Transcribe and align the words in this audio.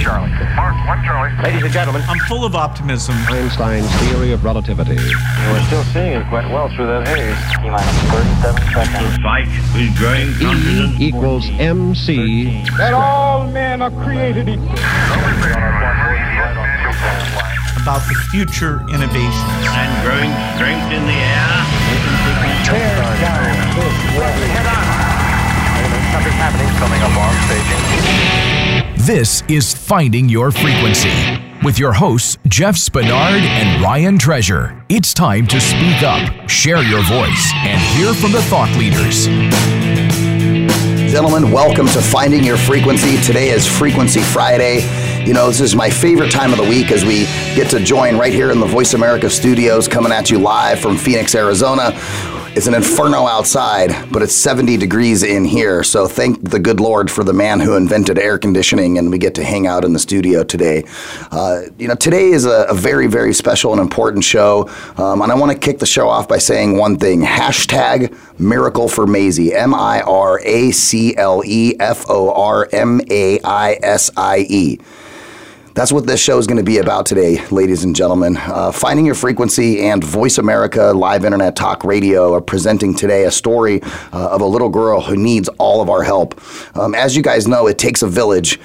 Charlie. 0.00 0.30
Mark, 0.56 0.74
one 0.86 1.02
Charlie. 1.04 1.32
Ladies 1.42 1.62
and 1.62 1.72
gentlemen, 1.72 2.02
I'm 2.08 2.18
full 2.28 2.44
of 2.44 2.54
optimism. 2.54 3.14
Einstein's 3.28 3.90
theory 4.02 4.32
of 4.32 4.44
relativity. 4.44 4.96
We're 4.96 5.64
still 5.66 5.84
seeing 5.84 6.12
it 6.20 6.26
quite 6.28 6.48
well 6.50 6.68
through 6.74 6.86
that 6.86 7.06
haze. 7.08 7.36
T 7.62 7.70
minus 7.70 7.98
37 8.42 8.62
seconds. 8.72 9.16
fight 9.22 9.48
with 9.74 9.96
growing 9.98 10.32
confidence. 10.40 11.00
E 11.00 11.06
equals 11.08 11.46
MC 11.58 12.62
that 12.78 12.92
all 12.92 13.46
men 13.50 13.82
are 13.82 13.90
created 14.04 14.48
equal. 14.48 14.68
About 17.84 18.00
the 18.08 18.16
future 18.30 18.80
innovations. 18.88 19.64
and 19.76 19.90
growing 20.04 20.32
strength 20.56 20.88
in 20.92 21.04
the 21.04 21.18
air. 21.20 21.64
Tear 22.64 22.96
down 23.20 23.44
this 23.44 23.76
wall. 24.16 24.32
Something's 26.12 26.38
happening. 26.40 26.68
Coming 26.78 27.02
up 27.02 27.14
on 27.16 27.34
staging. 27.44 28.53
This 29.04 29.42
is 29.48 29.74
Finding 29.74 30.30
Your 30.30 30.50
Frequency 30.50 31.12
with 31.62 31.78
your 31.78 31.92
hosts, 31.92 32.38
Jeff 32.48 32.74
Spinard 32.74 33.42
and 33.42 33.82
Ryan 33.82 34.16
Treasure. 34.18 34.82
It's 34.88 35.12
time 35.12 35.46
to 35.48 35.60
speak 35.60 36.02
up, 36.02 36.48
share 36.48 36.82
your 36.82 37.02
voice, 37.02 37.52
and 37.54 37.78
hear 37.98 38.14
from 38.14 38.32
the 38.32 38.40
thought 38.44 38.74
leaders. 38.78 39.26
Gentlemen, 41.12 41.52
welcome 41.52 41.86
to 41.88 42.00
Finding 42.00 42.44
Your 42.44 42.56
Frequency. 42.56 43.20
Today 43.20 43.50
is 43.50 43.66
Frequency 43.66 44.22
Friday. 44.22 44.80
You 45.26 45.34
know, 45.34 45.48
this 45.48 45.60
is 45.60 45.76
my 45.76 45.90
favorite 45.90 46.30
time 46.30 46.52
of 46.52 46.56
the 46.56 46.64
week 46.64 46.90
as 46.90 47.04
we 47.04 47.24
get 47.54 47.68
to 47.72 47.80
join 47.80 48.16
right 48.16 48.32
here 48.32 48.52
in 48.52 48.58
the 48.58 48.66
Voice 48.66 48.94
America 48.94 49.28
studios, 49.28 49.86
coming 49.86 50.12
at 50.12 50.30
you 50.30 50.38
live 50.38 50.80
from 50.80 50.96
Phoenix, 50.96 51.34
Arizona. 51.34 51.90
It's 52.56 52.68
an 52.68 52.74
inferno 52.74 53.26
outside, 53.26 54.12
but 54.12 54.22
it's 54.22 54.32
70 54.32 54.76
degrees 54.76 55.24
in 55.24 55.44
here. 55.44 55.82
So 55.82 56.06
thank 56.06 56.50
the 56.50 56.60
good 56.60 56.78
Lord 56.78 57.10
for 57.10 57.24
the 57.24 57.32
man 57.32 57.58
who 57.58 57.74
invented 57.74 58.16
air 58.16 58.38
conditioning, 58.38 58.96
and 58.96 59.10
we 59.10 59.18
get 59.18 59.34
to 59.34 59.44
hang 59.44 59.66
out 59.66 59.84
in 59.84 59.92
the 59.92 59.98
studio 59.98 60.44
today. 60.44 60.84
Uh, 61.32 61.62
you 61.78 61.88
know, 61.88 61.96
today 61.96 62.28
is 62.28 62.44
a, 62.44 62.66
a 62.68 62.74
very, 62.74 63.08
very 63.08 63.34
special 63.34 63.72
and 63.72 63.80
important 63.80 64.22
show, 64.22 64.68
um, 64.98 65.20
and 65.20 65.32
I 65.32 65.34
want 65.34 65.50
to 65.50 65.58
kick 65.58 65.80
the 65.80 65.86
show 65.86 66.08
off 66.08 66.28
by 66.28 66.38
saying 66.38 66.78
one 66.78 66.96
thing: 66.96 67.22
hashtag 67.22 68.16
Miracle 68.38 68.88
for 68.88 69.04
Maisie, 69.04 69.52
M 69.52 69.74
I 69.74 70.02
R 70.02 70.40
A 70.44 70.70
C 70.70 71.16
L 71.16 71.42
E 71.44 71.74
F 71.80 72.04
O 72.08 72.32
R 72.32 72.68
M 72.70 73.00
A 73.10 73.40
I 73.42 73.80
S 73.82 74.12
I 74.16 74.46
E. 74.48 74.78
That's 75.74 75.90
what 75.90 76.06
this 76.06 76.22
show 76.22 76.38
is 76.38 76.46
going 76.46 76.58
to 76.58 76.62
be 76.62 76.78
about 76.78 77.04
today, 77.04 77.44
ladies 77.48 77.82
and 77.82 77.96
gentlemen. 77.96 78.36
Uh, 78.36 78.70
Finding 78.70 79.04
Your 79.04 79.16
Frequency 79.16 79.80
and 79.80 80.04
Voice 80.04 80.38
America 80.38 80.92
Live 80.92 81.24
Internet 81.24 81.56
Talk 81.56 81.82
Radio 81.82 82.32
are 82.32 82.40
presenting 82.40 82.94
today 82.94 83.24
a 83.24 83.30
story 83.32 83.82
uh, 84.12 84.28
of 84.30 84.40
a 84.40 84.46
little 84.46 84.68
girl 84.68 85.00
who 85.00 85.16
needs 85.16 85.48
all 85.58 85.82
of 85.82 85.90
our 85.90 86.04
help. 86.04 86.40
Um, 86.76 86.94
as 86.94 87.16
you 87.16 87.24
guys 87.24 87.48
know, 87.48 87.66
it 87.66 87.76
takes 87.76 88.02
a 88.02 88.06
village. 88.06 88.60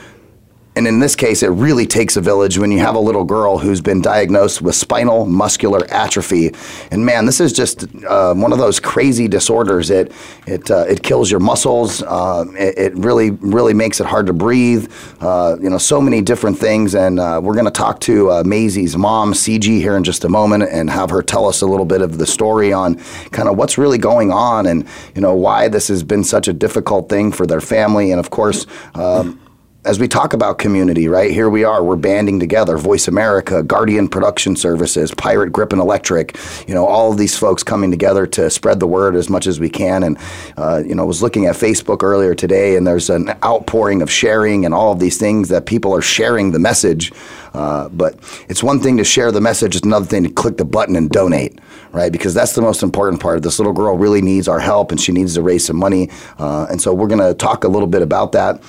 And 0.79 0.87
in 0.87 1.01
this 1.01 1.13
case, 1.13 1.43
it 1.43 1.49
really 1.49 1.85
takes 1.85 2.15
a 2.15 2.21
village 2.21 2.57
when 2.57 2.71
you 2.71 2.79
have 2.79 2.95
a 2.95 2.99
little 2.99 3.25
girl 3.25 3.57
who's 3.57 3.81
been 3.81 4.01
diagnosed 4.01 4.61
with 4.61 4.75
spinal 4.75 5.25
muscular 5.25 5.85
atrophy. 5.91 6.53
And 6.89 7.05
man, 7.05 7.25
this 7.25 7.41
is 7.41 7.51
just 7.51 7.83
uh, 8.05 8.33
one 8.33 8.53
of 8.53 8.59
those 8.59 8.79
crazy 8.79 9.27
disorders. 9.27 9.89
It 9.89 10.13
it 10.47 10.71
uh, 10.71 10.85
it 10.87 11.03
kills 11.03 11.29
your 11.29 11.41
muscles. 11.41 12.01
Uh, 12.01 12.45
it, 12.57 12.77
it 12.77 12.95
really 12.95 13.31
really 13.31 13.73
makes 13.73 13.99
it 13.99 14.05
hard 14.05 14.25
to 14.27 14.31
breathe. 14.31 14.89
Uh, 15.19 15.57
you 15.61 15.69
know, 15.69 15.77
so 15.77 15.99
many 15.99 16.21
different 16.21 16.57
things. 16.57 16.95
And 16.95 17.19
uh, 17.19 17.41
we're 17.43 17.55
going 17.55 17.65
to 17.65 17.71
talk 17.71 17.99
to 18.01 18.31
uh, 18.31 18.43
Maisie's 18.45 18.95
mom, 18.95 19.33
CG, 19.33 19.81
here 19.81 19.97
in 19.97 20.05
just 20.05 20.23
a 20.23 20.29
moment, 20.29 20.63
and 20.63 20.89
have 20.89 21.09
her 21.09 21.21
tell 21.21 21.45
us 21.45 21.59
a 21.59 21.65
little 21.65 21.85
bit 21.85 22.01
of 22.01 22.19
the 22.19 22.25
story 22.25 22.71
on 22.71 22.95
kind 23.31 23.49
of 23.49 23.57
what's 23.57 23.77
really 23.77 23.97
going 23.97 24.31
on, 24.31 24.65
and 24.65 24.87
you 25.13 25.19
know 25.19 25.35
why 25.35 25.67
this 25.67 25.89
has 25.89 26.03
been 26.03 26.23
such 26.23 26.47
a 26.47 26.53
difficult 26.53 27.09
thing 27.09 27.33
for 27.33 27.45
their 27.45 27.59
family, 27.59 28.11
and 28.11 28.19
of 28.21 28.29
course. 28.29 28.65
Um, 28.95 29.41
as 29.85 29.97
we 29.97 30.09
talk 30.09 30.33
about 30.33 30.57
community, 30.57 31.07
right 31.07 31.31
here 31.31 31.49
we 31.49 31.63
are, 31.63 31.81
we're 31.81 31.95
banding 31.95 32.37
together. 32.37 32.77
Voice 32.77 33.07
America, 33.07 33.63
Guardian 33.63 34.09
Production 34.09 34.57
Services, 34.57 35.13
Pirate 35.13 35.51
Grip 35.51 35.71
and 35.71 35.81
Electric, 35.81 36.37
you 36.67 36.73
know, 36.73 36.85
all 36.85 37.13
of 37.13 37.17
these 37.17 37.37
folks 37.37 37.63
coming 37.63 37.89
together 37.89 38.27
to 38.27 38.49
spread 38.49 38.81
the 38.81 38.87
word 38.87 39.15
as 39.15 39.29
much 39.29 39.47
as 39.47 39.57
we 39.57 39.69
can. 39.69 40.03
And 40.03 40.17
uh, 40.57 40.83
you 40.85 40.95
know, 40.95 41.03
I 41.03 41.05
was 41.05 41.23
looking 41.23 41.45
at 41.45 41.55
Facebook 41.55 42.03
earlier 42.03 42.35
today, 42.35 42.75
and 42.75 42.85
there's 42.85 43.09
an 43.09 43.29
outpouring 43.41 44.01
of 44.01 44.11
sharing 44.11 44.65
and 44.65 44.73
all 44.73 44.91
of 44.91 44.99
these 44.99 45.17
things 45.17 45.47
that 45.47 45.65
people 45.65 45.95
are 45.95 46.01
sharing 46.01 46.51
the 46.51 46.59
message. 46.59 47.13
Uh, 47.53 47.87
but 47.89 48.15
it's 48.49 48.61
one 48.61 48.81
thing 48.81 48.97
to 48.97 49.05
share 49.05 49.31
the 49.31 49.41
message; 49.41 49.77
it's 49.77 49.85
another 49.85 50.05
thing 50.05 50.23
to 50.23 50.29
click 50.29 50.57
the 50.57 50.65
button 50.65 50.97
and 50.97 51.09
donate, 51.09 51.57
right? 51.93 52.11
Because 52.11 52.33
that's 52.33 52.53
the 52.53 52.61
most 52.61 52.83
important 52.83 53.21
part. 53.21 53.41
This 53.43 53.59
little 53.59 53.73
girl 53.73 53.97
really 53.97 54.21
needs 54.21 54.49
our 54.49 54.59
help, 54.59 54.91
and 54.91 54.99
she 54.99 55.13
needs 55.13 55.35
to 55.35 55.41
raise 55.41 55.65
some 55.65 55.77
money. 55.77 56.09
Uh, 56.37 56.67
and 56.69 56.81
so 56.81 56.93
we're 56.93 57.07
going 57.07 57.25
to 57.25 57.33
talk 57.33 57.63
a 57.63 57.67
little 57.69 57.87
bit 57.87 58.01
about 58.01 58.33
that. 58.33 58.61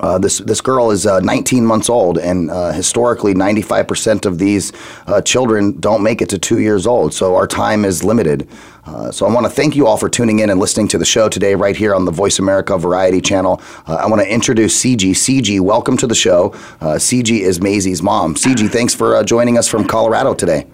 Uh, 0.00 0.18
this 0.18 0.38
this 0.38 0.60
girl 0.60 0.90
is 0.90 1.06
uh, 1.06 1.20
19 1.20 1.66
months 1.66 1.90
old, 1.90 2.18
and 2.18 2.50
uh, 2.50 2.72
historically, 2.72 3.34
95% 3.34 4.24
of 4.24 4.38
these 4.38 4.72
uh, 5.06 5.20
children 5.20 5.78
don't 5.80 6.02
make 6.02 6.22
it 6.22 6.28
to 6.30 6.38
two 6.38 6.60
years 6.60 6.86
old. 6.86 7.12
So 7.12 7.36
our 7.36 7.46
time 7.46 7.84
is 7.84 8.02
limited. 8.02 8.48
Uh, 8.84 9.12
so 9.12 9.26
I 9.26 9.32
want 9.32 9.46
to 9.46 9.50
thank 9.50 9.76
you 9.76 9.86
all 9.86 9.96
for 9.96 10.08
tuning 10.08 10.40
in 10.40 10.50
and 10.50 10.58
listening 10.58 10.88
to 10.88 10.98
the 10.98 11.04
show 11.04 11.28
today, 11.28 11.54
right 11.54 11.76
here 11.76 11.94
on 11.94 12.04
the 12.04 12.10
Voice 12.10 12.38
America 12.38 12.76
Variety 12.78 13.20
Channel. 13.20 13.60
Uh, 13.86 13.94
I 13.94 14.06
want 14.06 14.22
to 14.22 14.28
introduce 14.28 14.82
CG. 14.82 15.10
CG, 15.10 15.60
welcome 15.60 15.96
to 15.98 16.06
the 16.06 16.14
show. 16.14 16.50
CG 16.80 17.40
is 17.40 17.60
Maisie's 17.60 18.02
mom. 18.02 18.34
CG, 18.34 18.70
thanks 18.70 18.94
for 18.94 19.22
joining 19.24 19.58
us 19.58 19.68
from 19.68 19.86
Colorado 19.86 20.34
today. 20.34 20.66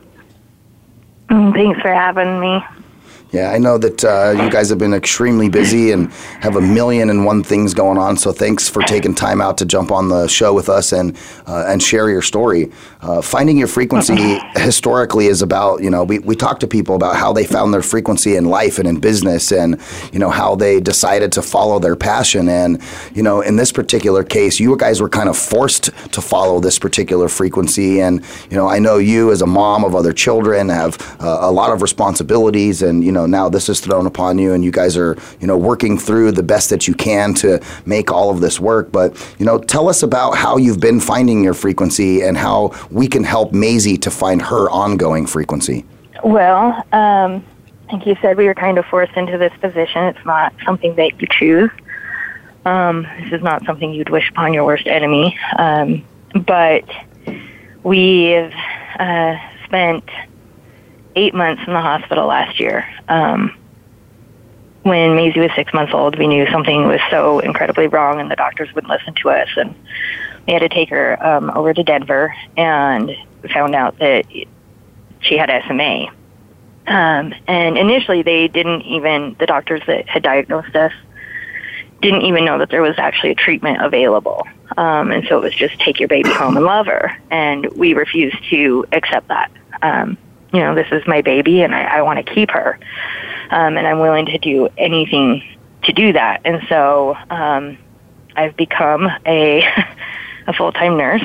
Mm, 1.29 1.53
Thanks 1.53 1.81
for 1.83 1.93
having 1.93 2.41
me. 2.41 2.65
Yeah, 3.31 3.51
I 3.51 3.59
know 3.59 3.77
that 3.77 4.03
uh, 4.03 4.43
you 4.43 4.51
guys 4.51 4.71
have 4.71 4.79
been 4.79 4.95
extremely 4.95 5.51
busy 5.51 5.93
and 5.93 6.11
have 6.41 6.57
a 6.57 6.63
million 6.63 7.11
and 7.11 7.27
one 7.27 7.43
things 7.43 7.75
going 7.75 7.99
on. 7.99 8.17
So 8.17 8.33
thanks 8.33 8.71
for 8.71 8.81
taking 8.83 9.15
time 9.15 9.43
out 9.43 9.59
to 9.59 9.67
jump 9.67 9.91
on 9.91 10.09
the 10.09 10.27
show 10.29 10.55
with 10.55 10.71
us 10.71 10.93
and 10.93 11.15
uh, 11.47 11.67
and 11.69 11.83
share 11.83 12.09
your 12.09 12.23
story. 12.23 12.73
Uh, 13.03 13.21
finding 13.21 13.59
your 13.59 13.69
frequency 13.69 14.39
historically 14.57 15.27
is 15.27 15.43
about 15.43 15.83
you 15.83 15.91
know 15.91 16.05
we, 16.05 16.21
we 16.21 16.35
talk 16.35 16.59
to 16.61 16.67
people 16.67 16.95
about 16.95 17.17
how 17.17 17.31
they 17.31 17.45
found 17.45 17.75
their 17.75 17.83
frequency 17.83 18.35
in 18.35 18.47
life 18.47 18.79
and 18.79 18.89
in 18.89 18.99
business 18.99 19.53
and 19.53 19.79
you 20.11 20.19
know 20.19 20.31
how 20.31 20.55
they 20.55 20.81
decided 20.81 21.31
to 21.31 21.43
follow 21.43 21.79
their 21.79 21.97
passion 21.97 22.49
and 22.49 22.83
you 23.15 23.23
know 23.23 23.43
in 23.43 23.57
this 23.57 23.71
particular 23.73 24.25
case 24.25 24.59
you 24.59 24.75
guys 24.77 25.03
were 25.03 25.09
kind 25.09 25.29
of 25.29 25.37
forced 25.37 25.91
to 26.13 26.23
follow 26.23 26.61
this 26.61 26.79
particular 26.79 27.29
frequency 27.29 28.01
and 28.01 28.25
you 28.51 28.57
know 28.57 28.69
I 28.69 28.79
know 28.79 28.97
you 28.97 29.31
as 29.33 29.43
a 29.43 29.47
mom 29.47 29.85
of 29.85 29.95
other 29.95 30.15
children 30.15 30.71
have 30.71 30.97
uh, 31.21 31.39
a 31.43 31.53
lot 31.53 31.73
of 31.73 31.83
responsibilities 31.83 32.81
and 32.81 33.05
you 33.05 33.13
know 33.13 33.18
now 33.27 33.49
this 33.49 33.69
is 33.69 33.81
thrown 33.81 34.07
upon 34.07 34.39
you 34.39 34.53
and 34.53 34.65
you 34.65 34.71
guys 34.71 34.97
are 34.97 35.17
you 35.41 35.47
know 35.47 35.57
working 35.57 35.99
through 35.99 36.33
the 36.33 36.43
best 36.43 36.71
that 36.71 36.89
you 36.89 36.95
can 36.95 37.35
to 37.35 37.61
make 37.87 38.11
all 38.11 38.31
of 38.31 38.41
this 38.41 38.59
work 38.61 38.91
but 38.93 39.17
you 39.39 39.47
know 39.47 39.59
tell 39.59 39.89
us 39.89 40.03
about 40.03 40.33
how 40.33 40.57
you've 40.57 40.81
been 40.81 41.01
finding 41.01 41.43
your 41.43 41.55
frequency 41.55 42.23
and 42.23 42.37
how 42.37 42.73
we 42.91 43.07
can 43.09 43.25
help 43.25 43.53
Maisie 43.53 43.99
to 43.99 44.11
find 44.11 44.43
her 44.43 44.71
ongoing 44.71 45.27
frequency 45.27 45.85
Well, 46.25 46.85
um, 46.93 47.45
like 47.93 48.07
you 48.07 48.17
said, 48.21 48.37
we 48.37 48.47
were 48.47 48.55
kind 48.55 48.79
of 48.79 48.85
forced 48.87 49.17
into 49.17 49.39
this 49.39 49.53
position. 49.61 50.05
It's 50.05 50.25
not 50.25 50.53
something 50.65 50.95
that 50.97 51.21
you 51.21 51.29
choose. 51.31 51.71
Um, 52.65 53.07
this 53.21 53.33
is 53.33 53.43
not 53.43 53.65
something 53.65 53.93
you'd 53.93 54.11
wish 54.11 54.29
upon 54.31 54.53
your 54.53 54.65
worst 54.65 54.87
enemy. 54.87 55.39
Um, 55.59 56.05
but 56.35 56.85
we've 57.83 58.53
uh, 58.99 59.37
spent 59.65 60.05
eight 61.19 61.35
months 61.35 61.63
in 61.67 61.73
the 61.73 61.81
hospital 61.81 62.27
last 62.27 62.61
year. 62.61 62.89
Um, 63.09 63.57
when 64.85 65.17
Maisie 65.17 65.41
was 65.41 65.51
six 65.57 65.75
months 65.75 65.93
old, 65.93 66.17
we 66.17 66.29
knew 66.29 66.47
something 66.51 66.87
was 66.87 67.01
so 67.11 67.41
incredibly 67.41 67.89
wrong, 67.89 68.21
and 68.21 68.31
the 68.31 68.37
doctors 68.37 68.73
wouldn't 68.75 68.91
listen 68.91 69.15
to 69.15 69.31
us. 69.31 69.49
And 69.57 69.75
we 70.47 70.53
had 70.53 70.61
to 70.61 70.69
take 70.69 70.89
her 70.91 71.23
um, 71.25 71.51
over 71.51 71.75
to 71.75 71.83
Denver, 71.83 72.35
and 72.57 73.11
found 73.53 73.75
out 73.75 73.99
that 73.99 74.27
she 75.21 75.37
had 75.37 75.51
SMA. 75.67 76.07
Um, 76.87 77.35
and 77.47 77.77
initially, 77.77 78.23
they 78.23 78.49
didn't 78.49 78.83
even 78.83 79.37
the 79.39 79.47
doctors 79.47 79.83
that 79.89 80.09
had 80.09 80.23
diagnosed 80.23 80.75
us 80.75 80.93
didn't 82.01 82.23
even 82.23 82.45
know 82.45 82.59
that 82.59 82.71
there 82.71 82.81
was 82.81 82.95
actually 82.97 83.33
a 83.33 83.35
treatment 83.35 83.83
available. 83.83 84.47
Um, 84.77 85.11
and 85.11 85.27
so 85.29 85.39
it 85.39 85.43
was 85.43 85.55
just 85.55 85.79
take 85.81 85.99
your 85.99 86.09
baby 86.09 86.31
home 86.31 86.57
and 86.57 86.65
love 86.65 86.87
her. 86.87 87.21
And 87.31 87.67
we 87.75 87.95
refused 87.95 88.39
to 88.51 88.87
accept 88.93 89.29
that. 89.29 89.51
Um, 89.83 90.17
you 90.53 90.61
know, 90.61 90.75
this 90.75 90.89
is 90.93 91.07
my 91.07 91.23
baby, 91.23 91.63
and 91.63 91.75
I, 91.75 91.99
I 91.99 92.03
want 92.03 92.25
to 92.25 92.35
keep 92.35 92.51
her, 92.51 92.79
um, 93.51 93.77
and 93.77 93.87
I'm 93.87 94.01
willing 94.01 94.27
to 94.27 94.39
do 94.39 94.69
anything 94.79 95.43
to 95.85 95.93
do 95.93 96.13
that. 96.13 96.41
And 96.45 96.63
so 96.69 97.17
um, 97.31 97.79
I've 98.37 98.57
become 98.57 99.09
a 99.27 99.63
a 100.47 100.53
full 100.53 100.73
time 100.73 100.97
nurse, 100.97 101.25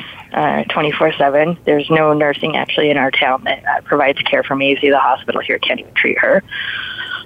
twenty 0.70 0.92
four 0.92 1.12
seven. 1.12 1.58
There's 1.64 1.88
no 1.90 2.12
nursing 2.12 2.56
actually 2.56 2.90
in 2.90 2.96
our 2.96 3.10
town 3.10 3.44
that 3.44 3.64
uh, 3.64 3.80
provides 3.82 4.20
care 4.22 4.42
for 4.42 4.54
Maisie. 4.56 4.90
The 4.90 4.98
hospital 4.98 5.40
here 5.40 5.58
can't 5.58 5.80
even 5.80 5.94
treat 5.94 6.18
her, 6.18 6.42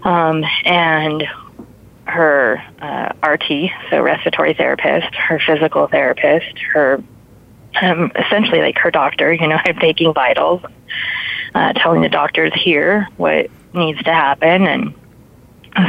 um, 0.04 0.44
and 0.64 1.24
her 2.08 2.62
uh, 2.80 3.12
RT, 3.26 3.70
so 3.90 4.00
respiratory 4.00 4.54
therapist, 4.54 5.14
her 5.14 5.38
physical 5.38 5.86
therapist, 5.88 6.58
her 6.72 7.02
um, 7.82 8.10
essentially 8.16 8.60
like 8.60 8.78
her 8.78 8.90
doctor. 8.90 9.32
You 9.32 9.48
know, 9.48 9.58
I'm 9.64 9.78
taking 9.78 10.12
vitals, 10.14 10.62
uh, 11.58 11.72
telling 11.72 12.02
the 12.02 12.08
doctors 12.08 12.52
here 12.54 13.08
what 13.16 13.50
needs 13.74 14.00
to 14.04 14.12
happen, 14.12 14.66
and 14.66 14.94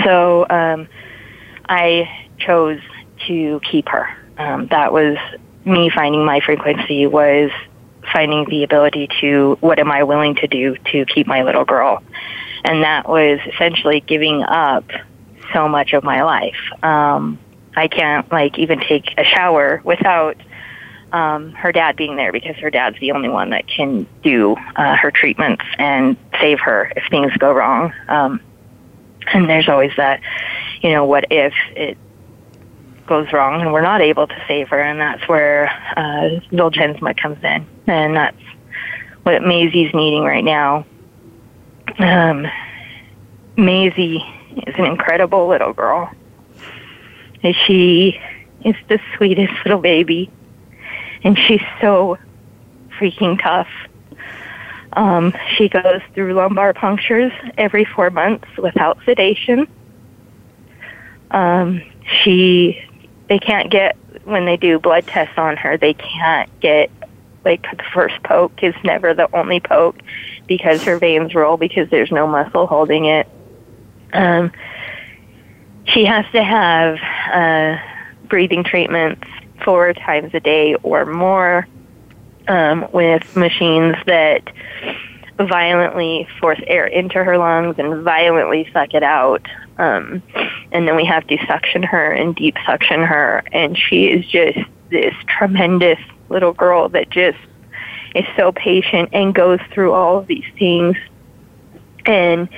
so 0.03 0.45
um, 0.49 0.87
I 1.67 2.09
chose 2.39 2.79
to 3.27 3.61
keep 3.69 3.87
her. 3.89 4.07
Um, 4.39 4.67
that 4.71 4.91
was 4.91 5.17
me 5.65 5.91
finding 5.93 6.25
my 6.25 6.39
frequency 6.39 7.05
was 7.05 7.51
finding 8.11 8.49
the 8.49 8.63
ability 8.63 9.09
to 9.21 9.57
what 9.59 9.77
am 9.77 9.91
I 9.91 10.03
willing 10.03 10.35
to 10.35 10.47
do 10.47 10.75
to 10.91 11.05
keep 11.05 11.27
my 11.27 11.43
little 11.43 11.65
girl, 11.65 12.01
and 12.63 12.83
that 12.83 13.07
was 13.07 13.39
essentially 13.53 13.99
giving 13.99 14.41
up 14.41 14.85
so 15.53 15.67
much 15.69 15.93
of 15.93 16.03
my 16.03 16.23
life. 16.23 16.57
Um, 16.81 17.37
I 17.75 17.87
can't 17.87 18.31
like 18.31 18.57
even 18.57 18.79
take 18.79 19.13
a 19.19 19.23
shower 19.23 19.81
without 19.83 20.35
um, 21.11 21.51
her 21.53 21.71
dad 21.71 21.95
being 21.95 22.15
there 22.15 22.31
because 22.31 22.55
her 22.57 22.69
dad's 22.69 22.99
the 22.99 23.11
only 23.11 23.29
one 23.29 23.51
that 23.51 23.67
can 23.67 24.07
do 24.23 24.55
uh, 24.75 24.95
her 24.95 25.11
treatments 25.11 25.63
and 25.77 26.17
save 26.39 26.59
her 26.59 26.91
if 26.95 27.03
things 27.09 27.31
go 27.37 27.51
wrong. 27.51 27.93
Um, 28.07 28.41
and 29.33 29.49
there's 29.49 29.69
always 29.69 29.91
that, 29.97 30.21
you 30.81 30.91
know, 30.91 31.05
what 31.05 31.25
if 31.31 31.53
it 31.75 31.97
goes 33.05 33.31
wrong 33.33 33.61
and 33.61 33.73
we're 33.73 33.81
not 33.81 34.01
able 34.01 34.27
to 34.27 34.43
save 34.47 34.69
her, 34.69 34.79
and 34.79 34.99
that's 34.99 35.27
where 35.27 35.69
uh, 35.97 36.39
Zolgensma 36.51 37.17
comes 37.17 37.43
in, 37.43 37.65
and 37.87 38.15
that's 38.15 38.37
what 39.23 39.41
Maisie's 39.41 39.93
needing 39.93 40.23
right 40.23 40.43
now. 40.43 40.85
Um, 41.97 42.47
Maisie 43.57 44.23
is 44.67 44.75
an 44.77 44.85
incredible 44.85 45.47
little 45.47 45.73
girl. 45.73 46.11
She 47.65 48.19
is 48.63 48.75
the 48.87 48.99
sweetest 49.15 49.53
little 49.65 49.81
baby 49.81 50.29
and 51.23 51.37
she's 51.37 51.61
so 51.81 52.17
freaking 52.99 53.41
tough. 53.41 53.69
Um, 54.93 55.33
she 55.55 55.69
goes 55.69 56.01
through 56.13 56.33
lumbar 56.33 56.73
punctures 56.73 57.31
every 57.57 57.85
four 57.85 58.09
months 58.09 58.47
without 58.57 58.97
sedation. 59.05 59.67
Um, 61.31 61.83
she, 62.23 62.83
they 63.27 63.39
can't 63.39 63.69
get 63.69 63.95
when 64.23 64.45
they 64.45 64.57
do 64.57 64.79
blood 64.79 65.05
tests 65.05 65.37
on 65.37 65.57
her. 65.57 65.77
They 65.77 65.93
can't 65.93 66.49
get 66.59 66.91
like 67.45 67.61
the 67.61 67.83
first 67.93 68.21
poke 68.23 68.63
is 68.63 68.75
never 68.83 69.13
the 69.13 69.33
only 69.35 69.59
poke 69.59 69.97
because 70.47 70.83
her 70.83 70.97
veins 70.97 71.33
roll 71.33 71.57
because 71.57 71.89
there's 71.89 72.11
no 72.11 72.27
muscle 72.27 72.67
holding 72.67 73.05
it. 73.05 73.27
Um, 74.13 74.51
she 75.85 76.05
has 76.05 76.25
to 76.33 76.43
have 76.43 76.97
uh, 77.31 77.81
breathing 78.27 78.63
treatments 78.63 79.27
four 79.69 79.93
times 79.93 80.31
a 80.33 80.39
day 80.39 80.73
or 80.81 81.05
more 81.05 81.67
um, 82.47 82.87
with 82.91 83.35
machines 83.35 83.95
that 84.07 84.41
violently 85.37 86.27
force 86.39 86.59
air 86.65 86.87
into 86.87 87.23
her 87.23 87.37
lungs 87.37 87.75
and 87.77 88.03
violently 88.03 88.67
suck 88.73 88.95
it 88.95 89.03
out. 89.03 89.45
Um, 89.77 90.23
and 90.71 90.87
then 90.87 90.95
we 90.95 91.05
have 91.05 91.27
to 91.27 91.37
suction 91.45 91.83
her 91.83 92.11
and 92.11 92.35
deep 92.35 92.55
suction 92.65 93.01
her. 93.01 93.43
And 93.51 93.77
she 93.77 94.07
is 94.07 94.25
just 94.25 94.57
this 94.89 95.13
tremendous 95.27 95.99
little 96.29 96.53
girl 96.53 96.89
that 96.89 97.11
just 97.11 97.37
is 98.15 98.25
so 98.35 98.51
patient 98.51 99.09
and 99.13 99.35
goes 99.35 99.59
through 99.71 99.93
all 99.93 100.17
of 100.17 100.25
these 100.25 100.51
things. 100.57 100.97
And 102.07 102.49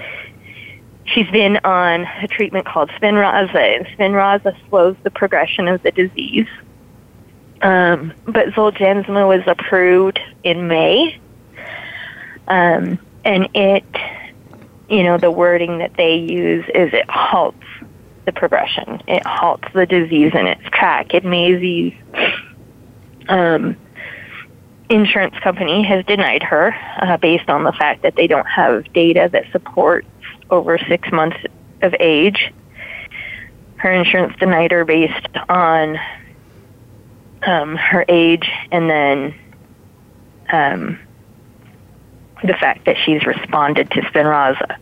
she's 1.03 1.29
been 1.29 1.57
on 1.65 2.07
a 2.23 2.27
treatment 2.29 2.65
called 2.65 2.89
Spinraza, 2.91 3.75
and 3.75 3.85
Spinraza 3.87 4.55
slows 4.69 4.95
the 5.03 5.11
progression 5.11 5.67
of 5.67 5.83
the 5.83 5.91
disease. 5.91 6.47
Um, 7.61 8.13
but 8.25 8.47
Zolgensma 8.49 9.27
was 9.27 9.43
approved 9.45 10.19
in 10.43 10.67
May. 10.67 11.19
Um, 12.47 12.99
and 13.23 13.49
it, 13.53 13.85
you 14.89 15.03
know, 15.03 15.17
the 15.17 15.31
wording 15.31 15.77
that 15.77 15.95
they 15.95 16.15
use 16.15 16.65
is 16.73 16.93
it 16.93 17.09
halts 17.09 17.63
the 18.25 18.31
progression. 18.31 19.01
It 19.07 19.25
halts 19.25 19.67
the 19.73 19.85
disease 19.85 20.31
in 20.33 20.47
its 20.47 20.63
track. 20.71 21.13
It 21.13 21.23
may 21.23 21.51
Maisie's 21.51 21.93
um, 23.29 23.77
insurance 24.89 25.35
company 25.39 25.83
has 25.83 26.05
denied 26.05 26.43
her 26.43 26.75
uh, 26.97 27.17
based 27.17 27.49
on 27.49 27.63
the 27.63 27.71
fact 27.71 28.01
that 28.01 28.15
they 28.15 28.27
don't 28.27 28.45
have 28.47 28.91
data 28.93 29.29
that 29.31 29.45
supports 29.51 30.07
over 30.49 30.77
six 30.77 31.11
months 31.11 31.37
of 31.81 31.95
age. 31.99 32.51
Her 33.77 33.91
insurance 33.91 34.37
denied 34.37 34.71
her 34.71 34.85
based 34.85 35.27
on 35.49 35.97
um, 37.43 37.75
her 37.75 38.05
age 38.07 38.49
and 38.71 38.89
then 38.89 39.35
um, 40.51 40.99
the 42.43 42.53
fact 42.53 42.85
that 42.85 42.97
she's 42.97 43.25
responded 43.25 43.89
to 43.91 44.01
Spinraza, 44.01 44.77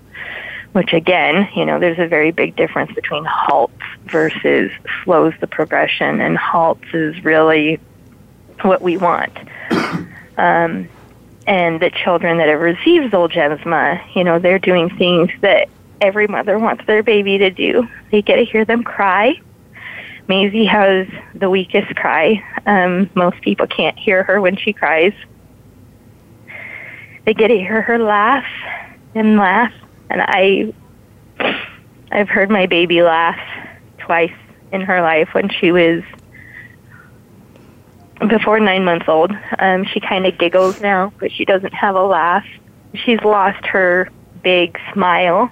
which 0.71 0.93
again, 0.93 1.49
you 1.55 1.65
know, 1.65 1.79
there's 1.79 1.99
a 1.99 2.07
very 2.07 2.31
big 2.31 2.55
difference 2.55 2.91
between 2.93 3.25
halts 3.25 3.73
versus 4.05 4.71
slows 5.03 5.33
the 5.39 5.47
progression, 5.47 6.21
and 6.21 6.37
halts 6.37 6.85
is 6.93 7.23
really 7.23 7.79
what 8.61 8.81
we 8.81 8.97
want. 8.97 9.37
Um, 10.37 10.87
and 11.45 11.81
the 11.81 11.89
children 11.89 12.37
that 12.37 12.47
have 12.47 12.61
received 12.61 13.11
Zolgensma, 13.11 14.15
you 14.15 14.23
know, 14.23 14.39
they're 14.39 14.57
doing 14.57 14.89
things 14.89 15.29
that 15.41 15.67
every 15.99 16.27
mother 16.27 16.57
wants 16.57 16.85
their 16.85 17.03
baby 17.03 17.37
to 17.39 17.49
do. 17.49 17.89
They 18.09 18.21
get 18.21 18.37
to 18.37 18.45
hear 18.45 18.63
them 18.63 18.83
cry. 18.83 19.41
Maisie 20.29 20.65
has 20.65 21.07
the 21.33 21.49
weakest 21.49 21.95
cry. 21.95 22.41
Um, 22.67 23.09
most 23.15 23.41
people 23.41 23.65
can't 23.65 23.97
hear 23.97 24.23
her 24.23 24.39
when 24.39 24.55
she 24.55 24.71
cries. 24.71 25.13
They 27.25 27.33
get 27.33 27.47
to 27.47 27.57
hear 27.57 27.81
her 27.81 27.97
laugh 27.97 28.45
and 29.15 29.37
laugh, 29.37 29.73
and 30.09 30.21
I, 30.21 30.71
I've 32.11 32.29
heard 32.29 32.51
my 32.51 32.67
baby 32.67 33.01
laugh 33.01 33.39
twice 33.97 34.31
in 34.71 34.81
her 34.81 35.01
life 35.01 35.29
when 35.33 35.49
she 35.49 35.71
was 35.71 36.03
before 38.27 38.59
nine 38.59 38.85
months 38.85 39.05
old. 39.07 39.31
Um, 39.57 39.83
she 39.83 39.99
kind 39.99 40.27
of 40.27 40.37
giggles 40.37 40.79
now, 40.79 41.11
but 41.19 41.31
she 41.31 41.43
doesn't 41.43 41.73
have 41.73 41.95
a 41.95 42.03
laugh. 42.03 42.45
She's 42.93 43.21
lost 43.21 43.65
her 43.65 44.09
big 44.43 44.77
smile. 44.93 45.51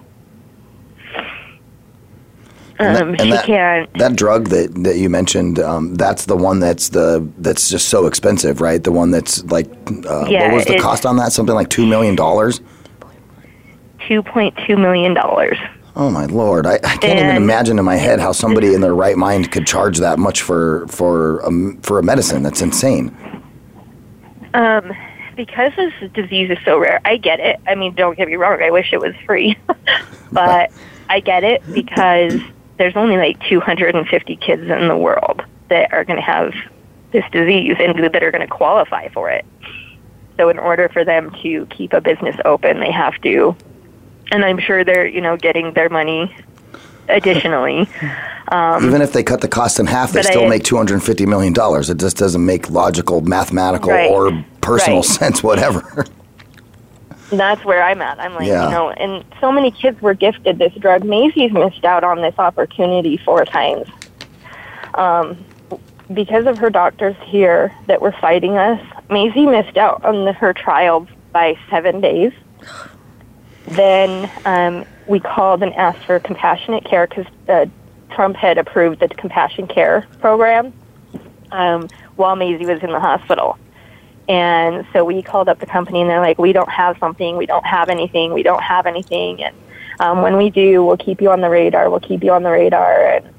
And 2.80 2.96
that- 2.96 3.02
Um, 3.02 3.10
and 3.10 3.22
she 3.22 3.32
that- 3.32 3.46
can't. 3.46 3.94
That 3.98 4.16
drug 4.16 4.50
that, 4.50 4.84
that 4.84 4.98
you 4.98 5.10
mentioned, 5.10 5.60
um, 5.60 5.96
that's 5.96 6.26
the 6.26 6.36
one 6.36 6.60
that's 6.60 6.90
the 6.90 7.28
that's 7.40 7.70
just 7.70 7.90
so 7.90 8.06
expensive, 8.06 8.62
right? 8.62 8.84
The 8.84 8.92
one 8.92 9.12
that's 9.12 9.44
like, 9.46 9.68
uh, 10.08 10.26
Yeah, 10.30 10.48
what 10.48 10.56
was 10.56 10.66
the 10.66 10.78
cost 10.78 11.06
on 11.06 11.18
that? 11.18 11.32
Something 11.32 11.56
like 11.56 11.70
two 11.70 11.86
million 11.88 12.16
dollars. 12.16 12.62
Two 14.08 14.22
point 14.24 14.54
two 14.68 14.78
million 14.78 15.14
dollars. 15.14 15.58
Oh 15.96 16.12
my 16.12 16.26
lord! 16.28 16.68
I, 16.68 16.76
I 16.76 16.96
can't 16.98 17.20
even 17.20 17.36
imagine 17.36 17.80
in 17.80 17.84
my 17.86 17.96
head 17.96 18.20
how 18.20 18.32
somebody 18.32 18.76
in 18.76 18.82
their 18.82 18.94
right 18.94 19.18
mind 19.18 19.52
could 19.52 19.66
charge 19.66 19.98
that 19.98 20.20
much 20.20 20.44
for 20.44 20.86
for 20.88 21.40
a, 21.40 21.52
for 21.82 21.98
a 21.98 22.04
medicine. 22.04 22.44
That's 22.44 22.62
insane. 22.62 23.16
Um, 24.54 24.92
because 25.36 25.72
this 25.76 25.94
disease 26.14 26.52
is 26.52 26.57
so 26.64 26.78
rare, 26.80 27.02
I 27.04 27.18
get 27.18 27.40
it. 27.40 27.60
I 27.68 27.74
mean, 27.76 27.96
don't 27.96 28.16
get 28.16 28.28
me 28.28 28.36
wrong. 28.36 28.62
I 28.62 28.69
wish 28.69 28.94
it 28.94 29.00
was 29.00 29.16
free, 29.26 29.57
but 30.31 30.72
I 31.10 31.19
get 31.19 31.44
it 31.44 31.64
because 31.74 32.40
there's 32.78 32.96
only 32.96 33.18
like 33.18 33.40
250 33.48 34.36
kids 34.38 34.64
in 34.64 34.88
the 34.88 34.98
world 34.98 35.42
that 35.69 35.92
are 35.94 36.04
going 36.06 36.18
to 36.18 36.22
have 36.26 36.54
this 37.12 37.24
disease 37.31 37.76
and 37.80 37.98
that 38.04 38.24
are 38.24 38.31
going 38.31 38.46
to 38.48 38.54
qualify 38.54 39.07
for 39.10 39.30
it. 39.30 39.46
So, 40.38 40.50
in 40.50 40.60
order 40.60 40.88
for 40.90 41.04
them 41.04 41.31
to 41.42 41.66
keep 41.68 41.94
a 41.94 42.02
business 42.02 42.36
open, 42.46 42.80
they 42.80 42.92
have 42.92 43.19
to, 43.22 43.56
and 44.31 44.46
I'm 44.46 44.60
sure 44.60 44.84
they're 44.84 45.07
you 45.07 45.22
know 45.22 45.36
getting 45.38 45.74
their 45.74 45.90
money 45.90 46.36
additionally. 47.10 47.88
Um, 48.50 48.86
Even 48.86 49.02
if 49.02 49.12
they 49.12 49.24
cut 49.24 49.42
the 49.42 49.50
cost 49.50 49.78
in 49.78 49.88
half, 49.88 50.14
they 50.14 50.22
still 50.24 50.46
I- 50.46 50.48
make 50.48 50.64
two 50.64 50.78
hundred 50.78 51.04
fifty 51.04 51.26
million 51.26 51.52
dollars. 51.52 51.90
It 51.90 51.98
just 51.98 52.16
doesn't 52.16 52.46
make 52.46 52.69
logical, 52.69 53.19
mathematical, 53.19 53.90
Right. 53.92 54.10
or 54.10 54.31
personal 54.62 55.00
Right. 55.00 55.06
sense, 55.06 55.44
whatever. 55.44 56.06
that's 57.31 57.64
where 57.66 57.84
I'm 57.84 58.02
at. 58.02 58.19
I'm 58.19 58.34
like, 58.36 58.48
Yeah. 58.48 58.66
you 58.66 58.72
know, 58.72 58.90
and 58.92 59.24
so 59.42 59.52
many 59.52 59.72
kids 59.72 60.02
were 60.02 60.14
gifted 60.14 60.57
this 60.60 60.74
drug. 60.76 61.04
Maisie's 61.04 61.52
missed 61.52 61.84
out 61.84 62.04
on 62.04 62.22
this 62.22 62.36
opportunity 62.38 63.18
four 63.18 63.46
times. 63.46 63.88
Um, 64.94 65.38
because 66.14 66.46
of 66.46 66.57
her 66.57 66.69
doctors 66.69 67.16
here 67.26 67.74
that 67.88 68.02
were 68.02 68.14
fighting 68.14 68.57
us, 68.57 68.81
Maisie 69.10 69.46
missed 69.46 69.78
out 69.78 70.04
on 70.06 70.26
the, 70.26 70.34
her 70.34 70.54
trial 70.54 71.07
by 71.34 71.57
seven 71.69 72.00
days. 72.02 72.31
Then 73.68 74.31
um, 74.46 74.86
we 75.07 75.19
called 75.19 75.62
and 75.62 75.74
asked 75.74 76.06
for 76.06 76.19
compassionate 76.19 76.86
care 76.86 77.07
because 77.07 77.26
uh, 77.50 77.66
Trump 78.12 78.38
had 78.38 78.57
approved 78.57 79.02
the 79.02 79.10
compassion 79.10 79.68
care 79.68 80.07
program 80.22 80.72
um, 81.52 81.90
while 82.16 82.36
Maisie 82.38 82.66
was 82.66 82.81
in 82.81 82.92
the 82.92 83.00
hospital. 83.00 83.57
And 84.28 84.86
so 84.92 85.06
we 85.06 85.22
called 85.22 85.48
up 85.48 85.60
the 85.60 85.66
company 85.66 86.02
and 86.02 86.10
they're 86.10 86.19
like, 86.19 86.38
we 86.38 86.52
don't 86.52 86.69
have 86.69 86.98
something, 87.00 87.38
we 87.38 87.46
don't 87.46 87.66
have 87.66 87.90
anything, 87.90 88.34
we 88.34 88.44
don't 88.44 88.62
have 88.62 88.86
anything. 88.86 89.42
And 89.42 89.56
um, 90.00 90.22
when 90.22 90.36
we 90.38 90.50
do, 90.50 90.84
we'll 90.84 90.98
keep 90.98 91.22
you 91.22 91.31
on 91.31 91.42
the 91.42 91.50
radar, 91.50 91.90
we'll 91.90 92.02
keep 92.02 92.24
you 92.24 92.34
on 92.34 92.44
the 92.44 92.52
radar. 92.52 93.07
And 93.07 93.30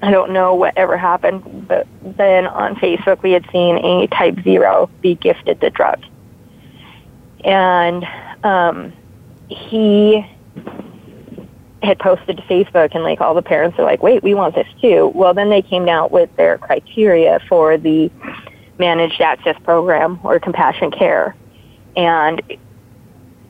I 0.00 0.10
don't 0.10 0.32
know 0.32 0.54
what 0.54 0.76
ever 0.76 0.96
happened, 0.96 1.68
but 1.68 1.86
then 2.02 2.46
on 2.46 2.76
Facebook 2.76 3.22
we 3.22 3.32
had 3.32 3.44
seen 3.52 3.76
a 3.78 4.06
type 4.06 4.42
zero 4.42 4.88
be 5.02 5.14
gifted 5.14 5.60
the 5.60 5.70
drug. 5.70 6.02
And 7.44 8.06
um, 8.44 8.92
he 9.48 10.26
had 11.82 11.98
posted 11.98 12.36
to 12.36 12.42
Facebook, 12.44 12.94
and 12.94 13.04
like 13.04 13.20
all 13.20 13.34
the 13.34 13.42
parents 13.42 13.78
are 13.78 13.84
like, 13.84 14.02
wait, 14.02 14.22
we 14.22 14.34
want 14.34 14.54
this 14.54 14.66
too. 14.80 15.12
Well, 15.14 15.34
then 15.34 15.48
they 15.48 15.62
came 15.62 15.88
out 15.88 16.10
with 16.10 16.34
their 16.36 16.58
criteria 16.58 17.40
for 17.48 17.76
the 17.76 18.10
managed 18.78 19.20
access 19.20 19.56
program 19.64 20.20
or 20.22 20.38
compassion 20.38 20.90
care, 20.90 21.34
and 21.96 22.40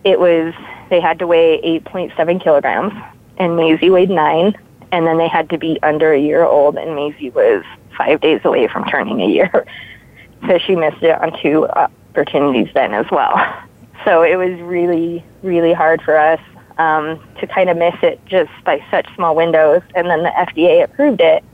it 0.04 0.18
was 0.18 0.54
they 0.90 1.00
had 1.00 1.18
to 1.18 1.26
weigh 1.26 1.61
8.7 1.85 2.42
kilograms, 2.42 2.94
and 3.37 3.56
Maisie 3.56 3.90
weighed 3.90 4.11
nine, 4.11 4.54
and 4.90 5.06
then 5.06 5.18
they 5.18 5.28
had 5.28 5.50
to 5.50 5.58
be 5.58 5.78
under 5.82 6.12
a 6.12 6.18
year 6.18 6.44
old, 6.44 6.76
and 6.76 6.94
Maisie 6.94 7.30
was 7.30 7.64
five 7.97 8.20
days 8.20 8.40
away 8.44 8.68
from 8.68 8.85
turning 8.85 9.20
a 9.20 9.26
year, 9.26 9.66
so 10.47 10.58
she 10.58 10.76
missed 10.76 11.02
it 11.02 11.20
on 11.20 11.38
two 11.42 11.66
opportunities 11.68 12.68
then 12.75 12.94
as 12.94 13.06
well. 13.11 13.37
So 14.04 14.23
it 14.23 14.37
was 14.37 14.58
really, 14.61 15.25
really 15.42 15.73
hard 15.73 16.00
for 16.02 16.16
us 16.16 16.40
um, 16.78 17.20
to 17.40 17.47
kind 17.47 17.68
of 17.68 17.76
miss 17.76 17.97
it 18.02 18.25
just 18.26 18.50
by 18.64 18.82
such 18.90 19.06
small 19.16 19.35
windows. 19.35 19.82
And 19.94 20.08
then 20.08 20.23
the 20.23 20.30
FDA 20.30 20.85
approved 20.85 21.20
it. 21.20 21.44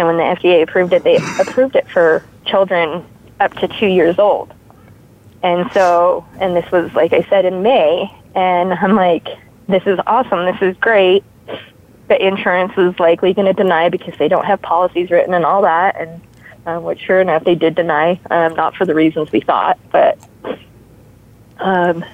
And 0.00 0.06
when 0.06 0.16
the 0.16 0.22
FDA 0.22 0.62
approved 0.62 0.94
it, 0.94 1.04
they 1.04 1.16
approved 1.38 1.76
it 1.76 1.86
for 1.90 2.24
children 2.46 3.04
up 3.38 3.52
to 3.58 3.68
two 3.68 3.86
years 3.86 4.18
old. 4.18 4.50
And 5.42 5.70
so, 5.72 6.26
and 6.40 6.56
this 6.56 6.64
was, 6.72 6.90
like 6.94 7.12
I 7.12 7.20
said, 7.28 7.44
in 7.44 7.62
May. 7.62 8.10
And 8.34 8.72
I'm 8.80 8.96
like, 8.96 9.28
this 9.68 9.82
is 9.84 9.98
awesome. 10.06 10.46
This 10.46 10.62
is 10.62 10.74
great. 10.78 11.22
But 12.08 12.22
insurance 12.22 12.72
is 12.78 12.98
likely 12.98 13.34
going 13.34 13.46
to 13.46 13.52
deny 13.52 13.90
because 13.90 14.14
they 14.18 14.26
don't 14.26 14.46
have 14.46 14.62
policies 14.62 15.10
written 15.10 15.34
and 15.34 15.44
all 15.44 15.60
that. 15.62 16.00
And 16.00 16.22
um, 16.64 16.82
which 16.82 17.00
sure 17.00 17.20
enough, 17.20 17.44
they 17.44 17.54
did 17.54 17.74
deny, 17.74 18.18
um, 18.30 18.54
not 18.54 18.74
for 18.76 18.86
the 18.86 18.94
reasons 18.94 19.30
we 19.30 19.40
thought, 19.40 19.78
but 19.92 20.18
um, 21.58 22.06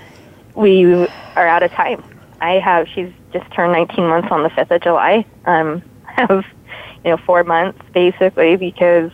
we 0.57 1.07
are 1.37 1.47
out 1.47 1.63
of 1.63 1.71
time. 1.71 2.03
I 2.41 2.55
have, 2.55 2.89
she's 2.89 3.13
just 3.33 3.49
turned 3.53 3.73
19 3.75 4.09
months 4.09 4.29
on 4.33 4.43
the 4.43 4.51
5th 4.51 4.73
of 4.73 4.83
July. 4.83 5.25
Um, 5.45 5.85
I 6.09 6.13
have, 6.23 6.45
you 7.07 7.13
know, 7.13 7.17
four 7.19 7.45
months 7.45 7.79
basically 7.95 8.57
because 8.57 9.13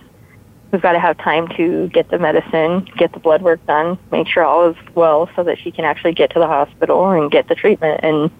we've 0.72 0.80
got 0.80 0.92
to 0.92 0.98
have 0.98 1.18
time 1.18 1.46
to 1.56 1.88
get 1.88 2.08
the 2.08 2.18
medicine, 2.18 2.88
get 2.96 3.12
the 3.12 3.20
blood 3.20 3.42
work 3.42 3.64
done, 3.66 3.98
make 4.10 4.26
sure 4.26 4.42
all 4.42 4.70
is 4.70 4.76
well 4.94 5.28
so 5.36 5.44
that 5.44 5.58
she 5.58 5.70
can 5.70 5.84
actually 5.84 6.14
get 6.14 6.30
to 6.30 6.38
the 6.38 6.46
hospital 6.46 7.10
and 7.10 7.30
get 7.30 7.48
the 7.48 7.54
treatment. 7.54 8.00
And 8.02 8.30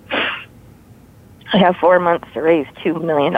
I 1.52 1.58
have 1.58 1.76
four 1.76 2.00
months 2.00 2.26
to 2.32 2.40
raise 2.40 2.66
$2 2.78 3.04
million. 3.04 3.34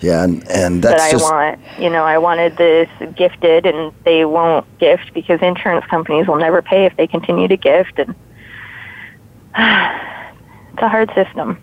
Yeah, 0.00 0.24
and, 0.24 0.48
and 0.48 0.82
that 0.82 0.92
that's 0.96 1.02
I 1.02 1.10
just 1.10 1.30
want. 1.30 1.60
You 1.78 1.90
know, 1.90 2.04
I 2.04 2.16
wanted 2.16 2.56
this 2.56 2.88
gifted, 3.14 3.66
and 3.66 3.92
they 4.06 4.24
won't 4.24 4.66
gift 4.78 5.12
because 5.12 5.42
insurance 5.42 5.84
companies 5.84 6.26
will 6.26 6.38
never 6.38 6.62
pay 6.62 6.86
if 6.86 6.96
they 6.96 7.06
continue 7.06 7.48
to 7.48 7.56
gift, 7.58 7.98
and 7.98 8.14
it's 10.72 10.82
a 10.82 10.88
hard 10.88 11.12
system. 11.14 11.60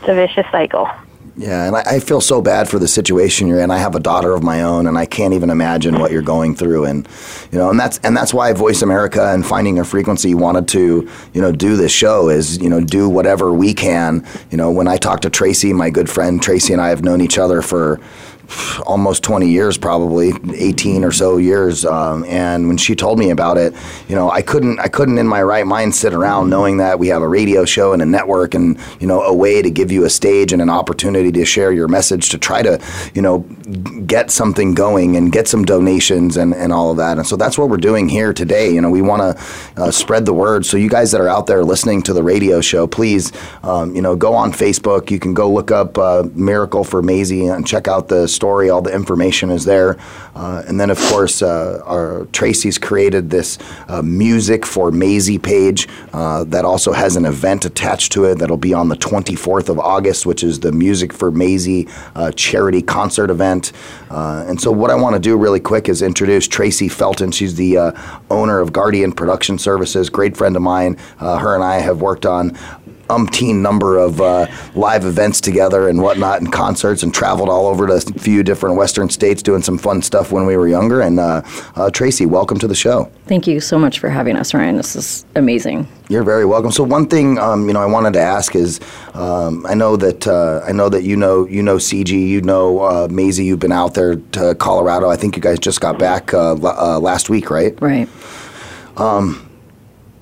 It's 0.00 0.08
a 0.10 0.14
vicious 0.14 0.44
cycle. 0.52 0.90
Yeah, 1.36 1.66
and 1.66 1.74
I, 1.74 1.80
I 1.80 2.00
feel 2.00 2.20
so 2.20 2.40
bad 2.40 2.68
for 2.68 2.78
the 2.78 2.86
situation 2.86 3.48
you're 3.48 3.58
in. 3.58 3.72
I 3.72 3.78
have 3.78 3.96
a 3.96 4.00
daughter 4.00 4.34
of 4.34 4.44
my 4.44 4.62
own, 4.62 4.86
and 4.86 4.96
I 4.96 5.04
can't 5.04 5.34
even 5.34 5.50
imagine 5.50 5.98
what 5.98 6.12
you're 6.12 6.22
going 6.22 6.54
through. 6.54 6.84
And 6.84 7.08
you 7.50 7.58
know, 7.58 7.70
and 7.70 7.80
that's 7.80 7.98
and 8.04 8.16
that's 8.16 8.32
why 8.32 8.52
Voice 8.52 8.82
America 8.82 9.32
and 9.32 9.44
Finding 9.44 9.74
Your 9.74 9.84
Frequency 9.84 10.34
wanted 10.34 10.68
to 10.68 11.10
you 11.32 11.40
know 11.40 11.50
do 11.50 11.76
this 11.76 11.90
show 11.90 12.28
is 12.28 12.58
you 12.58 12.68
know 12.68 12.80
do 12.80 13.08
whatever 13.08 13.52
we 13.52 13.74
can. 13.74 14.24
You 14.52 14.56
know, 14.56 14.70
when 14.70 14.86
I 14.86 14.96
talk 14.96 15.22
to 15.22 15.30
Tracy, 15.30 15.72
my 15.72 15.90
good 15.90 16.08
friend 16.08 16.40
Tracy 16.40 16.72
and 16.72 16.80
I 16.80 16.90
have 16.90 17.02
known 17.02 17.20
each 17.20 17.36
other 17.36 17.62
for 17.62 18.00
almost 18.86 19.22
20 19.22 19.48
years 19.48 19.78
probably 19.78 20.32
18 20.54 21.04
or 21.04 21.12
so 21.12 21.36
years 21.36 21.84
um, 21.84 22.24
and 22.24 22.68
when 22.68 22.76
she 22.76 22.94
told 22.94 23.18
me 23.18 23.30
about 23.30 23.56
it 23.56 23.74
you 24.08 24.14
know 24.14 24.30
i 24.30 24.42
couldn't 24.42 24.78
i 24.80 24.88
couldn't 24.88 25.18
in 25.18 25.26
my 25.26 25.42
right 25.42 25.66
mind 25.66 25.94
sit 25.94 26.12
around 26.12 26.50
knowing 26.50 26.76
that 26.78 26.98
we 26.98 27.08
have 27.08 27.22
a 27.22 27.28
radio 27.28 27.64
show 27.64 27.92
and 27.92 28.02
a 28.02 28.06
network 28.06 28.54
and 28.54 28.78
you 29.00 29.06
know 29.06 29.22
a 29.22 29.34
way 29.34 29.62
to 29.62 29.70
give 29.70 29.90
you 29.90 30.04
a 30.04 30.10
stage 30.10 30.52
and 30.52 30.60
an 30.60 30.70
opportunity 30.70 31.30
to 31.32 31.44
share 31.44 31.72
your 31.72 31.88
message 31.88 32.28
to 32.30 32.38
try 32.38 32.62
to 32.62 32.80
you 33.14 33.22
know 33.22 33.40
get 34.06 34.30
something 34.30 34.74
going 34.74 35.16
and 35.16 35.32
get 35.32 35.48
some 35.48 35.64
donations 35.64 36.36
and, 36.36 36.54
and 36.54 36.72
all 36.72 36.90
of 36.90 36.96
that. 36.98 37.16
And 37.16 37.26
so 37.26 37.36
that's 37.36 37.56
what 37.56 37.68
we're 37.70 37.76
doing 37.76 38.08
here 38.08 38.32
today. 38.32 38.70
You 38.70 38.80
know 38.80 38.90
we 38.90 39.02
want 39.02 39.22
to 39.22 39.82
uh, 39.82 39.90
spread 39.90 40.26
the 40.26 40.34
word. 40.34 40.66
So 40.66 40.76
you 40.76 40.88
guys 40.88 41.12
that 41.12 41.20
are 41.20 41.28
out 41.28 41.46
there 41.46 41.64
listening 41.64 42.02
to 42.02 42.12
the 42.12 42.22
radio 42.22 42.60
show 42.60 42.86
please 42.86 43.32
um, 43.62 43.94
you 43.94 44.02
know 44.02 44.16
go 44.16 44.34
on 44.34 44.52
facebook. 44.52 45.10
You 45.10 45.18
can 45.18 45.34
go 45.34 45.50
look 45.50 45.70
up 45.70 45.98
uh, 45.98 46.24
miracle 46.34 46.84
for 46.84 47.02
Maisie 47.02 47.46
and 47.46 47.66
check 47.66 47.88
out 47.88 48.08
the 48.08 48.28
story. 48.34 48.70
All 48.70 48.82
the 48.82 48.92
information 48.92 49.50
is 49.50 49.64
there. 49.64 49.96
Uh, 50.34 50.62
and 50.66 50.80
then, 50.80 50.90
of 50.90 50.98
course, 50.98 51.42
uh, 51.42 51.80
our 51.84 52.26
Tracy's 52.32 52.78
created 52.78 53.30
this 53.30 53.58
uh, 53.88 54.02
music 54.02 54.66
for 54.66 54.90
Maisie 54.90 55.38
page 55.38 55.86
that 56.12 56.64
also 56.64 56.92
has 56.92 57.16
an 57.16 57.24
event 57.24 57.64
attached 57.64 58.12
to 58.12 58.24
it 58.24 58.38
that'll 58.38 58.56
be 58.56 58.74
on 58.74 58.88
the 58.88 58.96
24th 58.96 59.68
of 59.68 59.78
August, 59.78 60.26
which 60.26 60.42
is 60.42 60.60
the 60.60 60.72
Music 60.72 61.12
for 61.12 61.30
Maisie 61.30 61.88
charity 62.34 62.82
concert 62.82 63.30
event. 63.30 63.72
And 64.10 64.60
so, 64.60 64.70
what 64.70 64.90
I 64.90 64.94
want 64.94 65.14
to 65.14 65.20
do 65.20 65.36
really 65.36 65.60
quick 65.60 65.88
is 65.88 66.02
introduce 66.02 66.48
Tracy 66.48 66.88
Felton. 66.88 67.30
She's 67.30 67.54
the 67.54 67.94
owner 68.30 68.60
of 68.60 68.72
Guardian 68.72 69.12
Production 69.12 69.58
Services, 69.58 70.10
great 70.10 70.36
friend 70.36 70.56
of 70.56 70.62
mine. 70.62 70.96
her 71.18 71.54
and 71.54 71.64
I 71.64 71.80
have 71.80 72.00
worked 72.00 72.26
on 72.26 72.56
umpteen 73.08 73.56
number 73.60 73.98
of 73.98 74.20
uh, 74.20 74.46
live 74.74 75.04
events 75.04 75.40
together 75.40 75.88
and 75.88 76.00
whatnot 76.00 76.40
and 76.40 76.52
concerts 76.52 77.02
and 77.02 77.12
traveled 77.14 77.48
all 77.48 77.66
over 77.66 77.86
to 77.86 77.92
a 77.94 78.00
few 78.00 78.42
different 78.42 78.76
western 78.76 79.08
states 79.08 79.42
doing 79.42 79.62
some 79.62 79.76
fun 79.78 80.00
stuff 80.02 80.32
when 80.32 80.46
we 80.46 80.56
were 80.56 80.66
younger 80.68 81.00
and 81.00 81.20
uh, 81.20 81.42
uh, 81.76 81.90
tracy 81.90 82.26
welcome 82.26 82.58
to 82.58 82.66
the 82.66 82.74
show 82.74 83.10
Thank 83.26 83.46
you 83.46 83.58
so 83.60 83.78
much 83.78 84.00
for 84.00 84.10
having 84.10 84.36
us, 84.36 84.52
Ryan. 84.52 84.76
This 84.76 84.94
is 84.96 85.24
amazing. 85.34 85.88
you're 86.08 86.24
very 86.24 86.44
welcome 86.44 86.70
so 86.72 86.82
one 86.82 87.06
thing 87.06 87.38
um, 87.38 87.66
you 87.68 87.72
know 87.74 87.80
i 87.80 87.86
wanted 87.86 88.12
to 88.14 88.20
ask 88.20 88.54
is 88.54 88.80
um, 89.14 89.64
i 89.66 89.74
know 89.74 89.96
that 89.96 90.26
uh, 90.26 90.60
i 90.66 90.72
know 90.72 90.88
that 90.88 91.02
you 91.02 91.16
know 91.16 91.46
you 91.46 91.62
know 91.62 91.76
cg 91.76 92.10
you 92.10 92.40
know 92.42 92.80
uh, 92.80 93.08
Maisie. 93.10 93.44
you've 93.44 93.58
been 93.60 93.72
out 93.72 93.94
there 93.94 94.16
to 94.16 94.54
colorado 94.56 95.08
i 95.08 95.16
think 95.16 95.36
you 95.36 95.42
guys 95.42 95.58
just 95.58 95.80
got 95.80 95.98
back 95.98 96.32
uh, 96.34 96.50
l- 96.54 96.66
uh, 96.66 96.98
last 97.00 97.28
week 97.30 97.50
right 97.50 97.80
Right. 97.80 98.08
um, 98.96 99.40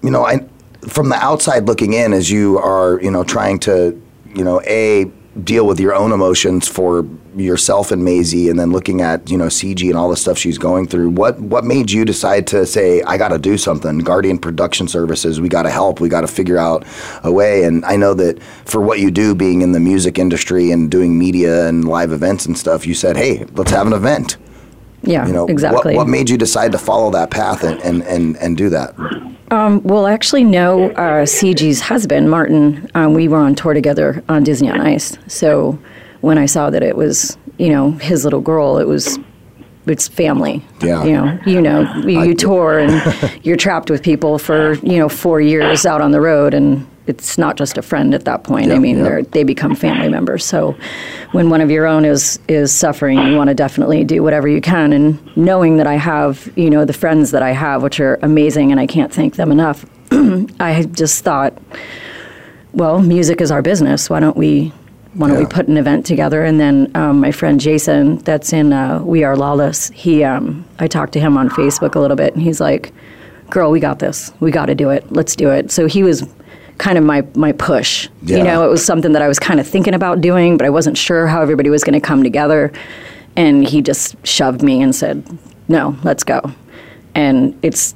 you 0.03 0.11
know, 0.11 0.25
I 0.27 0.45
from 0.89 1.09
the 1.09 1.17
outside 1.17 1.67
looking 1.67 1.93
in, 1.93 2.12
as 2.12 2.31
you 2.31 2.59
are, 2.59 3.01
you 3.01 3.11
know, 3.11 3.25
trying 3.25 3.59
to, 3.61 4.01
you 4.35 4.45
know, 4.45 4.61
a 4.62 5.11
deal 5.45 5.67
with 5.67 5.81
your 5.81 5.95
own 5.95 6.12
emotions 6.12 6.69
for 6.69 7.07
yourself 7.35 7.91
and 7.91 8.05
Maisie, 8.05 8.51
and 8.51 8.59
then 8.59 8.71
looking 8.71 9.01
at, 9.01 9.31
you 9.31 9.39
know, 9.39 9.47
CG 9.47 9.89
and 9.89 9.97
all 9.97 10.11
the 10.11 10.17
stuff 10.17 10.37
she's 10.37 10.59
going 10.59 10.87
through. 10.87 11.09
What 11.11 11.41
what 11.41 11.65
made 11.65 11.91
you 11.91 12.05
decide 12.05 12.47
to 12.49 12.67
say, 12.67 13.01
I 13.03 13.17
got 13.17 13.29
to 13.29 13.39
do 13.39 13.57
something? 13.57 13.99
Guardian 14.01 14.39
Production 14.39 14.89
Services, 14.89 15.41
we 15.41 15.49
got 15.49 15.62
to 15.62 15.71
help. 15.71 16.01
We 16.01 16.11
got 16.11 16.21
to 16.23 16.29
figure 16.29 16.59
out 16.59 16.85
a 17.23 17.33
way. 17.33 17.65
And 17.65 17.85
I 17.87 17.97
know 17.97 18.12
that 18.15 18.43
for 18.43 18.83
what 18.83 19.01
you 19.01 19.11
do, 19.11 19.35
being 19.35 19.62
in 19.62 19.73
the 19.73 19.81
music 19.81 20.19
industry 20.19 20.71
and 20.71 20.91
doing 20.91 21.19
media 21.19 21.67
and 21.67 21.87
live 21.89 22.12
events 22.12 22.45
and 22.45 22.59
stuff, 22.59 22.87
you 22.87 22.95
said, 22.95 23.17
hey, 23.17 23.47
let's 23.53 23.71
have 23.71 23.87
an 23.87 23.95
event. 23.95 24.37
Yeah, 25.02 25.26
You 25.26 25.32
know, 25.32 25.47
exactly. 25.47 25.97
what, 25.97 26.04
what 26.04 26.09
made 26.09 26.30
you 26.30 26.37
decide 26.37 26.73
to 26.73 26.78
follow 26.78 27.11
that 27.11 27.30
path 27.30 27.64
and, 27.64 27.80
and, 27.82 28.02
and, 28.04 28.37
and 28.37 28.56
do 28.56 28.68
that? 28.71 28.94
Um, 29.50 29.82
well, 29.82 30.06
actually, 30.06 30.44
no. 30.44 30.90
Uh, 30.92 31.26
CG's 31.26 31.80
husband, 31.80 32.30
Martin, 32.30 32.90
um, 32.94 33.12
we 33.12 33.28
were 33.28 33.38
on 33.38 33.54
tour 33.54 33.75
together 33.75 34.23
on 34.28 34.44
Disney 34.44 34.71
on 34.71 34.80
Ice. 34.80 35.18
So 35.26 35.78
when 36.21 36.38
I 36.38 36.47
saw 36.47 36.71
that 36.71 36.82
it 36.82 36.97
was, 36.97 37.37
you 37.59 37.68
know, 37.68 37.90
his 37.92 38.25
little 38.25 38.40
girl, 38.40 38.78
it 38.78 38.87
was, 38.87 39.18
it's 39.87 40.09
family. 40.09 40.64
Yeah. 40.80 41.04
You 41.04 41.12
know, 41.12 41.38
you 41.44 41.61
know, 41.61 41.94
you, 42.06 42.23
you 42.23 42.35
tour 42.35 42.78
and 42.78 43.40
you're 43.44 43.56
trapped 43.56 43.90
with 43.90 44.02
people 44.02 44.38
for, 44.38 44.75
you 44.75 44.99
know, 44.99 45.09
four 45.09 45.40
years 45.40 45.85
out 45.85 46.00
on 46.00 46.12
the 46.12 46.21
road, 46.21 46.54
and 46.54 46.87
it's 47.06 47.37
not 47.37 47.56
just 47.56 47.76
a 47.76 47.82
friend 47.82 48.14
at 48.14 48.25
that 48.26 48.44
point. 48.44 48.71
I 48.71 48.78
mean, 48.78 48.99
yep. 48.99 49.04
they're, 49.04 49.23
they 49.23 49.44
become 49.44 49.75
family 49.75 50.09
members. 50.09 50.44
So 50.44 50.76
when 51.32 51.50
one 51.50 51.61
of 51.61 51.71
your 51.71 51.87
own 51.87 52.04
is 52.04 52.38
is 52.47 52.73
suffering, 52.73 53.18
you 53.18 53.37
want 53.37 53.49
to 53.49 53.54
definitely 53.54 54.04
do 54.04 54.23
whatever 54.23 54.47
you 54.47 54.61
can. 54.61 54.92
And 54.92 55.37
knowing 55.37 55.78
that 55.78 55.87
I 55.87 55.94
have, 55.94 56.52
you 56.54 56.71
know, 56.71 56.85
the 56.85 56.92
friends 56.92 57.32
that 57.32 57.42
I 57.42 57.50
have, 57.50 57.82
which 57.82 57.99
are 57.99 58.18
amazing, 58.23 58.71
and 58.71 58.78
I 58.78 58.87
can't 58.87 59.12
thank 59.12 59.35
them 59.35 59.50
enough. 59.50 59.85
I 60.61 60.85
just 60.92 61.25
thought, 61.25 61.61
well, 62.73 63.00
music 63.00 63.40
is 63.40 63.50
our 63.50 63.62
business. 63.62 64.09
Why 64.09 64.21
don't 64.21 64.37
we? 64.37 64.73
Why 65.14 65.28
don't 65.28 65.38
we 65.38 65.44
put 65.44 65.68
an 65.68 65.76
event 65.76 66.06
together? 66.06 66.42
And 66.42 66.59
then 66.59 66.90
um, 66.94 67.21
my 67.21 67.32
friend 67.32 67.61
Jason, 67.61 68.16
that's 68.18 68.50
in 68.54 68.73
uh, 68.73 69.02
We 69.02 69.25
Are 69.25 69.37
Lawless. 69.37 69.88
He, 69.90 70.25
um, 70.25 70.64
I 70.78 70.87
talked 70.87 71.12
to 71.12 71.21
him 71.21 71.37
on 71.37 71.50
Facebook 71.50 71.97
a 71.97 72.00
little 72.00 72.16
bit, 72.16 72.32
and 72.32 72.42
he's 72.42 72.61
like, 72.61 72.94
"Girl, 73.50 73.71
we 73.71 73.78
got 73.78 73.99
this. 73.99 74.32
We 74.40 74.50
got 74.50 74.66
to 74.66 74.75
do 74.75 74.88
it. 74.88 75.11
Let's 75.12 75.37
do 75.37 75.50
it." 75.50 75.71
So 75.71 75.87
he 75.87 76.02
was 76.02 76.26
kind 76.83 76.99
of 76.99 77.05
my 77.05 77.25
my 77.35 77.53
push. 77.53 78.09
Yeah. 78.23 78.39
You 78.39 78.45
know, 78.45 78.67
it 78.67 78.69
was 78.69 78.85
something 78.85 79.12
that 79.12 79.23
I 79.23 79.29
was 79.29 79.39
kind 79.39 79.61
of 79.61 79.67
thinking 79.67 79.95
about 79.95 80.21
doing, 80.21 80.57
but 80.57 80.67
I 80.67 80.71
wasn't 80.71 80.99
sure 80.99 81.29
how 81.29 81.41
everybody 81.41 81.71
was 81.71 81.85
going 81.85 81.99
to 81.99 82.07
come 82.07 82.25
together. 82.25 82.73
And 83.37 83.67
he 83.67 83.81
just 83.81 84.17
shoved 84.27 84.62
me 84.62 84.83
and 84.83 84.95
said, 84.95 85.25
"No, 85.69 85.97
let's 86.03 86.25
go." 86.25 86.41
And 87.15 87.57
it's 87.62 87.95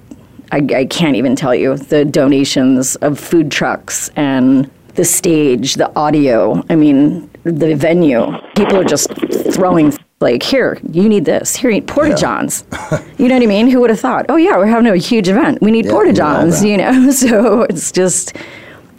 I, 0.52 0.58
I 0.74 0.84
can't 0.86 1.16
even 1.16 1.34
tell 1.34 1.54
you 1.54 1.76
the 1.76 2.04
donations 2.04 2.94
of 2.96 3.18
food 3.18 3.50
trucks 3.50 4.08
and 4.14 4.70
the 4.94 5.04
stage, 5.04 5.74
the 5.74 5.94
audio. 5.98 6.62
I 6.70 6.76
mean, 6.76 7.28
the 7.42 7.74
venue. 7.74 8.38
People 8.54 8.76
are 8.78 8.84
just 8.84 9.10
throwing 9.52 9.92
like, 10.20 10.42
here, 10.42 10.78
you 10.90 11.08
need 11.08 11.24
this. 11.26 11.56
Here, 11.56 11.70
you 11.70 11.80
need 11.80 11.88
porta 11.88 12.14
johns. 12.14 12.64
you 13.18 13.28
know 13.28 13.34
what 13.34 13.42
I 13.42 13.46
mean? 13.46 13.68
Who 13.68 13.80
would 13.80 13.90
have 13.90 14.00
thought? 14.00 14.26
Oh 14.28 14.36
yeah, 14.36 14.56
we're 14.56 14.66
having 14.66 14.86
a 14.86 14.96
huge 14.96 15.28
event. 15.28 15.60
We 15.60 15.70
need 15.70 15.86
Yeah, 15.86 15.90
porta 15.90 16.06
we 16.06 16.12
need 16.12 16.20
all 16.20 16.34
johns. 16.42 16.64
You 16.64 16.76
know, 16.78 17.10
so 17.24 17.62
it's 17.64 17.92
just, 17.92 18.34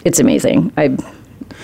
it's 0.05 0.19
amazing. 0.19 0.71
I 0.77 0.97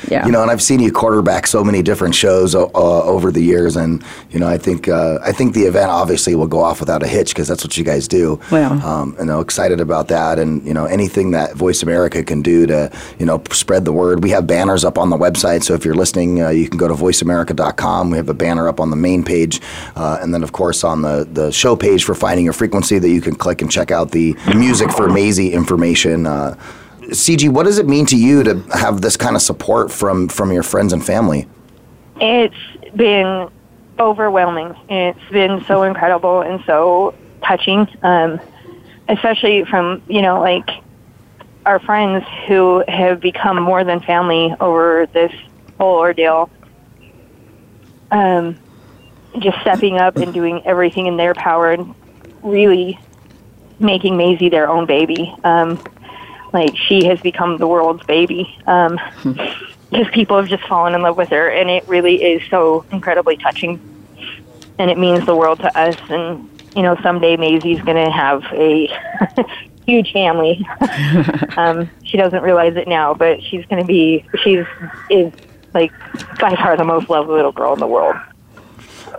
Yeah. 0.09 0.25
You 0.25 0.31
know, 0.31 0.41
and 0.41 0.51
I've 0.51 0.61
seen 0.61 0.79
you 0.79 0.91
quarterback 0.91 1.47
so 1.47 1.63
many 1.63 1.81
different 1.81 2.15
shows 2.15 2.55
uh, 2.55 2.67
over 2.73 3.31
the 3.31 3.41
years, 3.41 3.75
and 3.75 4.03
you 4.31 4.39
know, 4.39 4.47
I 4.47 4.57
think 4.57 4.87
uh, 4.87 5.19
I 5.23 5.31
think 5.31 5.53
the 5.53 5.63
event 5.63 5.89
obviously 5.89 6.35
will 6.35 6.47
go 6.47 6.61
off 6.61 6.79
without 6.79 7.03
a 7.03 7.07
hitch 7.07 7.29
because 7.29 7.47
that's 7.47 7.63
what 7.63 7.77
you 7.77 7.83
guys 7.83 8.07
do. 8.07 8.39
Well. 8.51 8.81
um, 8.85 9.15
and 9.19 9.31
I'm 9.31 9.39
excited 9.39 9.79
about 9.79 10.07
that, 10.09 10.39
and 10.39 10.65
you 10.65 10.73
know, 10.73 10.85
anything 10.85 11.31
that 11.31 11.55
Voice 11.55 11.83
America 11.83 12.23
can 12.23 12.41
do 12.41 12.65
to 12.67 12.91
you 13.19 13.25
know 13.25 13.41
spread 13.51 13.85
the 13.85 13.93
word. 13.93 14.23
We 14.23 14.29
have 14.31 14.45
banners 14.45 14.83
up 14.83 14.97
on 14.97 15.09
the 15.09 15.17
website, 15.17 15.63
so 15.63 15.73
if 15.73 15.85
you're 15.85 15.95
listening, 15.95 16.41
uh, 16.41 16.49
you 16.49 16.67
can 16.67 16.77
go 16.77 16.87
to 16.87 16.95
voiceamerica.com. 16.95 18.11
We 18.11 18.17
have 18.17 18.29
a 18.29 18.33
banner 18.33 18.67
up 18.67 18.79
on 18.79 18.89
the 18.89 18.97
main 18.97 19.23
page, 19.23 19.61
uh, 19.95 20.19
and 20.21 20.33
then 20.33 20.43
of 20.43 20.51
course 20.51 20.83
on 20.83 21.01
the 21.01 21.27
the 21.31 21.51
show 21.51 21.75
page 21.75 22.03
for 22.03 22.15
finding 22.15 22.43
your 22.43 22.53
frequency 22.53 22.99
that 22.99 23.09
you 23.09 23.21
can 23.21 23.35
click 23.35 23.61
and 23.61 23.71
check 23.71 23.91
out 23.91 24.11
the 24.11 24.35
music 24.55 24.91
for 24.91 25.07
Maisie 25.09 25.53
information. 25.53 26.27
CG, 27.09 27.49
what 27.49 27.63
does 27.63 27.77
it 27.77 27.87
mean 27.87 28.05
to 28.07 28.17
you 28.17 28.43
to 28.43 28.59
have 28.73 29.01
this 29.01 29.17
kind 29.17 29.35
of 29.35 29.41
support 29.41 29.91
from 29.91 30.27
from 30.27 30.51
your 30.51 30.63
friends 30.63 30.93
and 30.93 31.03
family? 31.05 31.47
It's 32.19 32.55
been 32.95 33.49
overwhelming. 33.99 34.75
It's 34.89 35.31
been 35.31 35.63
so 35.65 35.83
incredible 35.83 36.41
and 36.41 36.63
so 36.65 37.13
touching, 37.43 37.87
um, 38.03 38.39
especially 39.07 39.65
from, 39.65 40.01
you 40.07 40.21
know, 40.21 40.39
like 40.39 40.69
our 41.65 41.79
friends 41.79 42.25
who 42.47 42.83
have 42.87 43.19
become 43.21 43.61
more 43.61 43.83
than 43.83 43.99
family 44.01 44.53
over 44.59 45.07
this 45.13 45.33
whole 45.77 45.97
ordeal. 45.97 46.49
Um, 48.11 48.57
just 49.39 49.59
stepping 49.61 49.97
up 49.97 50.17
and 50.17 50.33
doing 50.33 50.61
everything 50.65 51.07
in 51.07 51.17
their 51.17 51.33
power 51.33 51.71
and 51.71 51.95
really 52.43 52.99
making 53.79 54.15
Maisie 54.17 54.49
their 54.49 54.69
own 54.69 54.85
baby. 54.85 55.33
Um, 55.43 55.81
like 56.53 56.77
she 56.77 57.05
has 57.05 57.19
become 57.21 57.57
the 57.57 57.67
world's 57.67 58.03
baby. 58.05 58.57
Um, 58.65 58.99
because 59.93 60.11
people 60.11 60.37
have 60.37 60.47
just 60.47 60.63
fallen 60.63 60.95
in 60.95 61.03
love 61.03 61.17
with 61.17 61.29
her, 61.29 61.49
and 61.49 61.69
it 61.69 61.87
really 61.87 62.23
is 62.23 62.41
so 62.49 62.83
incredibly 62.91 63.37
touching, 63.37 63.79
and 64.79 64.89
it 64.89 64.97
means 64.97 65.23
the 65.25 65.35
world 65.35 65.59
to 65.59 65.77
us. 65.77 65.95
And 66.09 66.49
you 66.75 66.81
know, 66.81 66.97
someday 67.03 67.37
Maisie's 67.37 67.79
going 67.81 68.03
to 68.03 68.09
have 68.09 68.43
a 68.53 68.89
huge 69.85 70.11
family. 70.11 70.65
um, 71.57 71.89
she 72.03 72.17
doesn't 72.17 72.41
realize 72.41 72.75
it 72.75 72.87
now, 72.87 73.13
but 73.13 73.43
she's 73.43 73.65
going 73.67 73.81
to 73.81 73.87
be. 73.87 74.25
She's 74.43 74.65
is 75.11 75.31
like 75.75 75.91
by 76.39 76.55
far 76.55 76.75
the 76.75 76.83
most 76.83 77.09
loved 77.09 77.29
little 77.29 77.51
girl 77.51 77.73
in 77.73 77.79
the 77.79 77.87
world. 77.87 78.15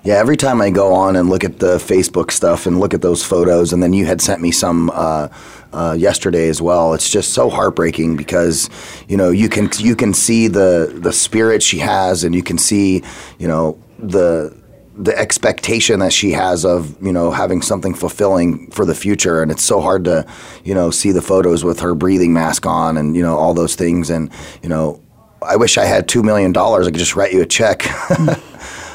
Yeah, 0.05 0.17
every 0.17 0.37
time 0.37 0.61
I 0.61 0.69
go 0.69 0.93
on 0.93 1.17
and 1.17 1.31
look 1.31 1.45
at 1.45 1.61
the 1.61 1.77
Facebook 1.79 2.31
stuff 2.31 2.67
and 2.67 2.79
look 2.79 2.93
at 2.93 3.01
those 3.01 3.25
photos, 3.25 3.73
and 3.73 3.83
then 3.83 3.95
you 3.95 4.05
had 4.05 4.21
sent 4.21 4.43
me 4.43 4.51
some 4.51 4.91
uh, 4.93 5.29
uh, 5.73 5.97
yesterday 5.99 6.49
as 6.51 6.61
well. 6.61 6.93
It's 6.93 7.09
just 7.09 7.33
so 7.33 7.49
heartbreaking 7.49 8.15
because 8.15 8.69
you 9.09 9.17
know 9.17 9.31
you 9.31 9.49
can 9.49 9.71
you 9.79 9.97
can 9.97 10.13
see 10.13 10.47
the 10.47 10.93
the 10.95 11.11
spirit 11.11 11.63
she 11.63 11.79
has, 11.79 12.23
and 12.23 12.35
you 12.35 12.43
can 12.43 12.59
see 12.59 13.03
you 13.39 13.49
know 13.49 13.79
the 13.99 14.55
the 14.95 15.17
expectation 15.19 16.01
that 16.01 16.13
she 16.13 16.33
has 16.33 16.67
of 16.67 17.03
you 17.03 17.13
know 17.13 17.31
having 17.31 17.63
something 17.63 17.95
fulfilling 17.95 18.71
for 18.73 18.85
the 18.85 18.95
future. 18.95 19.41
And 19.41 19.51
it's 19.51 19.65
so 19.65 19.81
hard 19.81 20.05
to 20.05 20.27
you 20.65 20.75
know 20.75 20.91
see 20.91 21.13
the 21.13 21.23
photos 21.23 21.65
with 21.65 21.81
her 21.81 21.95
breathing 21.95 22.35
mask 22.35 22.67
on 22.67 22.99
and 22.99 23.17
you 23.17 23.23
know 23.23 23.39
all 23.39 23.55
those 23.55 23.75
things. 23.75 24.11
And 24.11 24.31
you 24.63 24.69
know 24.69 25.01
I 25.41 25.57
wish 25.57 25.79
I 25.79 25.87
had 25.87 26.09
two 26.09 26.23
million 26.23 26.53
dollars. 26.53 26.87
I 26.87 26.91
could 26.91 26.99
just 26.99 27.17
write 27.17 27.33
you 27.33 27.41
a 27.41 27.47
check. 27.47 27.87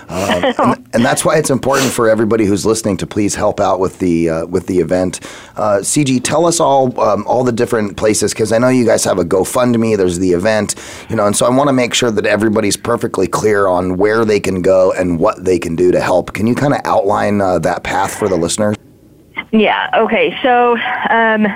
Um, 0.10 0.44
and, 0.44 0.56
and 0.93 1.05
that's 1.05 1.24
why 1.24 1.38
it's 1.38 1.50
important 1.50 1.91
for 1.91 2.10
everybody 2.10 2.46
who's 2.46 2.65
listening 2.65 2.98
to 2.98 3.08
please 3.08 3.36
help 3.36 3.60
out 3.60 3.79
with 3.79 4.00
the 4.00 4.29
uh, 4.29 4.46
with 4.48 4.67
the 4.67 4.79
event. 4.79 5.19
Uh, 5.55 5.79
CG, 5.81 6.24
tell 6.24 6.46
us 6.46 6.60
all 6.60 7.00
um, 7.00 7.25
all 7.27 7.43
the 7.43 7.51
different 7.51 7.96
places 7.98 8.34
because 8.34 8.51
I 8.51 8.58
know 8.58 8.69
you 8.69 8.86
guys 8.86 9.03
have 9.03 9.19
a 9.19 9.24
GoFundMe. 9.24 9.96
There's 9.98 10.19
the 10.19 10.31
event, 10.31 10.75
you 11.10 11.15
know, 11.15 11.27
and 11.27 11.36
so 11.36 11.46
I 11.46 11.50
want 11.50 11.67
to 11.67 11.74
make 11.74 11.93
sure 11.93 12.12
that 12.12 12.25
everybody's 12.25 12.77
perfectly 12.77 13.27
clear 13.27 13.67
on 13.67 13.98
where 13.98 14.25
they 14.25 14.39
can 14.39 14.62
go 14.62 14.91
and 14.93 15.19
what 15.19 15.43
they 15.46 15.60
can 15.60 15.75
do 15.75 15.91
to 15.91 16.01
help. 16.01 16.34
Can 16.34 16.48
you 16.48 16.55
kind 16.55 16.74
of 16.74 16.81
outline 16.86 17.39
uh, 17.39 17.60
that 17.60 17.84
path 17.84 18.15
for 18.15 18.27
the 18.27 18.38
listeners? 18.38 18.75
Yeah. 19.51 19.89
Okay. 19.96 20.38
So 20.41 20.77
um, 21.10 21.48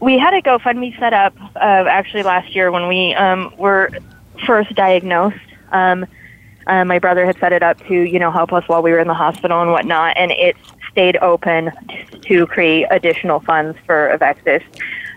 we 0.00 0.18
had 0.18 0.34
a 0.34 0.42
GoFundMe 0.42 0.98
set 0.98 1.12
up 1.12 1.34
uh, 1.56 1.58
actually 1.88 2.22
last 2.22 2.54
year 2.54 2.70
when 2.70 2.86
we 2.86 3.14
um, 3.14 3.52
were 3.58 3.90
first 4.46 4.74
diagnosed. 4.74 5.38
Uh, 6.66 6.84
my 6.84 6.98
brother 6.98 7.26
had 7.26 7.38
set 7.38 7.52
it 7.52 7.62
up 7.62 7.78
to, 7.86 7.94
you 7.94 8.18
know, 8.18 8.30
help 8.30 8.52
us 8.52 8.66
while 8.68 8.82
we 8.82 8.90
were 8.90 8.98
in 8.98 9.08
the 9.08 9.14
hospital 9.14 9.60
and 9.60 9.70
whatnot, 9.70 10.16
and 10.16 10.30
it 10.30 10.56
stayed 10.90 11.16
open 11.18 11.70
to 12.22 12.46
create 12.46 12.86
additional 12.90 13.40
funds 13.40 13.76
for 13.86 14.16
Avexis. 14.16 14.62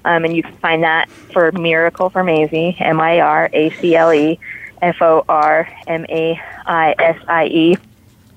Um, 0.06 0.26
and 0.26 0.36
you 0.36 0.44
can 0.44 0.56
find 0.58 0.84
that 0.84 1.10
for 1.10 1.52
Miracle 1.52 2.10
for 2.10 2.24
Maisie, 2.24 2.76
M 2.80 3.00
I 3.00 3.20
R 3.20 3.50
A 3.54 3.70
C 3.72 3.96
L 3.96 4.14
E 4.14 4.40
F 4.82 5.02
O 5.02 5.24
R 5.28 5.70
M 5.88 6.06
A 6.10 6.40
I 6.66 6.96
S 6.98 7.18
I 7.28 7.46
E. 7.46 7.78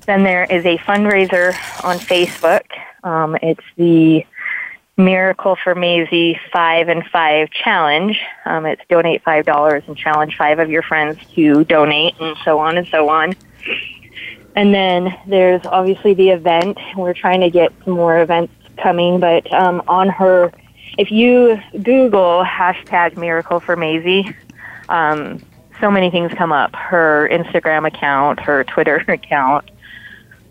Then 0.07 0.25
there 0.25 0.45
is 0.45 0.65
a 0.67 0.79
fundraiser 0.79 1.53
on 1.85 1.99
Facebook. 1.99 2.63
Um, 3.05 3.37
it's 3.43 3.65
the 3.77 4.25
Miracle 5.05 5.57
for 5.57 5.75
Maisie 5.75 6.39
Five 6.53 6.89
and 6.89 7.05
Five 7.07 7.51
Challenge. 7.51 8.21
Um, 8.45 8.67
it's 8.67 8.83
donate 8.89 9.23
five 9.23 9.47
dollars 9.47 9.83
and 9.87 9.97
challenge 9.97 10.37
five 10.37 10.59
of 10.59 10.71
your 10.71 10.83
friends 10.83 11.19
to 11.35 11.65
donate, 11.65 12.15
and 12.21 12.37
so 12.45 12.59
on 12.59 12.77
and 12.77 12.87
so 12.89 13.09
on. 13.09 13.35
And 14.57 14.75
then 14.75 15.17
there's 15.27 15.65
obviously 15.67 16.15
the 16.15 16.31
event. 16.31 16.79
We're 16.97 17.15
trying 17.15 17.41
to 17.41 17.51
get 17.51 17.73
some 17.85 17.95
more 17.95 18.21
events 18.21 18.53
coming, 18.77 19.21
but 19.21 19.53
um, 19.53 19.83
on 19.89 20.09
her, 20.09 20.53
if 20.99 21.11
you 21.11 21.61
Google 21.83 22.45
hashtag 22.45 23.17
Miracle 23.17 23.61
for 23.61 23.77
Maisie, 23.77 24.35
um, 24.89 25.41
so 25.81 25.91
many 25.91 26.11
things 26.11 26.33
come 26.35 26.53
up. 26.53 26.75
Her 26.75 27.29
Instagram 27.33 27.87
account, 27.87 28.41
her 28.41 28.65
Twitter 28.65 28.97
account, 29.09 29.70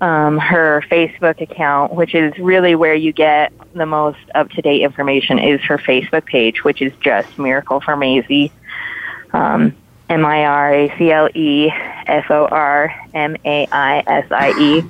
um, 0.02 0.38
her 0.38 0.84
Facebook 0.90 1.42
account, 1.42 1.94
which 1.94 2.16
is 2.16 2.38
really 2.38 2.76
where 2.76 2.96
you 2.96 3.12
get 3.12 3.52
the 3.74 3.86
most 3.86 4.20
up 4.34 4.50
to 4.52 4.62
date 4.62 4.82
information, 4.82 5.40
is 5.40 5.62
her 5.62 5.78
Facebook 5.78 6.26
page, 6.26 6.64
which 6.64 6.82
is 6.82 6.94
just 7.02 7.38
Miracle 7.38 7.82
for 7.82 7.96
Maisie. 7.96 8.52
Um, 9.34 9.76
M 10.10 10.26
I 10.26 10.46
R 10.46 10.74
A 10.74 10.98
C 10.98 11.12
L 11.12 11.30
E 11.36 11.70
F 11.72 12.32
O 12.32 12.48
R 12.48 12.94
M 13.14 13.36
A 13.46 13.68
I 13.72 14.04
S 14.08 14.32
I 14.32 14.52
E. 14.60 14.84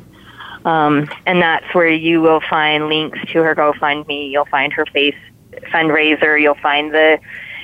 Um, 0.65 1.09
and 1.25 1.41
that's 1.41 1.73
where 1.73 1.89
you 1.89 2.21
will 2.21 2.41
find 2.41 2.87
links 2.87 3.19
to 3.31 3.41
her 3.43 3.55
GoFundMe. 3.55 4.29
You'll 4.29 4.45
find 4.45 4.71
her 4.73 4.85
face 4.85 5.15
fundraiser. 5.73 6.39
You'll 6.39 6.55
find 6.55 6.93
the 6.93 7.19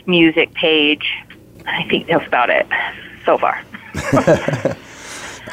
music 0.05 0.53
page. 0.53 1.05
I 1.65 1.83
think 1.87 2.07
that's 2.07 2.25
about 2.25 2.49
it 2.49 2.65
so 3.25 3.37
far. 3.37 3.61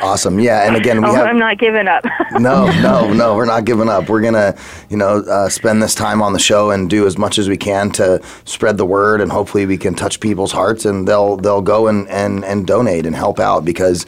Awesome. 0.01 0.41
Yeah, 0.41 0.67
and 0.67 0.77
again, 0.77 1.01
we 1.01 1.09
oh, 1.09 1.15
have. 1.15 1.27
I'm 1.27 1.39
not 1.39 1.59
giving 1.59 1.89
up. 1.89 2.05
no, 2.33 2.67
no, 2.81 3.13
no, 3.15 3.35
we're 3.35 3.45
not 3.45 3.65
giving 3.65 3.89
up. 3.89 4.09
We're 4.09 4.23
gonna, 4.23 4.57
you 4.89 4.97
know, 4.97 5.19
uh, 5.19 5.49
spend 5.49 5.83
this 5.83 5.95
time 5.95 6.23
on 6.23 6.33
the 6.33 6.39
show 6.39 6.71
and 6.71 6.89
do 6.89 7.07
as 7.07 7.19
much 7.19 7.39
as 7.39 7.49
we 7.49 7.57
can 7.57 7.91
to 7.93 8.23
spread 8.45 8.79
the 8.79 8.87
word, 8.87 9.21
and 9.21 9.31
hopefully 9.31 9.67
we 9.67 9.77
can 9.77 9.95
touch 9.95 10.21
people's 10.21 10.53
hearts, 10.53 10.85
and 10.85 11.07
they'll 11.07 11.37
they'll 11.37 11.63
go 11.63 11.89
and 11.89 12.09
and 12.09 12.45
and 12.45 12.67
donate 12.67 13.07
and 13.07 13.15
help 13.15 13.39
out 13.39 13.65
because 13.65 14.07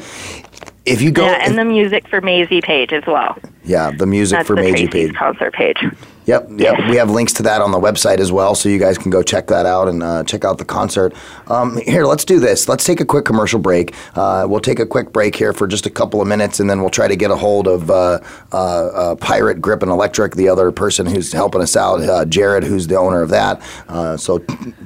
if 0.87 1.03
you 1.03 1.11
go, 1.11 1.25
yeah, 1.25 1.41
and 1.43 1.53
if- 1.53 1.57
the 1.57 1.65
music 1.65 2.09
for 2.09 2.21
Maisie 2.21 2.61
page 2.61 2.93
as 2.93 3.05
well. 3.07 3.39
Yeah, 3.65 3.91
the 3.91 4.07
music 4.07 4.39
That's 4.39 4.47
for 4.47 4.57
the 4.57 4.63
Maisie 4.63 4.87
Tracy's 4.87 5.11
page. 5.11 5.15
concert 5.17 5.55
page. 5.55 5.79
Yep, 6.27 6.53
yep. 6.57 6.89
We 6.89 6.97
have 6.97 7.11
links 7.11 7.35
to 7.35 7.43
that 7.43 7.61
on 7.61 7.71
the 7.71 7.79
website 7.79 8.19
as 8.19 8.33
well, 8.33 8.55
so 8.55 8.71
you 8.71 8.79
guys 8.79 8.97
can 8.97 9.11
go 9.11 9.23
check 9.23 9.47
that 9.49 9.67
out 9.67 9.89
and 9.89 10.03
uh, 10.03 10.25
check 10.25 10.43
out 10.43 10.57
the 10.57 10.65
concert. 10.65 11.13
Um, 11.49 11.77
here, 11.83 12.07
let's 12.07 12.25
do 12.25 12.41
this. 12.41 12.67
Let's 12.67 12.85
take 12.85 13.01
a 13.01 13.05
quick 13.05 13.27
commercial 13.27 13.61
break. 13.61 13.95
Uh, 14.15 14.47
we'll 14.49 14.61
take 14.61 14.79
a 14.79 14.87
quick 14.87 15.13
break 15.13 15.37
here 15.37 15.53
for 15.53 15.67
just 15.67 15.85
a 15.85 15.91
couple 15.91 16.23
of 16.23 16.27
minutes, 16.27 16.61
and 16.61 16.71
then 16.71 16.81
we'll 16.81 16.89
try 16.89 17.09
to 17.09 17.17
get 17.17 17.31
a 17.31 17.37
hold 17.37 17.69
of 17.69 17.91
uh, 17.91 18.21
uh, 18.53 18.57
uh, 18.57 19.15
Pirate 19.17 19.61
Grip 19.61 19.83
and 19.83 19.91
Electric, 19.91 20.35
the 20.35 20.49
other 20.49 20.73
person 20.73 21.05
who's 21.05 21.31
helping 21.31 21.61
us 21.61 21.77
out, 21.77 22.01
uh, 22.01 22.25
Jared, 22.25 22.65
who's 22.65 22.87
the 22.87 22.97
owner 22.97 23.21
of 23.21 23.29
that. 23.29 23.61
Uh, 23.89 24.17
so 24.17 24.43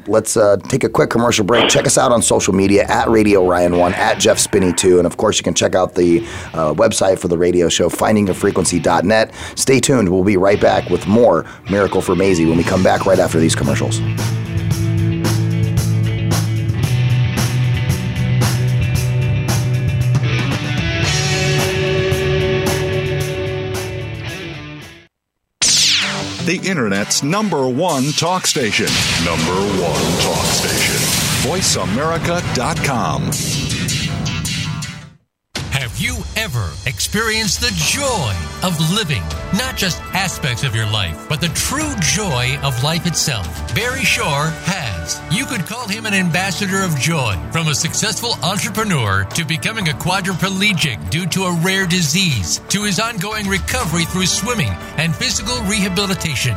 let's 0.09 0.37
uh, 0.37 0.57
take 0.69 0.83
a 0.83 0.89
quick 0.89 1.09
commercial 1.09 1.45
break. 1.45 1.69
Check 1.69 1.87
us 1.87 1.97
out 1.97 2.11
on 2.11 2.21
social 2.21 2.53
media 2.53 2.85
at 2.89 3.07
Radio 3.09 3.49
Ryan 3.49 3.77
One, 3.77 3.95
at 3.95 4.19
Jeff 4.19 4.39
Spinney 4.41 4.73
Two, 4.73 4.99
and 4.99 5.07
of 5.07 5.17
course 5.19 5.39
you 5.39 5.45
can 5.45 5.55
check 5.55 5.77
out 5.77 5.95
the 5.95 6.19
uh, 6.53 6.75
website 6.75 7.21
for 7.21 7.29
the 7.29 7.39
radio 7.39 7.69
show, 7.69 7.89
Stay 9.57 9.81
tuned. 9.81 10.09
We'll 10.09 10.25
be 10.25 10.37
right 10.37 10.61
back 10.61 10.91
with 10.91 11.07
more 11.07 11.47
Miracle 11.71 12.03
for 12.03 12.15
Maisie 12.15 12.47
when 12.47 12.59
we 12.59 12.65
come 12.65 12.83
back 12.83 13.07
right 13.07 13.19
after 13.19 13.39
these 13.39 13.55
commercials. 13.55 14.01
The 26.49 26.57
Internet's 26.65 27.23
number 27.23 27.69
one 27.69 28.05
talk 28.13 28.47
station. 28.47 28.87
Number 29.23 29.53
one 29.83 30.01
talk 30.23 30.47
station. 30.47 30.97
VoiceAmerica.com. 31.47 33.68
You 35.99 36.19
ever 36.37 36.71
experienced 36.87 37.61
the 37.61 37.73
joy 37.75 38.33
of 38.63 38.79
living? 38.95 39.23
Not 39.59 39.77
just 39.77 40.01
aspects 40.15 40.63
of 40.63 40.73
your 40.73 40.87
life, 40.87 41.29
but 41.29 41.41
the 41.41 41.49
true 41.49 41.93
joy 42.01 42.57
of 42.63 42.85
life 42.85 43.05
itself. 43.05 43.75
Barry 43.75 44.05
Shore 44.05 44.47
has. 44.63 45.21
You 45.37 45.45
could 45.45 45.67
call 45.67 45.89
him 45.89 46.07
an 46.07 46.15
ambassador 46.15 46.85
of 46.85 46.97
joy. 47.01 47.35
From 47.51 47.67
a 47.67 47.75
successful 47.75 48.35
entrepreneur 48.45 49.25
to 49.25 49.45
becoming 49.45 49.89
a 49.89 49.93
quadriplegic 49.93 51.11
due 51.11 51.27
to 51.27 51.47
a 51.47 51.61
rare 51.63 51.85
disease 51.85 52.61
to 52.69 52.85
his 52.85 53.01
ongoing 53.01 53.49
recovery 53.49 54.05
through 54.05 54.27
swimming 54.27 54.71
and 54.99 55.13
physical 55.13 55.61
rehabilitation. 55.63 56.57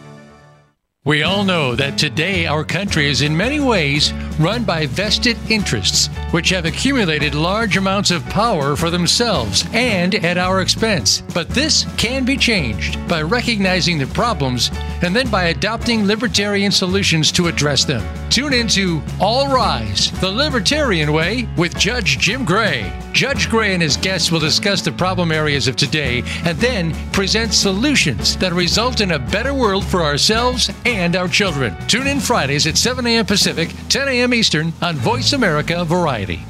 We 1.03 1.23
all 1.23 1.43
know 1.43 1.73
that 1.73 1.97
today 1.97 2.45
our 2.45 2.63
country 2.63 3.09
is 3.09 3.23
in 3.23 3.35
many 3.35 3.59
ways 3.59 4.13
run 4.39 4.63
by 4.63 4.85
vested 4.85 5.35
interests, 5.49 6.09
which 6.29 6.49
have 6.49 6.65
accumulated 6.65 7.33
large 7.33 7.75
amounts 7.75 8.11
of 8.11 8.23
power 8.25 8.75
for 8.75 8.91
themselves 8.91 9.65
and 9.73 10.13
at 10.13 10.37
our 10.37 10.61
expense. 10.61 11.23
But 11.33 11.49
this 11.49 11.87
can 11.97 12.23
be 12.23 12.37
changed 12.37 12.99
by 13.07 13.23
recognizing 13.23 13.97
the 13.97 14.05
problems 14.05 14.69
and 15.01 15.15
then 15.15 15.27
by 15.31 15.45
adopting 15.45 16.05
libertarian 16.05 16.71
solutions 16.71 17.31
to 17.31 17.47
address 17.47 17.83
them. 17.83 18.03
Tune 18.29 18.53
into 18.53 19.01
All 19.19 19.47
Rise, 19.47 20.11
the 20.21 20.31
Libertarian 20.31 21.11
Way 21.13 21.49
with 21.57 21.77
Judge 21.77 22.19
Jim 22.19 22.45
Gray. 22.45 22.93
Judge 23.11 23.49
Gray 23.49 23.73
and 23.73 23.83
his 23.83 23.97
guests 23.97 24.31
will 24.31 24.39
discuss 24.39 24.81
the 24.81 24.91
problem 24.91 25.31
areas 25.31 25.67
of 25.67 25.75
today 25.75 26.23
and 26.45 26.57
then 26.59 26.93
present 27.11 27.53
solutions 27.53 28.37
that 28.37 28.53
result 28.53 29.01
in 29.01 29.11
a 29.11 29.19
better 29.19 29.53
world 29.53 29.83
for 29.83 30.03
ourselves 30.03 30.69
our 30.99 31.27
children. 31.27 31.75
Tune 31.87 32.07
in 32.07 32.19
Fridays 32.19 32.67
at 32.67 32.77
7 32.77 33.05
a.m. 33.07 33.25
Pacific, 33.25 33.69
10 33.89 34.07
a.m. 34.09 34.33
Eastern 34.33 34.73
on 34.81 34.95
Voice 34.95 35.33
America 35.33 35.85
Variety. 35.85 36.41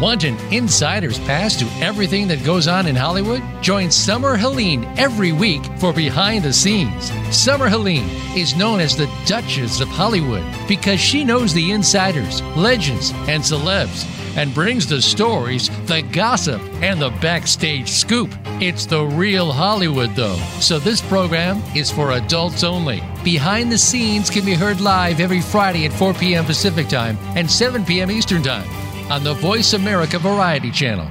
Want 0.00 0.24
an 0.24 0.36
insider's 0.52 1.18
pass 1.20 1.56
to 1.56 1.66
everything 1.84 2.26
that 2.28 2.44
goes 2.44 2.66
on 2.66 2.86
in 2.86 2.96
Hollywood? 2.96 3.42
Join 3.62 3.90
Summer 3.90 4.36
Helene 4.36 4.84
every 4.96 5.32
week 5.32 5.62
for 5.78 5.92
Behind 5.92 6.44
the 6.44 6.52
Scenes. 6.52 7.12
Summer 7.30 7.68
Helene 7.68 8.08
is 8.36 8.56
known 8.56 8.80
as 8.80 8.96
the 8.96 9.10
Duchess 9.26 9.80
of 9.80 9.88
Hollywood 9.88 10.44
because 10.66 10.98
she 10.98 11.24
knows 11.24 11.52
the 11.54 11.70
insiders, 11.72 12.42
legends, 12.56 13.10
and 13.28 13.42
celebs 13.42 14.06
and 14.36 14.54
brings 14.54 14.86
the 14.86 15.00
stories, 15.02 15.68
the 15.86 16.02
gossip, 16.12 16.60
and 16.82 17.00
the 17.00 17.10
backstage 17.20 17.88
scoop. 17.88 18.30
It's 18.60 18.86
the 18.86 19.04
real 19.04 19.50
Hollywood, 19.52 20.14
though, 20.14 20.36
so 20.60 20.78
this 20.78 21.00
program 21.02 21.60
is 21.74 21.90
for 21.90 22.12
adults 22.12 22.62
only. 22.64 23.02
Behind 23.24 23.70
the 23.70 23.78
Scenes 23.78 24.30
can 24.30 24.44
be 24.44 24.54
heard 24.54 24.80
live 24.80 25.20
every 25.20 25.40
Friday 25.40 25.84
at 25.86 25.92
4 25.92 26.14
p.m. 26.14 26.44
Pacific 26.44 26.88
Time 26.88 27.16
and 27.36 27.50
7 27.50 27.84
p.m. 27.84 28.10
Eastern 28.10 28.42
Time 28.42 28.68
on 29.10 29.22
the 29.24 29.34
Voice 29.34 29.72
America 29.74 30.18
Variety 30.18 30.70
Channel. 30.70 31.08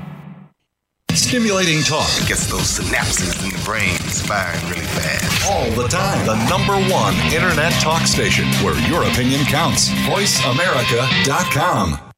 Stimulating 1.14 1.82
talk 1.84 2.08
gets 2.26 2.48
those 2.48 2.80
synapses 2.80 3.44
in 3.44 3.50
the 3.52 3.62
brain 3.66 3.98
firing 4.28 4.64
really 4.70 4.86
fast. 4.86 5.50
all 5.50 5.70
the 5.72 5.88
time. 5.90 6.26
The 6.26 6.36
number 6.50 6.78
one 6.92 7.14
internet 7.34 7.74
talk 7.82 8.08
station 8.08 8.46
where 8.64 8.78
your 8.90 9.04
opinion 9.04 9.44
counts. 9.46 9.90
VoiceAmerica.com. 10.08 12.11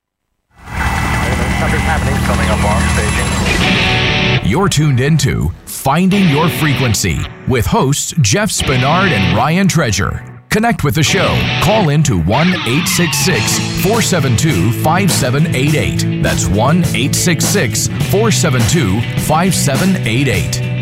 Something's 1.64 1.84
happening. 1.84 2.14
Coming 2.26 2.50
up 2.50 2.60
on 2.66 2.82
staging. 2.92 4.52
You're 4.52 4.68
tuned 4.68 5.00
into 5.00 5.50
Finding 5.64 6.28
Your 6.28 6.50
Frequency 6.50 7.22
with 7.48 7.66
hosts 7.66 8.14
Jeff 8.20 8.50
Spinard 8.50 9.12
and 9.12 9.38
Ryan 9.38 9.70
Treasure. 9.70 10.42
Connect 10.50 10.84
with 10.84 10.96
the 10.96 11.04
show. 11.04 11.30
Call 11.64 11.88
in 11.88 12.04
to 12.04 12.18
1 12.18 12.48
866 12.50 13.82
472 13.82 14.74
5788. 14.84 16.22
That's 16.22 16.48
1 16.48 16.58
866 16.58 17.88
472 17.88 19.00
5788. 19.22 20.74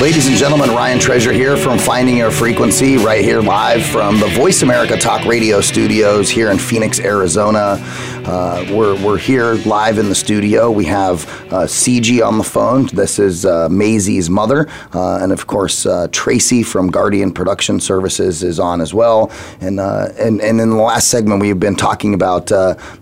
Ladies 0.00 0.28
and 0.28 0.36
gentlemen, 0.36 0.70
Ryan 0.70 0.98
Treasure 0.98 1.30
here 1.30 1.58
from 1.58 1.78
Finding 1.78 2.16
Your 2.16 2.30
Frequency, 2.30 2.96
right 2.96 3.22
here 3.22 3.42
live 3.42 3.84
from 3.84 4.18
the 4.18 4.28
Voice 4.28 4.62
America 4.62 4.96
Talk 4.96 5.26
Radio 5.26 5.60
studios 5.60 6.30
here 6.30 6.50
in 6.50 6.58
Phoenix, 6.58 6.98
Arizona. 6.98 7.76
Uh, 8.24 8.66
we're, 8.70 9.02
we're 9.02 9.16
here 9.16 9.54
live 9.66 9.96
in 9.96 10.08
the 10.08 10.14
studio. 10.14 10.70
We 10.70 10.84
have 10.84 11.24
uh, 11.52 11.66
CG 11.66 12.24
on 12.24 12.36
the 12.36 12.44
phone. 12.44 12.86
This 12.86 13.18
is 13.18 13.46
uh, 13.46 13.68
Maisie's 13.70 14.28
mother. 14.28 14.68
Uh, 14.92 15.18
and 15.22 15.32
of 15.32 15.46
course, 15.46 15.86
uh, 15.86 16.06
Tracy 16.12 16.62
from 16.62 16.90
Guardian 16.90 17.32
Production 17.32 17.80
Services 17.80 18.42
is 18.42 18.60
on 18.60 18.82
as 18.82 18.92
well. 18.92 19.32
And, 19.60 19.80
uh, 19.80 20.08
and, 20.18 20.40
and 20.42 20.60
in 20.60 20.68
the 20.68 20.76
last 20.76 21.08
segment, 21.08 21.40
we've 21.40 21.58
been 21.58 21.76
talking 21.76 22.12
about 22.12 22.50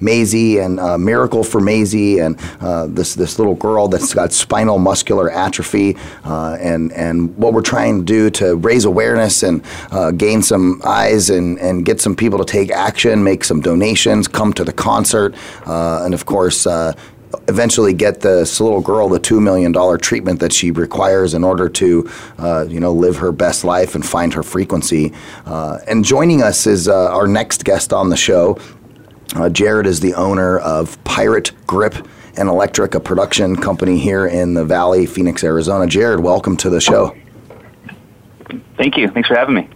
Maisie 0.00 0.58
and 0.58 0.76
Miracle 1.04 1.42
for 1.42 1.60
Maisie 1.60 2.20
and 2.20 2.38
this, 2.94 3.14
this 3.14 3.38
little 3.38 3.56
girl 3.56 3.88
that's 3.88 4.14
got 4.14 4.32
spinal 4.32 4.78
muscular 4.78 5.30
atrophy 5.30 5.96
and, 6.24 6.92
and 6.92 7.36
what 7.36 7.52
we're 7.52 7.60
trying 7.62 7.98
to 7.98 8.04
do 8.04 8.30
to 8.30 8.54
raise 8.56 8.84
awareness 8.84 9.42
and 9.42 9.64
gain 10.16 10.42
some 10.42 10.80
eyes 10.84 11.28
and, 11.28 11.58
and 11.58 11.84
get 11.84 12.00
some 12.00 12.14
people 12.14 12.38
to 12.38 12.44
take 12.44 12.70
action, 12.70 13.24
make 13.24 13.42
some 13.42 13.60
donations, 13.60 14.28
come 14.28 14.52
to 14.52 14.62
the 14.62 14.72
concert, 14.72 15.07
uh, 15.14 16.02
and 16.04 16.14
of 16.14 16.26
course, 16.26 16.66
uh, 16.66 16.92
eventually 17.48 17.92
get 17.92 18.20
this 18.20 18.60
little 18.60 18.80
girl 18.80 19.08
the 19.08 19.18
two 19.18 19.40
million 19.40 19.72
dollar 19.72 19.98
treatment 19.98 20.40
that 20.40 20.52
she 20.52 20.70
requires 20.70 21.34
in 21.34 21.44
order 21.44 21.68
to, 21.68 22.10
uh, 22.38 22.66
you 22.68 22.80
know, 22.80 22.92
live 22.92 23.16
her 23.16 23.32
best 23.32 23.64
life 23.64 23.94
and 23.94 24.04
find 24.04 24.32
her 24.34 24.42
frequency. 24.42 25.12
Uh, 25.46 25.78
and 25.86 26.04
joining 26.04 26.42
us 26.42 26.66
is 26.66 26.88
uh, 26.88 27.10
our 27.12 27.26
next 27.26 27.64
guest 27.64 27.92
on 27.92 28.08
the 28.10 28.16
show. 28.16 28.58
Uh, 29.34 29.48
Jared 29.48 29.86
is 29.86 30.00
the 30.00 30.14
owner 30.14 30.58
of 30.58 31.02
Pirate 31.04 31.52
Grip 31.66 31.94
and 32.36 32.48
Electric, 32.48 32.94
a 32.94 33.00
production 33.00 33.56
company 33.56 33.98
here 33.98 34.26
in 34.26 34.54
the 34.54 34.64
Valley, 34.64 35.06
Phoenix, 35.06 35.44
Arizona. 35.44 35.86
Jared, 35.86 36.20
welcome 36.20 36.56
to 36.58 36.70
the 36.70 36.80
show. 36.80 37.14
Thank 38.76 38.96
you. 38.96 39.08
Thanks 39.08 39.28
for 39.28 39.34
having 39.34 39.54
me. 39.54 39.68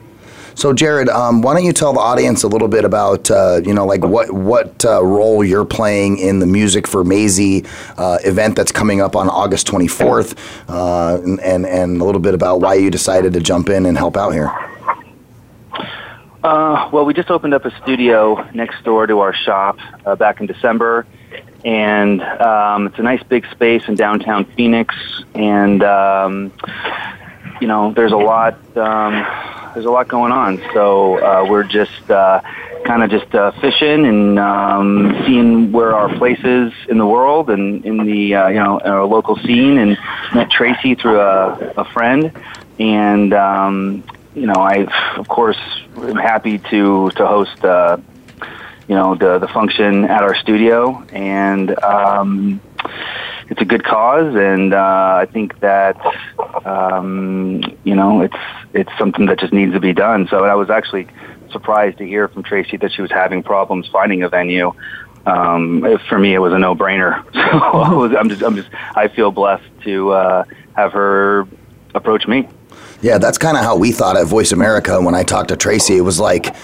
So, 0.55 0.73
Jared, 0.73 1.09
um, 1.09 1.43
why 1.43 1.55
don't 1.55 1.65
you 1.65 1.73
tell 1.73 1.93
the 1.93 2.01
audience 2.01 2.43
a 2.43 2.49
little 2.49 2.69
bit 2.69 2.85
about, 2.85 3.31
uh, 3.31 3.61
you 3.65 3.73
know, 3.73 3.87
like 3.87 4.05
what 4.05 4.31
what 4.31 4.85
uh, 4.85 5.05
role 5.05 5.43
you're 5.43 5.65
playing 5.65 6.19
in 6.19 6.39
the 6.39 6.47
Music 6.47 6.87
for 6.87 7.05
Maisie 7.05 7.65
uh, 7.97 8.19
event 8.25 8.57
that's 8.57 8.73
coming 8.73 9.01
up 9.01 9.17
on 9.17 9.29
August 9.29 9.67
24th, 9.67 10.37
uh, 10.69 11.21
and, 11.23 11.41
and 11.41 11.67
and 11.67 12.01
a 12.01 12.05
little 12.05 12.21
bit 12.21 12.35
about 12.35 12.61
why 12.61 12.75
you 12.75 12.91
decided 12.91 13.33
to 13.33 13.41
jump 13.41 13.69
in 13.69 13.87
and 13.87 13.97
help 13.97 14.17
out 14.17 14.31
here. 14.31 14.51
Uh, 16.43 16.91
well, 16.93 17.05
we 17.05 17.15
just 17.15 17.31
opened 17.31 17.55
up 17.55 17.65
a 17.65 17.71
studio 17.83 18.49
next 18.53 18.83
door 18.83 19.07
to 19.07 19.21
our 19.21 19.33
shop 19.33 19.79
uh, 20.05 20.17
back 20.17 20.41
in 20.41 20.47
December, 20.47 21.07
and 21.65 22.21
um, 22.21 22.89
it's 22.89 22.99
a 22.99 23.03
nice 23.03 23.23
big 23.23 23.47
space 23.53 23.87
in 23.87 23.95
downtown 23.95 24.45
Phoenix. 24.45 24.95
And 25.35 25.83
um, 25.85 26.53
you 27.63 27.69
know, 27.69 27.93
there's 27.93 28.11
a 28.11 28.17
lot 28.17 28.55
um, 28.77 29.13
there's 29.73 29.87
a 29.87 29.91
lot 29.91 30.09
going 30.09 30.33
on. 30.33 30.61
So 30.75 31.25
uh, 31.25 31.47
we're 31.49 31.63
just 31.63 32.11
uh, 32.11 32.41
kind 32.85 33.05
of 33.05 33.11
just 33.11 33.33
uh, 33.37 33.53
fishing 33.61 34.05
and 34.05 34.37
um, 34.41 35.23
seeing 35.25 35.71
where 35.71 35.95
our 35.95 36.13
place 36.19 36.41
is 36.43 36.73
in 36.89 36.99
the 36.99 37.07
world 37.07 37.51
and 37.51 37.85
in 37.85 37.99
the 37.99 38.35
uh, 38.35 38.49
you 38.49 38.57
know 38.57 38.81
our 38.81 39.05
local 39.05 39.37
scene. 39.37 39.79
And 39.79 39.97
met 40.35 40.51
Tracy 40.51 40.97
through 40.97 41.21
a, 41.21 41.73
a 41.77 41.85
friend, 41.85 42.33
and 42.81 43.33
um, 43.33 44.03
you 44.35 44.47
know, 44.47 44.55
I 44.55 44.89
of 45.17 45.29
course 45.29 45.61
am 45.97 46.17
happy 46.17 46.59
to 46.59 47.11
to 47.11 47.27
host 47.29 47.65
uh, 47.65 47.97
you 48.89 48.97
know 48.97 49.15
the 49.15 49.39
the 49.39 49.47
function 49.47 50.05
at 50.07 50.25
our 50.25 50.35
studio, 50.35 51.01
and 51.13 51.79
um, 51.85 52.61
it's 53.49 53.61
a 53.61 53.65
good 53.65 53.85
cause, 53.85 54.35
and 54.35 54.73
uh, 54.73 55.19
I 55.21 55.27
think 55.31 55.61
that 55.61 55.97
um, 56.65 57.63
you 57.85 57.95
know 57.95 58.23
it's 58.23 58.37
it's 58.73 58.91
something 58.99 59.27
that 59.27 59.39
just 59.39 59.53
needs 59.53 59.73
to 59.75 59.81
be 59.81 59.93
done. 59.93 60.27
So 60.29 60.45
I 60.45 60.55
was 60.55 60.71
actually 60.71 61.07
surprised 61.51 61.99
to 61.99 62.07
hear 62.07 62.29
from 62.29 62.43
Tracy 62.43 62.77
that 62.79 62.93
she 62.93 63.03
was 63.03 63.11
having 63.11 63.43
problems 63.43 63.89
finding 63.89 64.23
a 64.23 64.29
venue. 64.29 64.73
Um, 65.27 65.99
for 66.09 66.19
me, 66.19 66.35
it 66.35 66.39
was 66.39 66.53
a 66.53 66.59
no-brainer. 66.59 67.25
So 67.35 67.59
I 67.59 67.93
was, 67.93 68.15
I'm 68.15 68.29
just 68.29 68.43
I'm 68.43 68.57
just 68.57 68.71
I 68.95 69.09
feel 69.09 69.31
blessed 69.31 69.65
to 69.85 70.11
uh, 70.11 70.45
have 70.75 70.93
her 70.93 71.47
approach 71.95 72.27
me. 72.27 72.49
Yeah, 73.03 73.19
that's 73.19 73.37
kind 73.37 73.57
of 73.57 73.65
how 73.65 73.77
we 73.77 73.93
thought 73.93 74.17
at 74.17 74.27
Voice 74.27 74.53
America 74.53 75.01
when 75.01 75.15
I 75.15 75.25
talked 75.25 75.49
to 75.49 75.57
Tracy. 75.57 75.97
It 75.97 76.03
was 76.03 76.21
like, 76.21 76.55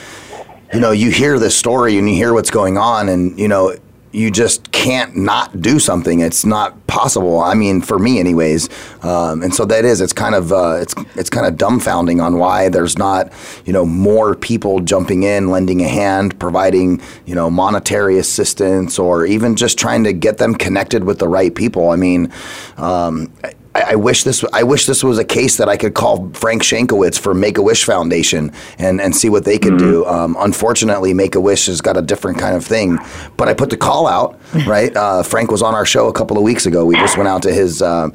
you 0.72 0.80
know, 0.80 0.92
you 0.92 1.10
hear 1.10 1.38
this 1.38 1.56
story 1.56 1.98
and 1.98 2.08
you 2.08 2.14
hear 2.14 2.32
what's 2.32 2.50
going 2.50 2.78
on, 2.78 3.08
and 3.08 3.38
you 3.38 3.48
know, 3.48 3.76
you 4.12 4.30
just 4.30 4.67
can't 4.78 5.16
not 5.16 5.60
do 5.60 5.80
something. 5.80 6.20
It's 6.20 6.46
not 6.46 6.86
possible. 6.86 7.40
I 7.40 7.54
mean, 7.54 7.80
for 7.80 7.98
me, 7.98 8.20
anyways. 8.20 8.68
Um, 9.02 9.42
and 9.42 9.52
so 9.52 9.64
that 9.64 9.84
is. 9.84 10.00
It's 10.00 10.12
kind 10.12 10.36
of 10.36 10.52
uh, 10.52 10.78
it's 10.80 10.94
it's 11.16 11.28
kind 11.28 11.46
of 11.46 11.54
dumbfounding 11.54 12.22
on 12.22 12.38
why 12.38 12.68
there's 12.68 12.96
not 12.96 13.32
you 13.64 13.72
know 13.72 13.84
more 13.84 14.36
people 14.36 14.78
jumping 14.78 15.24
in, 15.24 15.50
lending 15.50 15.82
a 15.82 15.88
hand, 15.88 16.38
providing 16.38 17.02
you 17.26 17.34
know 17.34 17.50
monetary 17.50 18.18
assistance, 18.18 19.00
or 19.00 19.26
even 19.26 19.56
just 19.56 19.78
trying 19.78 20.04
to 20.04 20.12
get 20.12 20.38
them 20.38 20.54
connected 20.54 21.02
with 21.02 21.18
the 21.18 21.28
right 21.28 21.54
people. 21.54 21.90
I 21.90 21.96
mean. 21.96 22.32
Um, 22.76 23.32
I, 23.78 23.92
I 23.92 23.94
wish 23.96 24.24
this. 24.24 24.44
I 24.52 24.62
wish 24.62 24.86
this 24.86 25.02
was 25.04 25.18
a 25.18 25.24
case 25.24 25.56
that 25.56 25.68
I 25.68 25.76
could 25.76 25.94
call 25.94 26.30
Frank 26.32 26.62
Shankwitz 26.62 27.18
for 27.18 27.34
Make 27.34 27.58
a 27.58 27.62
Wish 27.62 27.84
Foundation 27.84 28.52
and 28.78 29.00
and 29.00 29.14
see 29.14 29.28
what 29.28 29.44
they 29.44 29.58
could 29.58 29.78
do. 29.78 30.04
Um, 30.06 30.36
unfortunately, 30.38 31.14
Make 31.14 31.34
a 31.34 31.40
Wish 31.40 31.66
has 31.66 31.80
got 31.80 31.96
a 31.96 32.02
different 32.02 32.38
kind 32.38 32.56
of 32.56 32.64
thing. 32.64 32.98
But 33.36 33.48
I 33.48 33.54
put 33.54 33.70
the 33.70 33.76
call 33.76 34.06
out. 34.06 34.38
Right, 34.66 34.94
uh, 34.96 35.22
Frank 35.22 35.50
was 35.50 35.62
on 35.62 35.74
our 35.74 35.86
show 35.86 36.08
a 36.08 36.12
couple 36.12 36.36
of 36.36 36.42
weeks 36.42 36.66
ago. 36.66 36.84
We 36.84 36.96
just 36.96 37.16
went 37.16 37.28
out 37.28 37.42
to 37.42 37.52
his. 37.52 37.80
Uh, 37.80 38.10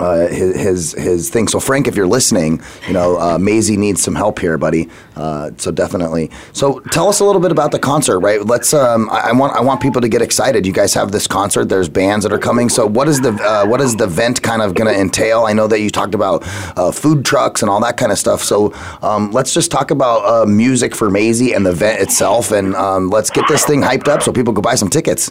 uh, 0.00 0.26
his, 0.28 0.56
his 0.56 0.92
his 0.92 1.30
thing. 1.30 1.46
So 1.46 1.60
Frank, 1.60 1.86
if 1.86 1.94
you're 1.94 2.06
listening, 2.06 2.62
you 2.86 2.94
know 2.94 3.18
uh, 3.18 3.38
Maisie 3.38 3.76
needs 3.76 4.02
some 4.02 4.14
help 4.14 4.38
here, 4.38 4.58
buddy. 4.58 4.88
Uh, 5.14 5.50
so 5.58 5.70
definitely. 5.70 6.30
So 6.52 6.80
tell 6.90 7.08
us 7.08 7.20
a 7.20 7.24
little 7.24 7.40
bit 7.40 7.52
about 7.52 7.70
the 7.70 7.78
concert, 7.78 8.20
right? 8.20 8.44
Let's. 8.44 8.72
Um, 8.72 9.10
I, 9.10 9.28
I 9.28 9.32
want 9.32 9.54
I 9.54 9.60
want 9.60 9.80
people 9.80 10.00
to 10.00 10.08
get 10.08 10.22
excited. 10.22 10.66
You 10.66 10.72
guys 10.72 10.94
have 10.94 11.12
this 11.12 11.26
concert. 11.26 11.66
There's 11.66 11.88
bands 11.88 12.24
that 12.24 12.32
are 12.32 12.38
coming. 12.38 12.68
So 12.68 12.86
what 12.86 13.08
is 13.08 13.20
the 13.20 13.32
uh, 13.34 13.66
what 13.66 13.80
is 13.80 13.96
the 13.96 14.04
event 14.04 14.42
kind 14.42 14.62
of 14.62 14.74
going 14.74 14.92
to 14.92 14.98
entail? 14.98 15.44
I 15.44 15.52
know 15.52 15.66
that 15.66 15.80
you 15.80 15.90
talked 15.90 16.14
about 16.14 16.42
uh, 16.78 16.90
food 16.90 17.24
trucks 17.24 17.62
and 17.62 17.70
all 17.70 17.80
that 17.80 17.96
kind 17.98 18.10
of 18.10 18.18
stuff. 18.18 18.42
So 18.42 18.72
um, 19.02 19.30
let's 19.30 19.52
just 19.52 19.70
talk 19.70 19.90
about 19.90 20.24
uh, 20.24 20.46
music 20.46 20.94
for 20.94 21.10
Maisie 21.10 21.52
and 21.52 21.66
the 21.66 21.70
event 21.70 22.00
itself, 22.00 22.50
and 22.50 22.74
um, 22.74 23.10
let's 23.10 23.30
get 23.30 23.44
this 23.48 23.64
thing 23.64 23.82
hyped 23.82 24.08
up 24.08 24.22
so 24.22 24.32
people 24.32 24.54
can 24.54 24.62
buy 24.62 24.74
some 24.74 24.88
tickets. 24.88 25.30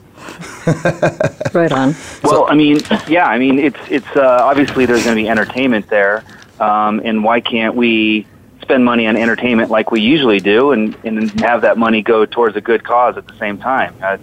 right 1.54 1.72
on. 1.72 1.96
Well, 2.24 2.46
I 2.48 2.56
mean, 2.56 2.80
yeah, 3.08 3.26
I 3.26 3.40
mean, 3.40 3.58
it's 3.58 3.80
it's 3.90 4.16
uh, 4.16 4.44
obviously 4.60 4.86
there's 4.86 5.06
going 5.06 5.15
to 5.15 5.24
be 5.24 5.30
entertainment 5.30 5.88
there, 5.88 6.24
um, 6.60 7.02
and 7.06 7.24
why 7.24 7.39
can't 7.39 7.76
we 7.76 8.28
spend 8.62 8.84
money 8.84 9.08
on 9.08 9.15
entertainment 9.15 9.72
like 9.72 9.89
we 9.89 10.02
usually 10.02 10.39
do, 10.39 10.72
and 10.72 10.95
and 11.06 11.39
have 11.39 11.62
that 11.62 11.78
money 11.78 12.02
go 12.02 12.26
towards 12.26 12.58
a 12.58 12.62
good 12.62 12.84
cause 12.84 13.15
at 13.15 13.26
the 13.26 13.38
same 13.38 13.58
time? 13.58 13.95
Uh, 14.04 14.17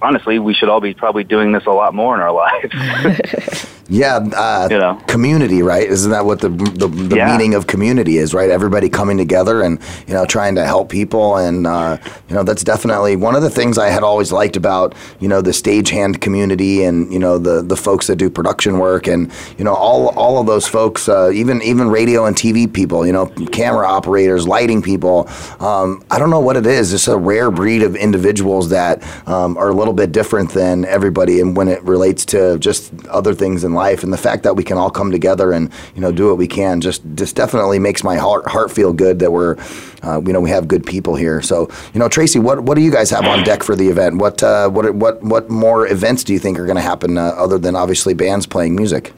honestly, 0.00 0.38
we 0.38 0.54
should 0.54 0.68
all 0.68 0.80
be 0.80 0.94
probably 0.94 1.24
doing 1.24 1.50
this 1.50 1.66
a 1.66 1.70
lot 1.70 1.92
more 1.92 2.14
in 2.14 2.20
our 2.20 2.32
lives. 2.32 3.66
Yeah, 3.90 4.18
uh, 4.36 4.68
community, 5.08 5.62
right? 5.62 5.88
Isn't 5.88 6.12
that 6.12 6.24
what 6.24 6.40
the 6.40 6.48
the, 6.48 6.86
the 6.86 7.16
Yeah. 7.16 7.32
meaning 7.36 7.54
of 7.54 7.66
community 7.66 8.18
is, 8.18 8.32
right? 8.32 8.48
Everybody 8.48 8.88
coming 8.88 9.18
together 9.18 9.62
and 9.62 9.80
you 10.06 10.14
know 10.14 10.24
trying 10.24 10.54
to 10.54 10.64
help 10.64 10.88
people, 10.90 11.36
and 11.36 11.66
uh, 11.66 11.98
you 12.28 12.36
know 12.36 12.44
that's 12.44 12.62
definitely 12.62 13.16
one 13.16 13.34
of 13.34 13.42
the 13.42 13.50
things 13.50 13.78
I 13.78 13.88
had 13.88 14.04
always 14.04 14.30
liked 14.30 14.56
about 14.56 14.94
you 15.18 15.28
know 15.28 15.42
the 15.42 15.50
stagehand 15.50 16.20
community 16.20 16.84
and 16.84 17.12
you 17.12 17.18
know 17.18 17.36
the 17.36 17.62
the 17.62 17.76
folks 17.76 18.06
that 18.06 18.16
do 18.16 18.30
production 18.30 18.78
work 18.78 19.08
and 19.08 19.30
you 19.58 19.64
know 19.64 19.74
all 19.74 20.08
all 20.16 20.38
of 20.40 20.46
those 20.46 20.68
folks, 20.68 21.08
uh, 21.08 21.30
even 21.34 21.60
even 21.62 21.88
radio 21.90 22.26
and 22.26 22.36
TV 22.36 22.72
people, 22.72 23.04
you 23.04 23.12
know, 23.12 23.26
camera 23.50 23.88
operators, 23.88 24.46
lighting 24.46 24.82
people. 24.82 25.28
Um, 25.58 26.04
I 26.12 26.18
don't 26.20 26.30
know 26.30 26.40
what 26.40 26.56
it 26.56 26.66
is. 26.66 26.92
It's 26.92 27.08
a 27.08 27.18
rare 27.18 27.50
breed 27.50 27.82
of 27.82 27.96
individuals 27.96 28.68
that 28.68 29.02
um, 29.28 29.56
are 29.58 29.70
a 29.70 29.74
little 29.74 29.94
bit 29.94 30.12
different 30.12 30.50
than 30.52 30.84
everybody, 30.84 31.40
and 31.40 31.56
when 31.56 31.66
it 31.66 31.82
relates 31.82 32.24
to 32.26 32.56
just 32.60 32.92
other 33.08 33.34
things 33.34 33.64
in 33.64 33.74
life, 33.84 34.04
and 34.04 34.12
the 34.12 34.22
fact 34.28 34.42
that 34.44 34.54
we 34.56 34.64
can 34.64 34.76
all 34.76 34.90
come 34.90 35.10
together 35.10 35.52
and 35.52 35.70
you 35.94 36.00
know 36.02 36.12
do 36.12 36.28
what 36.28 36.38
we 36.38 36.46
can 36.46 36.80
just 36.80 37.02
just 37.14 37.34
definitely 37.36 37.78
makes 37.78 38.02
my 38.04 38.16
heart 38.16 38.44
heart 38.46 38.70
feel 38.70 38.92
good 38.92 39.18
that 39.20 39.30
we're 39.32 39.56
uh, 40.02 40.20
you 40.26 40.32
know 40.32 40.40
we 40.40 40.50
have 40.50 40.68
good 40.68 40.84
people 40.84 41.14
here. 41.16 41.40
So 41.42 41.68
you 41.94 42.00
know, 42.00 42.08
Tracy, 42.08 42.38
what 42.38 42.60
what 42.60 42.74
do 42.76 42.82
you 42.82 42.92
guys 42.92 43.10
have 43.10 43.24
on 43.24 43.44
deck 43.44 43.62
for 43.62 43.74
the 43.74 43.88
event? 43.88 44.18
What 44.18 44.42
uh, 44.42 44.68
what 44.68 44.94
what 44.94 45.22
what 45.22 45.50
more 45.50 45.86
events 45.86 46.24
do 46.24 46.32
you 46.32 46.38
think 46.38 46.58
are 46.58 46.66
going 46.66 46.82
to 46.84 46.88
happen 46.92 47.18
uh, 47.18 47.32
other 47.44 47.58
than 47.58 47.74
obviously 47.76 48.14
bands 48.14 48.46
playing 48.46 48.76
music? 48.76 49.12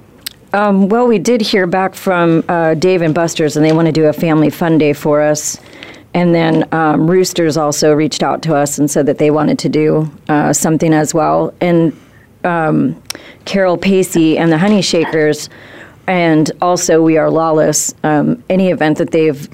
Um, 0.55 0.89
well, 0.89 1.07
we 1.07 1.19
did 1.19 1.41
hear 1.41 1.67
back 1.67 1.95
from 1.95 2.45
uh, 2.49 2.75
Dave 2.75 3.01
and 3.03 3.15
Buster's, 3.15 3.57
and 3.57 3.65
they 3.65 3.73
want 3.73 3.87
to 3.87 3.93
do 3.93 4.07
a 4.07 4.13
family 4.13 4.51
fun 4.51 4.77
day 4.79 4.93
for 4.93 5.23
us. 5.23 5.59
And 6.15 6.35
then 6.35 6.69
um, 6.73 7.11
Roosters 7.11 7.57
also 7.57 7.95
reached 7.95 8.23
out 8.23 8.43
to 8.43 8.55
us 8.55 8.79
and 8.79 8.91
said 8.91 9.07
that 9.07 9.19
they 9.19 9.31
wanted 9.31 9.59
to 9.61 9.69
do 9.71 10.11
uh, 10.29 10.53
something 10.53 10.93
as 10.93 11.15
well. 11.15 11.55
And 11.61 11.99
um, 12.45 13.01
Carol 13.45 13.77
Pacey 13.77 14.39
and 14.39 14.51
the 14.53 14.59
Honey 14.59 14.83
Shakers, 14.83 15.49
and 16.07 16.51
also 16.61 17.03
We 17.03 17.17
Are 17.17 17.31
Lawless, 17.31 17.95
um, 18.03 18.43
any 18.49 18.71
event 18.71 18.99
that 18.99 19.11
they've 19.11 19.49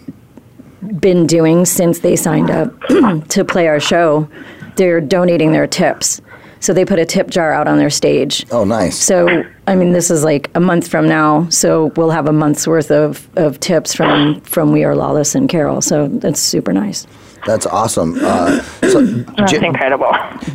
been 1.01 1.27
doing 1.27 1.65
since 1.65 2.01
they 2.01 2.17
signed 2.17 2.51
up 2.51 2.73
to 3.29 3.45
play 3.45 3.69
our 3.69 3.81
show, 3.81 4.29
they're 4.77 5.01
donating 5.01 5.53
their 5.53 5.67
tips. 5.67 6.21
So 6.61 6.73
they 6.73 6.85
put 6.85 6.99
a 6.99 7.05
tip 7.05 7.29
jar 7.29 7.53
out 7.53 7.69
on 7.69 7.79
their 7.79 7.91
stage. 7.91 8.45
Oh, 8.51 8.65
nice. 8.65 8.99
So, 8.99 9.45
I 9.67 9.77
mean, 9.77 9.93
this 9.93 10.11
is 10.11 10.25
like 10.25 10.51
a 10.57 10.61
month 10.61 10.89
from 10.89 11.07
now, 11.07 11.49
so 11.51 11.93
we'll 11.97 12.11
have 12.11 12.27
a 12.27 12.33
month's 12.33 12.67
worth 12.67 12.91
of, 12.91 13.29
of 13.37 13.61
tips 13.61 13.95
from, 13.95 14.41
from 14.41 14.73
We 14.73 14.83
Are 14.83 14.97
Lawless 14.97 15.35
and 15.35 15.49
Carol. 15.49 15.81
So 15.81 16.09
that's 16.09 16.41
super 16.41 16.73
nice. 16.73 17.07
That's 17.47 17.67
awesome. 17.67 18.19
Uh, 18.21 18.61
so, 18.89 19.05
That's 19.05 19.53
Ja- 19.53 19.61
incredible. 19.61 20.13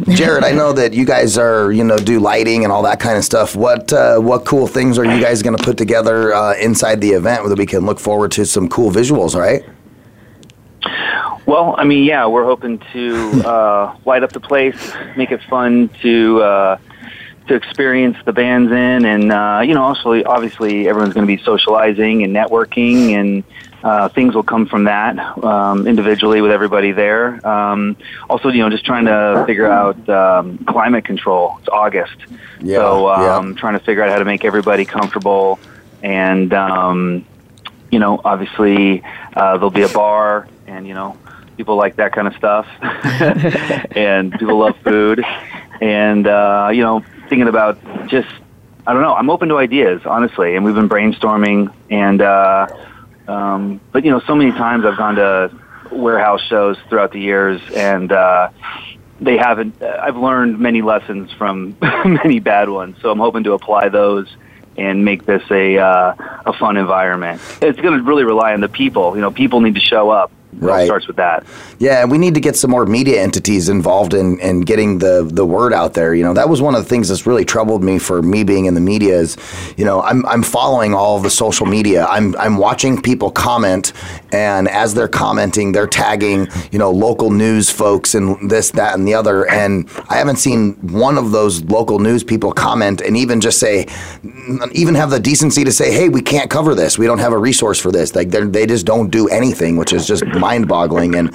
Jared, 0.10 0.43
I 0.43 0.52
know 0.52 0.74
that 0.74 0.93
you 0.93 1.06
guys 1.06 1.38
are, 1.38 1.72
you 1.72 1.84
know, 1.84 1.98
do 1.98 2.19
lighting 2.19 2.63
and 2.63 2.72
all 2.72 2.84
that 2.84 3.00
kind 3.00 3.17
of 3.17 3.24
stuff. 3.24 3.56
What 3.56 3.91
uh, 3.93 4.19
what 4.19 4.46
cool 4.46 4.67
things 4.67 4.98
are 5.00 5.06
you 5.06 5.22
guys 5.22 5.41
going 5.41 5.58
to 5.58 5.63
put 5.63 5.78
together 5.78 6.34
uh, 6.34 6.56
inside 6.56 7.02
the 7.02 7.12
event 7.12 7.48
that 7.48 7.58
we 7.58 7.65
can 7.65 7.86
look 7.86 8.00
forward 8.00 8.32
to 8.34 8.46
some 8.46 8.69
cool 8.69 8.91
visuals, 8.91 9.36
right? 9.36 9.63
Well, 11.46 11.76
I 11.78 11.84
mean, 11.84 12.06
yeah, 12.06 12.26
we're 12.28 12.46
hoping 12.46 12.80
to 12.93 13.41
uh, 13.46 13.98
light 14.06 14.24
up 14.24 14.32
the 14.32 14.39
place, 14.39 14.76
make 15.17 15.32
it 15.32 15.41
fun 15.50 15.89
to 16.02 16.41
uh, 16.41 16.78
to 17.48 17.56
experience 17.56 18.17
the 18.26 18.34
bands 18.34 18.72
in, 18.72 19.06
and 19.06 19.32
uh, 19.32 19.62
you 19.65 19.74
know, 19.74 19.84
also 19.84 20.24
obviously 20.26 20.88
everyone's 20.88 21.13
going 21.13 21.28
to 21.28 21.38
be 21.38 21.41
socializing 21.43 22.24
and 22.24 22.34
networking, 22.36 23.12
and 23.12 23.43
uh, 23.84 24.08
things 24.10 24.34
will 24.34 24.43
come 24.43 24.65
from 24.65 24.86
that 24.86 25.17
um, 25.43 25.86
individually 25.88 26.39
with 26.41 26.52
everybody 26.52 26.91
there. 26.93 27.46
Um, 27.46 27.96
also, 28.30 28.48
you 28.50 28.60
know, 28.63 28.69
just 28.69 28.86
trying 28.86 29.06
to 29.06 29.43
figure 29.46 29.67
out 29.69 30.08
um, 30.10 30.58
climate 30.60 31.04
control. 31.06 31.58
It's 31.60 31.67
August, 31.69 32.15
Yeah, 32.62 32.78
so 32.78 33.08
yeah. 33.12 33.36
um, 33.36 33.56
trying 33.56 33.74
to 33.78 33.84
figure 33.84 34.02
out 34.04 34.10
how 34.10 34.19
to 34.19 34.26
make 34.26 34.46
everybody 34.46 34.86
comfortable, 34.86 35.60
and 36.02 36.54
um, 36.54 37.26
you 37.91 38.00
know, 38.00 38.22
obviously 38.24 39.04
uh, 39.36 39.58
there'll 39.58 39.69
be 39.69 39.84
a 39.84 39.89
bar, 39.89 40.48
and 40.65 40.88
you 40.88 40.93
know, 40.93 41.17
people 41.58 41.76
like 41.76 41.98
that 41.98 42.13
kind 42.13 42.28
of 42.28 42.36
stuff, 42.38 42.65
and 42.82 44.32
people 44.34 44.58
love 44.58 44.78
food, 44.78 45.24
and 45.82 46.26
uh, 46.28 46.69
you 46.74 46.82
know, 46.82 47.04
thinking 47.30 47.48
about 47.50 47.78
just 48.08 48.30
I 48.88 48.93
don't 48.93 49.02
know. 49.02 49.13
I'm 49.13 49.30
open 49.30 49.50
to 49.50 49.58
ideas, 49.58 50.02
honestly, 50.06 50.56
and 50.56 50.65
we've 50.65 50.76
been 50.76 50.89
brainstorming, 50.89 51.74
and 51.89 52.22
uh, 52.22 52.67
um, 53.28 53.80
but 53.92 54.04
you 54.06 54.12
know, 54.12 54.20
so 54.22 54.36
many 54.36 54.52
times 54.52 54.86
I've 54.86 54.98
gone 54.98 55.16
to 55.16 55.52
warehouse 55.92 56.42
shows 56.42 56.78
throughout 56.90 57.12
the 57.12 57.20
years, 57.20 57.62
and 57.76 58.12
uh, 58.12 58.50
they 59.20 59.38
haven't. 59.38 59.82
I've 59.82 60.18
learned 60.18 60.60
many 60.60 60.82
lessons 60.82 61.32
from 61.32 61.78
many 61.82 62.40
bad 62.40 62.70
ones, 62.70 62.98
so 63.02 63.12
I'm 63.12 63.20
hoping 63.20 63.44
to 63.46 63.54
apply 63.54 63.90
those 63.90 64.28
and 64.78 65.06
make 65.06 65.26
this 65.26 65.44
a 65.52 65.78
uh, 65.78 66.16
a 66.46 66.54
fun 66.54 66.78
environment. 66.78 67.42
It's 67.62 67.80
going 67.80 67.98
to 67.98 68.04
really 68.04 68.24
rely 68.24 68.54
on 68.54 68.62
the 68.62 68.70
people. 68.70 69.16
You 69.16 69.22
know, 69.22 69.32
people 69.32 69.62
need 69.62 69.76
to 69.76 69.82
show 69.82 70.10
up. 70.10 70.32
Right. 70.60 70.86
starts 70.86 71.08
with 71.08 71.18
that. 71.18 71.46
Yeah, 71.80 72.02
And 72.02 72.12
we 72.12 72.18
need 72.18 72.34
to 72.36 72.39
get 72.39 72.56
some 72.56 72.72
more 72.72 72.86
media 72.86 73.22
entities 73.22 73.70
involved 73.70 74.13
in, 74.13 74.39
in 74.39 74.62
getting 74.62 75.00
the, 75.00 75.28
the 75.32 75.46
word 75.46 75.74
out 75.74 75.94
there. 75.94 76.13
You 76.13 76.24
know, 76.24 76.34
that 76.34 76.50
was 76.50 76.62
one 76.62 76.76
of 76.76 76.84
the 76.84 76.89
things 76.89 77.10
that's 77.10 77.26
really 77.26 77.46
troubled 77.46 77.84
me 77.84 78.00
for 78.00 78.22
me 78.22 78.44
being 78.44 78.66
in 78.66 78.74
the 78.74 78.82
media 78.82 79.18
is, 79.18 79.38
you 79.78 79.86
know, 79.86 80.02
I'm, 80.02 80.26
I'm 80.26 80.44
following 80.44 80.94
all 80.94 81.18
of 81.18 81.24
the 81.24 81.30
social 81.30 81.66
media. 81.66 82.06
I'm, 82.06 82.36
I'm 82.38 82.58
watching 82.58 83.02
people 83.02 83.32
comment, 83.32 83.94
and 84.32 84.68
as 84.70 84.94
they're 84.94 85.08
commenting, 85.08 85.72
they're 85.72 85.88
tagging, 85.88 86.48
you 86.72 86.80
know, 86.80 86.92
local 86.92 87.30
news 87.30 87.70
folks 87.70 88.16
and 88.16 88.50
this, 88.50 88.72
that, 88.72 88.96
and 88.96 89.08
the 89.08 89.13
other. 89.13 89.50
And 89.50 89.89
I 90.10 90.16
haven't 90.18 90.38
seen 90.38 90.74
one 90.92 91.18
of 91.18 91.32
those 91.32 91.63
local 91.63 92.00
news 92.00 92.24
people 92.24 92.52
comment 92.52 93.02
and 93.02 93.18
even 93.18 93.42
just 93.42 93.60
say, 93.60 93.88
even 94.72 94.96
have 94.96 95.10
the 95.10 95.20
decency 95.20 95.63
to 95.63 95.72
say, 95.72 95.92
hey, 95.92 96.10
we 96.10 96.22
can't 96.22 96.50
cover 96.50 96.76
this. 96.76 96.98
We 96.98 97.06
don't 97.06 97.20
have 97.20 97.34
a 97.34 97.38
resource 97.38 97.80
for 97.80 97.92
this. 97.92 98.16
Like, 98.16 98.30
they 98.30 98.66
just 98.66 98.86
don't 98.86 99.10
do 99.10 99.28
anything, 99.30 99.78
which 99.78 99.94
is 99.94 100.08
just 100.08 100.24
mind 100.43 100.67
boggling. 100.67 101.15
And, 101.15 101.32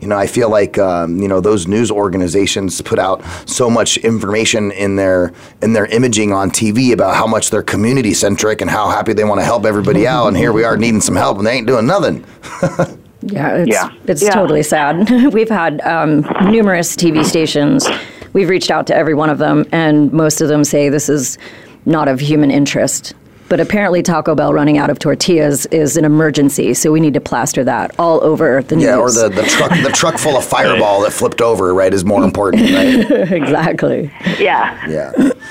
you 0.00 0.06
know, 0.08 0.16
I 0.16 0.26
feel 0.26 0.48
like, 0.48 0.78
um, 0.78 1.20
you 1.22 1.28
know, 1.28 1.40
those 1.40 1.66
news 1.66 1.90
organizations 1.90 2.80
put 2.80 2.98
out 2.98 3.22
so 3.46 3.68
much 3.68 3.96
information 3.98 4.70
in 4.72 4.96
their, 4.96 5.32
in 5.62 5.72
their 5.72 5.86
imaging 5.86 6.32
on 6.32 6.50
TV 6.50 6.92
about 6.92 7.16
how 7.16 7.26
much 7.26 7.50
they're 7.50 7.62
community 7.64 8.14
centric 8.14 8.60
and 8.60 8.70
how 8.70 8.88
happy 8.88 9.12
they 9.12 9.24
want 9.24 9.40
to 9.40 9.44
help 9.44 9.64
everybody 9.64 10.06
out. 10.06 10.28
And 10.28 10.36
here 10.36 10.52
we 10.52 10.62
are 10.64 10.76
needing 10.76 11.00
some 11.00 11.16
help 11.16 11.38
and 11.38 11.46
they 11.46 11.54
ain't 11.58 11.66
doing 11.66 11.86
nothing. 11.86 12.24
Yeah, 13.24 13.58
it's, 13.58 13.70
Yeah. 13.70 13.88
it's 14.08 14.20
Yeah. 14.20 14.30
totally 14.34 14.64
sad. 14.64 15.08
We've 15.32 15.48
had 15.48 15.80
um, 15.82 16.22
numerous 16.50 16.96
TV 16.96 17.24
stations. 17.24 17.88
We've 18.32 18.48
reached 18.48 18.72
out 18.72 18.88
to 18.88 18.96
every 18.96 19.14
one 19.14 19.30
of 19.30 19.38
them, 19.38 19.64
and 19.70 20.12
most 20.12 20.40
of 20.40 20.48
them 20.48 20.64
say 20.64 20.88
this 20.88 21.08
is 21.08 21.38
not 21.86 22.08
of 22.08 22.18
human 22.18 22.50
interest. 22.50 23.14
But 23.52 23.60
apparently, 23.60 24.02
Taco 24.02 24.34
Bell 24.34 24.54
running 24.54 24.78
out 24.78 24.88
of 24.88 24.98
tortillas 24.98 25.66
is 25.66 25.98
an 25.98 26.06
emergency, 26.06 26.72
so 26.72 26.90
we 26.90 27.00
need 27.00 27.12
to 27.12 27.20
plaster 27.20 27.62
that 27.64 27.94
all 27.98 28.24
over 28.24 28.62
the 28.62 28.76
news. 28.76 28.84
Yeah, 28.86 28.96
or 28.96 29.10
the, 29.10 29.28
the 29.28 29.42
truck 29.42 29.70
the 29.82 29.90
truck 29.90 30.16
full 30.16 30.38
of 30.38 30.44
fireball 30.56 31.02
that 31.02 31.12
flipped 31.12 31.42
over, 31.42 31.74
right, 31.74 31.92
is 31.92 32.02
more 32.02 32.24
important, 32.24 32.62
right? 32.62 33.30
exactly. 33.30 34.10
Yeah. 34.38 34.88
Yeah. 34.88 35.12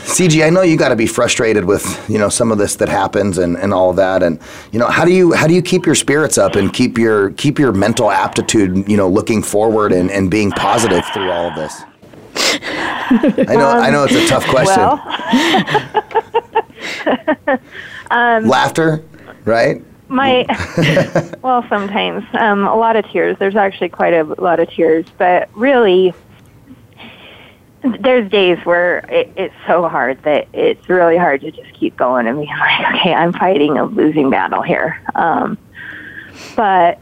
CG, 0.00 0.44
I 0.44 0.50
know 0.50 0.62
you 0.62 0.76
got 0.76 0.88
to 0.88 0.96
be 0.96 1.06
frustrated 1.06 1.66
with 1.66 2.04
you 2.10 2.18
know 2.18 2.30
some 2.30 2.50
of 2.50 2.58
this 2.58 2.74
that 2.74 2.88
happens 2.88 3.38
and, 3.38 3.56
and 3.56 3.72
all 3.72 3.90
of 3.90 3.94
that, 3.94 4.24
and 4.24 4.40
you 4.72 4.80
know 4.80 4.88
how 4.88 5.04
do 5.04 5.12
you 5.12 5.32
how 5.32 5.46
do 5.46 5.54
you 5.54 5.62
keep 5.62 5.86
your 5.86 5.94
spirits 5.94 6.36
up 6.36 6.56
and 6.56 6.72
keep 6.72 6.98
your 6.98 7.30
keep 7.34 7.60
your 7.60 7.70
mental 7.70 8.10
aptitude 8.10 8.88
you 8.88 8.96
know 8.96 9.08
looking 9.08 9.40
forward 9.40 9.92
and, 9.92 10.10
and 10.10 10.32
being 10.32 10.50
positive 10.50 11.04
through 11.14 11.30
all 11.30 11.46
of 11.46 11.54
this? 11.54 11.80
I 12.34 13.54
know 13.54 13.68
I 13.68 13.90
know 13.90 14.02
it's 14.02 14.16
a 14.16 14.26
tough 14.26 14.46
question. 14.46 14.82
Well, 14.82 16.49
um, 18.10 18.46
Laughter, 18.46 19.04
right? 19.44 19.84
my 20.10 20.44
well, 21.42 21.64
sometimes 21.68 22.24
um, 22.34 22.66
a 22.66 22.74
lot 22.74 22.96
of 22.96 23.08
tears. 23.10 23.36
There's 23.38 23.56
actually 23.56 23.88
quite 23.88 24.12
a 24.12 24.24
lot 24.24 24.60
of 24.60 24.68
tears, 24.68 25.06
but 25.16 25.48
really, 25.54 26.12
there's 28.00 28.30
days 28.30 28.58
where 28.64 28.98
it, 29.08 29.32
it's 29.36 29.54
so 29.66 29.88
hard 29.88 30.22
that 30.24 30.48
it's 30.52 30.88
really 30.88 31.16
hard 31.16 31.40
to 31.42 31.50
just 31.50 31.72
keep 31.74 31.96
going 31.96 32.26
and 32.26 32.40
be 32.40 32.46
like, 32.46 32.94
okay, 32.96 33.14
I'm 33.14 33.32
fighting 33.32 33.78
a 33.78 33.84
losing 33.84 34.30
battle 34.30 34.62
here. 34.62 35.00
Um, 35.14 35.56
but 36.56 36.98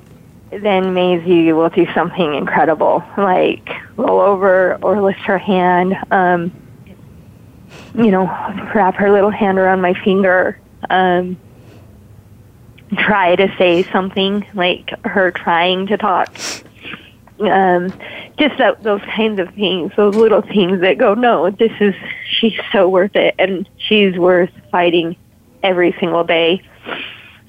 then 0.51 0.95
Maisie 0.95 1.53
will 1.53 1.71
do 1.71 1.87
something 1.95 2.35
incredible, 2.35 3.03
like 3.17 3.69
roll 3.97 4.21
over 4.21 4.77
or 4.83 5.01
lift 5.01 5.21
her 5.21 5.39
hand, 5.39 5.97
um, 6.11 6.53
you 7.95 8.11
know, 8.11 8.25
wrap 8.75 8.95
her 8.97 9.11
little 9.11 9.31
hand 9.31 9.59
around 9.59 9.81
my 9.81 9.95
finger, 10.05 10.59
um, 10.91 11.37
try 12.97 13.37
to 13.37 13.55
say 13.59 13.83
something, 13.85 14.47
like 14.55 14.91
her 15.05 15.31
trying 15.31 15.87
to 15.89 15.97
talk. 15.97 16.35
Um, 17.41 17.93
just 18.39 18.59
that, 18.59 18.83
those 18.83 19.03
kinds 19.03 19.39
of 19.39 19.55
things, 19.55 19.93
those 19.97 20.17
little 20.17 20.43
things 20.43 20.81
that 20.81 20.99
go, 20.99 21.15
no, 21.15 21.51
this 21.51 21.73
is, 21.81 21.95
she's 22.29 22.59
so 22.73 22.89
worth 22.89 23.15
it, 23.15 23.35
and 23.39 23.69
she's 23.77 24.17
worth 24.17 24.51
fighting 24.71 25.17
every 25.63 25.95
single 26.01 26.25
day. 26.25 26.63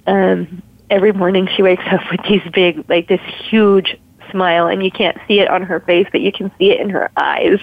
Um, 0.05 0.61
every 0.89 1.11
morning 1.11 1.47
she 1.55 1.63
wakes 1.63 1.83
up 1.91 2.01
with 2.11 2.21
these 2.27 2.41
big, 2.53 2.87
like 2.89 3.07
this 3.07 3.21
huge 3.49 3.97
smile, 4.31 4.67
and 4.67 4.83
you 4.83 4.91
can't 4.91 5.17
see 5.27 5.39
it 5.39 5.49
on 5.49 5.63
her 5.63 5.79
face, 5.79 6.07
but 6.11 6.21
you 6.21 6.31
can 6.31 6.51
see 6.59 6.71
it 6.71 6.79
in 6.79 6.89
her 6.89 7.09
eyes. 7.17 7.59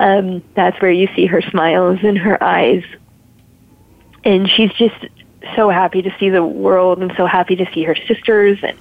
Um, 0.00 0.42
that's 0.54 0.80
where 0.80 0.90
you 0.90 1.08
see 1.16 1.26
her 1.26 1.42
smiles 1.42 1.98
and 2.02 2.16
her 2.18 2.42
eyes. 2.42 2.84
And 4.24 4.48
she's 4.48 4.72
just 4.74 4.94
so 5.56 5.70
happy 5.70 6.02
to 6.02 6.14
see 6.18 6.30
the 6.30 6.44
world 6.44 7.00
and 7.00 7.12
so 7.16 7.26
happy 7.26 7.56
to 7.56 7.66
see 7.72 7.82
her 7.84 7.96
sisters 8.06 8.58
and 8.62 8.76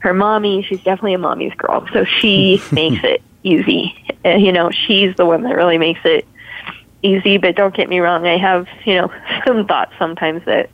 her 0.00 0.12
mommy. 0.12 0.62
She's 0.62 0.82
definitely 0.82 1.14
a 1.14 1.18
mommy's 1.18 1.54
girl. 1.54 1.86
So 1.92 2.04
she 2.04 2.62
makes 2.72 3.02
it 3.04 3.22
easy. 3.42 3.94
Uh, 4.24 4.30
you 4.30 4.52
know, 4.52 4.70
she's 4.70 5.14
the 5.16 5.26
one 5.26 5.42
that 5.42 5.56
really 5.56 5.78
makes 5.78 6.00
it 6.04 6.26
easy. 7.02 7.38
But 7.38 7.56
don't 7.56 7.74
get 7.74 7.88
me 7.88 8.00
wrong, 8.00 8.26
I 8.26 8.36
have, 8.36 8.68
you 8.84 8.96
know, 8.96 9.12
some 9.46 9.66
thoughts 9.66 9.92
sometimes 9.98 10.44
that 10.44 10.70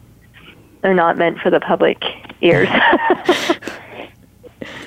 are 0.83 0.95
not 0.95 1.17
meant 1.17 1.39
for 1.39 1.51
the 1.51 1.61
public 1.61 2.03
ears. 2.41 2.69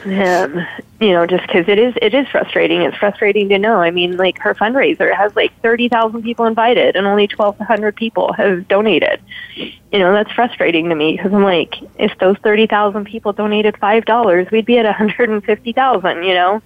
um, 0.05 0.65
you 0.99 1.11
know, 1.11 1.25
just 1.25 1.45
because 1.47 1.67
it 1.67 1.77
is 1.77 1.93
it 2.01 2.13
is 2.13 2.27
frustrating. 2.29 2.81
It's 2.81 2.97
frustrating 2.97 3.49
to 3.49 3.59
know. 3.59 3.81
I 3.81 3.91
mean, 3.91 4.17
like 4.17 4.39
her 4.39 4.53
fundraiser 4.53 5.15
has 5.15 5.35
like 5.35 5.51
thirty 5.61 5.89
thousand 5.89 6.23
people 6.23 6.45
invited, 6.45 6.95
and 6.95 7.05
only 7.05 7.27
twelve 7.27 7.57
hundred 7.57 7.95
people 7.95 8.33
have 8.33 8.67
donated. 8.67 9.21
You 9.55 9.99
know, 9.99 10.13
that's 10.13 10.31
frustrating 10.31 10.89
to 10.89 10.95
me 10.95 11.17
because 11.17 11.33
I'm 11.33 11.43
like, 11.43 11.75
if 11.97 12.17
those 12.19 12.37
thirty 12.37 12.67
thousand 12.67 13.05
people 13.05 13.33
donated 13.33 13.77
five 13.77 14.05
dollars, 14.05 14.47
we'd 14.51 14.65
be 14.65 14.77
at 14.77 14.85
a 14.85 14.93
hundred 14.93 15.29
and 15.29 15.43
fifty 15.43 15.73
thousand. 15.73 16.23
You 16.23 16.33
know, 16.33 16.61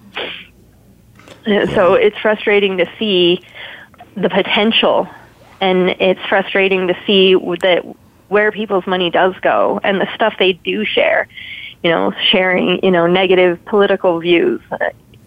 And 1.46 1.70
so 1.70 1.94
it's 1.94 2.18
frustrating 2.18 2.78
to 2.78 2.90
see 2.98 3.42
the 4.16 4.28
potential, 4.28 5.08
and 5.60 5.90
it's 6.00 6.24
frustrating 6.28 6.88
to 6.88 6.96
see 7.06 7.34
that 7.34 7.84
where 8.28 8.50
people's 8.50 8.86
money 8.86 9.10
does 9.10 9.34
go 9.42 9.80
and 9.84 10.00
the 10.00 10.08
stuff 10.14 10.34
they 10.38 10.54
do 10.54 10.84
share 10.84 11.28
you 11.84 11.90
know, 11.90 12.12
sharing, 12.30 12.82
you 12.82 12.90
know, 12.90 13.06
negative 13.06 13.62
political 13.66 14.18
views. 14.18 14.60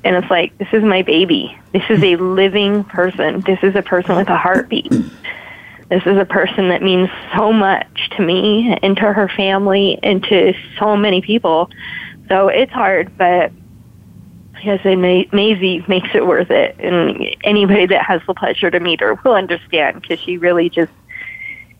And 0.04 0.16
it's 0.16 0.30
like, 0.30 0.58
this 0.58 0.68
is 0.74 0.84
my 0.84 1.04
baby. 1.04 1.58
This 1.72 1.84
is 1.88 2.04
a 2.04 2.16
living 2.16 2.84
person. 2.84 3.42
This 3.42 3.60
is 3.62 3.76
a 3.76 3.84
person 3.84 4.16
with 4.16 4.28
a 4.28 4.36
heartbeat. 4.36 4.92
This 5.90 6.02
is 6.06 6.18
a 6.18 6.26
person 6.26 6.70
that 6.70 6.82
means 6.82 7.10
so 7.36 7.54
much 7.54 8.10
to 8.18 8.24
me 8.24 8.76
and 8.82 8.98
to 8.98 9.14
her 9.14 9.30
family 9.30 10.00
and 10.02 10.24
to 10.24 10.54
so 10.80 10.98
many 10.98 11.22
people. 11.22 11.70
So 12.28 12.48
it's 12.48 12.72
hard, 12.72 13.16
but 13.18 13.52
like 14.56 14.80
I 14.80 14.84
say, 14.84 14.96
Ma- 14.96 15.30
Maisie 15.32 15.86
makes 15.88 16.10
it 16.16 16.26
worth 16.26 16.50
it. 16.50 16.76
And 16.80 17.24
anybody 17.44 17.86
that 17.86 18.04
has 18.04 18.22
the 18.26 18.34
pleasure 18.34 18.72
to 18.72 18.80
meet 18.80 19.00
her 19.02 19.14
will 19.24 19.34
understand 19.34 20.02
because 20.02 20.20
she 20.20 20.38
really 20.38 20.70
just 20.70 20.92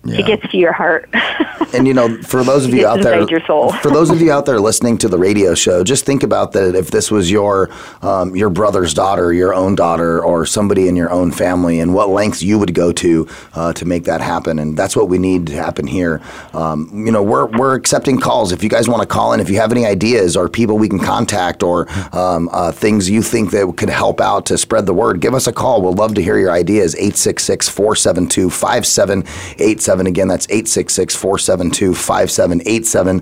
it 0.08 0.26
gets 0.26 0.52
to 0.52 0.58
your 0.58 0.74
heart. 0.74 1.10
And 1.74 1.86
you 1.86 1.94
know, 1.94 2.22
for 2.22 2.44
those 2.44 2.66
of 2.66 2.74
you 2.74 2.88
out 2.88 3.02
there, 3.02 3.28
for 3.28 3.92
those 3.92 4.10
of 4.10 4.22
you 4.22 4.32
out 4.32 4.46
there 4.46 4.60
listening 4.60 4.98
to 5.00 5.10
the 5.10 5.18
radio 5.18 5.54
show, 5.54 5.84
just 5.84 6.06
think 6.06 6.24
about 6.24 6.54
that. 6.54 6.76
If 6.76 6.92
this 6.92 7.12
was 7.12 7.30
your 7.30 7.70
um, 8.02 8.36
your 8.36 8.50
brother's 8.50 8.94
daughter, 8.94 9.34
your 9.34 9.54
own 9.54 9.76
daughter, 9.76 10.24
or 10.24 10.46
somebody 10.46 10.88
in 10.88 10.96
your 10.96 11.12
own 11.12 11.32
family, 11.32 11.82
and 11.82 11.94
what 11.94 12.10
lengths 12.10 12.42
you 12.42 12.58
would 12.58 12.74
go 12.74 12.94
to 12.94 13.28
uh, 13.54 13.74
to 13.74 13.86
make 13.86 14.06
that 14.06 14.22
happen, 14.22 14.60
and 14.60 14.78
that's 14.78 14.96
what 14.96 15.10
we 15.10 15.18
need 15.18 15.48
to 15.48 15.54
happen 15.56 15.88
here. 15.88 16.22
Um, 16.54 16.90
you 17.06 17.12
know, 17.12 17.22
we're 17.22 17.48
we're 17.48 17.76
accepting 17.76 18.18
calls. 18.20 18.54
If 18.54 18.64
you 18.64 18.70
guys 18.70 18.88
want 18.88 19.02
to 19.02 19.08
call 19.08 19.34
in, 19.34 19.42
if 19.42 19.50
you 19.50 19.58
have 19.58 19.72
any 19.72 19.86
ideas 19.86 20.38
or 20.38 20.48
people 20.48 20.78
we 20.78 20.88
can 20.88 21.00
contact 21.00 21.64
or 21.64 21.90
um, 22.16 22.50
uh, 22.54 22.72
things 22.72 23.10
you 23.10 23.22
think 23.22 23.52
that 23.52 23.74
could 23.76 23.90
help 23.90 24.22
out 24.22 24.46
to 24.46 24.58
spread 24.58 24.86
the 24.86 24.94
word, 24.94 25.20
give 25.20 25.34
us 25.34 25.48
a 25.48 25.54
call. 25.54 25.82
We'll 25.82 25.94
love 25.94 26.14
to 26.16 26.24
hear 26.24 26.40
your 26.40 26.52
ideas. 26.52 26.96
866 26.96 27.68
472 27.68 28.50
5787. 28.50 29.97
Again, 30.06 30.28
that's 30.28 30.46
866 30.50 31.16
472 31.16 31.96
5787. 31.96 33.22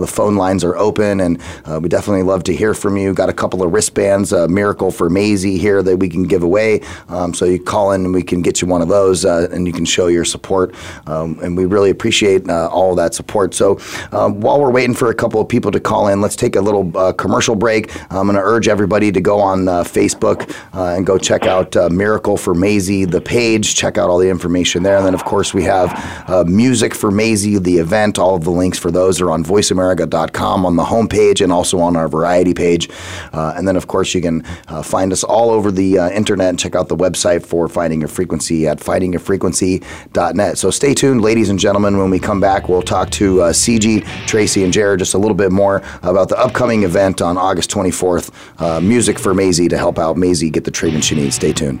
The 0.00 0.06
phone 0.06 0.36
lines 0.36 0.64
are 0.64 0.76
open, 0.76 1.20
and 1.20 1.40
uh, 1.64 1.80
we 1.82 1.88
definitely 1.88 2.22
love 2.22 2.44
to 2.44 2.54
hear 2.54 2.74
from 2.74 2.96
you. 2.96 3.14
Got 3.14 3.28
a 3.28 3.32
couple 3.32 3.62
of 3.62 3.72
wristbands, 3.72 4.32
a 4.32 4.48
miracle 4.48 4.90
for 4.90 5.08
Maisie 5.08 5.58
here 5.58 5.82
that 5.82 5.96
we 5.96 6.08
can 6.08 6.24
give 6.24 6.42
away. 6.42 6.80
Um, 7.08 7.34
so 7.34 7.44
you 7.44 7.58
call 7.62 7.92
in 7.92 8.04
and 8.04 8.14
we 8.14 8.22
can 8.22 8.42
get 8.42 8.60
you 8.60 8.68
one 8.68 8.82
of 8.82 8.88
those, 8.88 9.24
uh, 9.24 9.48
and 9.50 9.66
you 9.66 9.72
can 9.72 9.84
show 9.84 10.08
your 10.08 10.24
support. 10.24 10.74
Um, 11.06 11.38
and 11.42 11.56
we 11.56 11.64
really 11.64 11.90
appreciate 11.90 12.48
uh, 12.48 12.68
all 12.68 12.94
that 12.96 13.14
support. 13.14 13.54
So 13.54 13.78
um, 14.12 14.40
while 14.40 14.60
we're 14.60 14.70
waiting 14.70 14.94
for 14.94 15.10
a 15.10 15.14
couple 15.14 15.40
of 15.40 15.48
people 15.48 15.70
to 15.72 15.80
call 15.80 16.08
in, 16.08 16.20
let's 16.20 16.36
take 16.36 16.56
a 16.56 16.60
little 16.60 16.96
uh, 16.96 17.12
commercial 17.12 17.54
break. 17.54 17.94
I'm 18.12 18.26
going 18.26 18.36
to 18.36 18.42
urge 18.42 18.68
everybody 18.68 19.10
to 19.12 19.20
go 19.20 19.40
on 19.40 19.68
uh, 19.68 19.84
Facebook 19.84 20.50
uh, 20.74 20.94
and 20.94 21.06
go 21.06 21.18
check 21.18 21.46
out 21.46 21.76
uh, 21.76 21.88
Miracle 21.88 22.36
for 22.36 22.54
Maisie, 22.54 23.04
the 23.04 23.20
page. 23.20 23.74
Check 23.74 23.98
out 23.98 24.10
all 24.10 24.18
the 24.18 24.28
information 24.28 24.82
there. 24.82 24.96
And 24.96 25.06
then, 25.06 25.14
of 25.14 25.24
course, 25.24 25.54
we 25.54 25.62
have 25.64 25.93
uh, 26.28 26.44
Music 26.46 26.94
for 26.94 27.10
Maisie, 27.10 27.58
the 27.58 27.78
event. 27.78 28.18
All 28.18 28.34
of 28.34 28.44
the 28.44 28.50
links 28.50 28.78
for 28.78 28.90
those 28.90 29.20
are 29.20 29.30
on 29.30 29.44
voiceamerica.com 29.44 30.66
on 30.66 30.76
the 30.76 30.84
homepage 30.84 31.40
and 31.40 31.52
also 31.52 31.78
on 31.80 31.96
our 31.96 32.08
variety 32.08 32.54
page. 32.54 32.88
Uh, 33.32 33.54
and 33.56 33.66
then, 33.66 33.76
of 33.76 33.86
course, 33.86 34.14
you 34.14 34.20
can 34.20 34.44
uh, 34.68 34.82
find 34.82 35.12
us 35.12 35.24
all 35.24 35.50
over 35.50 35.70
the 35.70 35.98
uh, 35.98 36.10
internet 36.10 36.50
and 36.50 36.58
check 36.58 36.74
out 36.74 36.88
the 36.88 36.96
website 36.96 37.44
for 37.44 37.68
Finding 37.68 38.00
Your 38.00 38.08
Frequency 38.08 38.66
at 38.66 38.78
findingyourfrequency.net. 38.78 40.58
So 40.58 40.70
stay 40.70 40.94
tuned, 40.94 41.22
ladies 41.22 41.48
and 41.48 41.58
gentlemen. 41.58 41.98
When 41.98 42.10
we 42.10 42.18
come 42.18 42.40
back, 42.40 42.68
we'll 42.68 42.82
talk 42.82 43.10
to 43.10 43.42
uh, 43.42 43.52
CG, 43.52 44.04
Tracy, 44.26 44.64
and 44.64 44.72
Jared 44.72 44.98
just 44.98 45.14
a 45.14 45.18
little 45.18 45.36
bit 45.36 45.52
more 45.52 45.82
about 46.02 46.28
the 46.28 46.38
upcoming 46.38 46.82
event 46.82 47.22
on 47.22 47.36
August 47.36 47.70
24th, 47.70 48.32
uh, 48.60 48.80
Music 48.80 49.18
for 49.18 49.34
Maisie, 49.34 49.68
to 49.68 49.78
help 49.78 49.98
out 49.98 50.16
Maisie 50.16 50.50
get 50.50 50.64
the 50.64 50.70
treatment 50.70 51.04
she 51.04 51.14
needs. 51.14 51.36
Stay 51.36 51.52
tuned. 51.52 51.80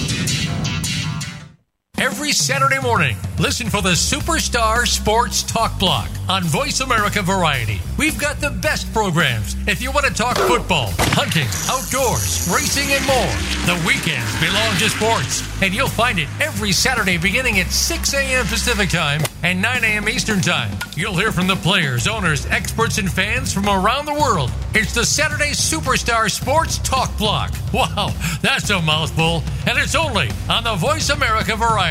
Every 2.01 2.31
Saturday 2.31 2.79
morning. 2.79 3.15
Listen 3.37 3.69
for 3.69 3.83
the 3.83 3.91
Superstar 3.91 4.87
Sports 4.87 5.43
Talk 5.43 5.77
Block 5.77 6.09
on 6.27 6.43
Voice 6.43 6.79
America 6.79 7.21
Variety. 7.21 7.79
We've 7.95 8.19
got 8.19 8.41
the 8.41 8.49
best 8.49 8.91
programs 8.91 9.55
if 9.67 9.83
you 9.83 9.91
want 9.91 10.07
to 10.07 10.13
talk 10.13 10.35
football, 10.35 10.89
hunting, 11.13 11.45
outdoors, 11.69 12.49
racing, 12.51 12.91
and 12.91 13.05
more. 13.05 13.35
The 13.67 13.83
weekends 13.85 14.39
belong 14.41 14.75
to 14.77 14.89
sports, 14.89 15.43
and 15.61 15.75
you'll 15.75 15.89
find 15.89 16.17
it 16.17 16.27
every 16.39 16.71
Saturday 16.71 17.17
beginning 17.17 17.59
at 17.59 17.67
6 17.67 18.13
a.m. 18.15 18.47
Pacific 18.47 18.89
Time 18.89 19.21
and 19.43 19.61
9 19.61 19.83
a.m. 19.83 20.09
Eastern 20.09 20.41
Time. 20.41 20.75
You'll 20.95 21.17
hear 21.17 21.31
from 21.31 21.45
the 21.45 21.55
players, 21.55 22.07
owners, 22.07 22.47
experts, 22.47 22.97
and 22.97 23.11
fans 23.11 23.53
from 23.53 23.69
around 23.69 24.05
the 24.05 24.13
world. 24.13 24.51
It's 24.73 24.93
the 24.93 25.05
Saturday 25.05 25.51
Superstar 25.51 26.31
Sports 26.31 26.79
Talk 26.79 27.15
Block. 27.17 27.53
Wow, 27.71 28.13
that's 28.41 28.69
a 28.69 28.81
mouthful, 28.81 29.43
and 29.65 29.77
it's 29.77 29.95
only 29.95 30.29
on 30.49 30.65
the 30.65 30.75
Voice 30.75 31.09
America 31.09 31.55
Variety 31.55 31.90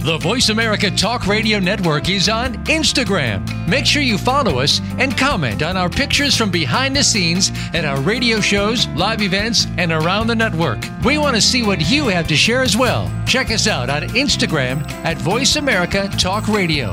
The 0.00 0.16
Voice 0.18 0.48
America 0.48 0.90
Talk 0.90 1.26
Radio 1.26 1.58
Network 1.58 2.08
is 2.08 2.28
on 2.28 2.54
Instagram. 2.66 3.44
Make 3.68 3.84
sure 3.84 4.00
you 4.00 4.16
follow 4.16 4.60
us 4.60 4.80
and 4.96 5.16
comment 5.18 5.62
on 5.62 5.76
our 5.76 5.90
pictures 5.90 6.36
from 6.36 6.50
behind 6.50 6.94
the 6.96 7.02
scenes 7.02 7.50
at 7.74 7.84
our 7.84 8.00
radio 8.00 8.40
shows, 8.40 8.86
live 8.88 9.20
events, 9.22 9.66
and 9.76 9.90
around 9.92 10.28
the 10.28 10.34
network. 10.36 10.78
We 11.04 11.18
want 11.18 11.34
to 11.36 11.42
see 11.42 11.62
what 11.62 11.90
you 11.90 12.06
have 12.06 12.28
to 12.28 12.36
share 12.36 12.62
as 12.62 12.76
well. 12.76 13.10
Check 13.26 13.50
us 13.50 13.66
out 13.66 13.90
on 13.90 14.02
Instagram 14.10 14.88
at 15.04 15.18
Voice 15.18 15.56
America 15.56 16.08
Talk 16.16 16.46
Radio. 16.48 16.92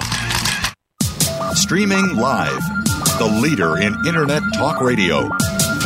Streaming 1.54 2.18
live. 2.18 2.60
The 3.20 3.40
leader 3.42 3.78
in 3.78 3.96
Internet 4.08 4.42
talk 4.56 4.82
radio. 4.82 5.30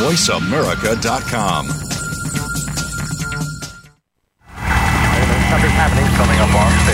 VoiceAmerica.com. 0.00 1.66
Something's 5.50 5.74
happening 5.74 6.06
coming 6.16 6.38
up 6.38 6.54
on 6.54 6.70
staging. 6.84 6.89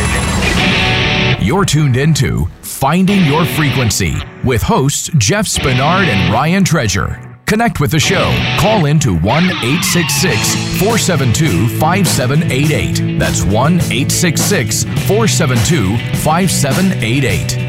You're 1.46 1.64
tuned 1.64 1.96
into 1.96 2.46
Finding 2.62 3.24
Your 3.24 3.44
Frequency 3.44 4.16
with 4.42 4.60
hosts 4.62 5.08
Jeff 5.16 5.46
Spinard 5.46 6.08
and 6.08 6.32
Ryan 6.32 6.64
Treasure. 6.64 7.38
Connect 7.46 7.78
with 7.78 7.92
the 7.92 8.00
show. 8.00 8.34
Call 8.58 8.86
in 8.86 8.98
to 8.98 9.14
1 9.14 9.44
866 9.44 10.80
472 10.80 11.68
5788. 11.78 13.20
That's 13.20 13.44
1 13.44 13.52
866 13.74 14.82
472 15.06 15.96
5788. 16.24 17.65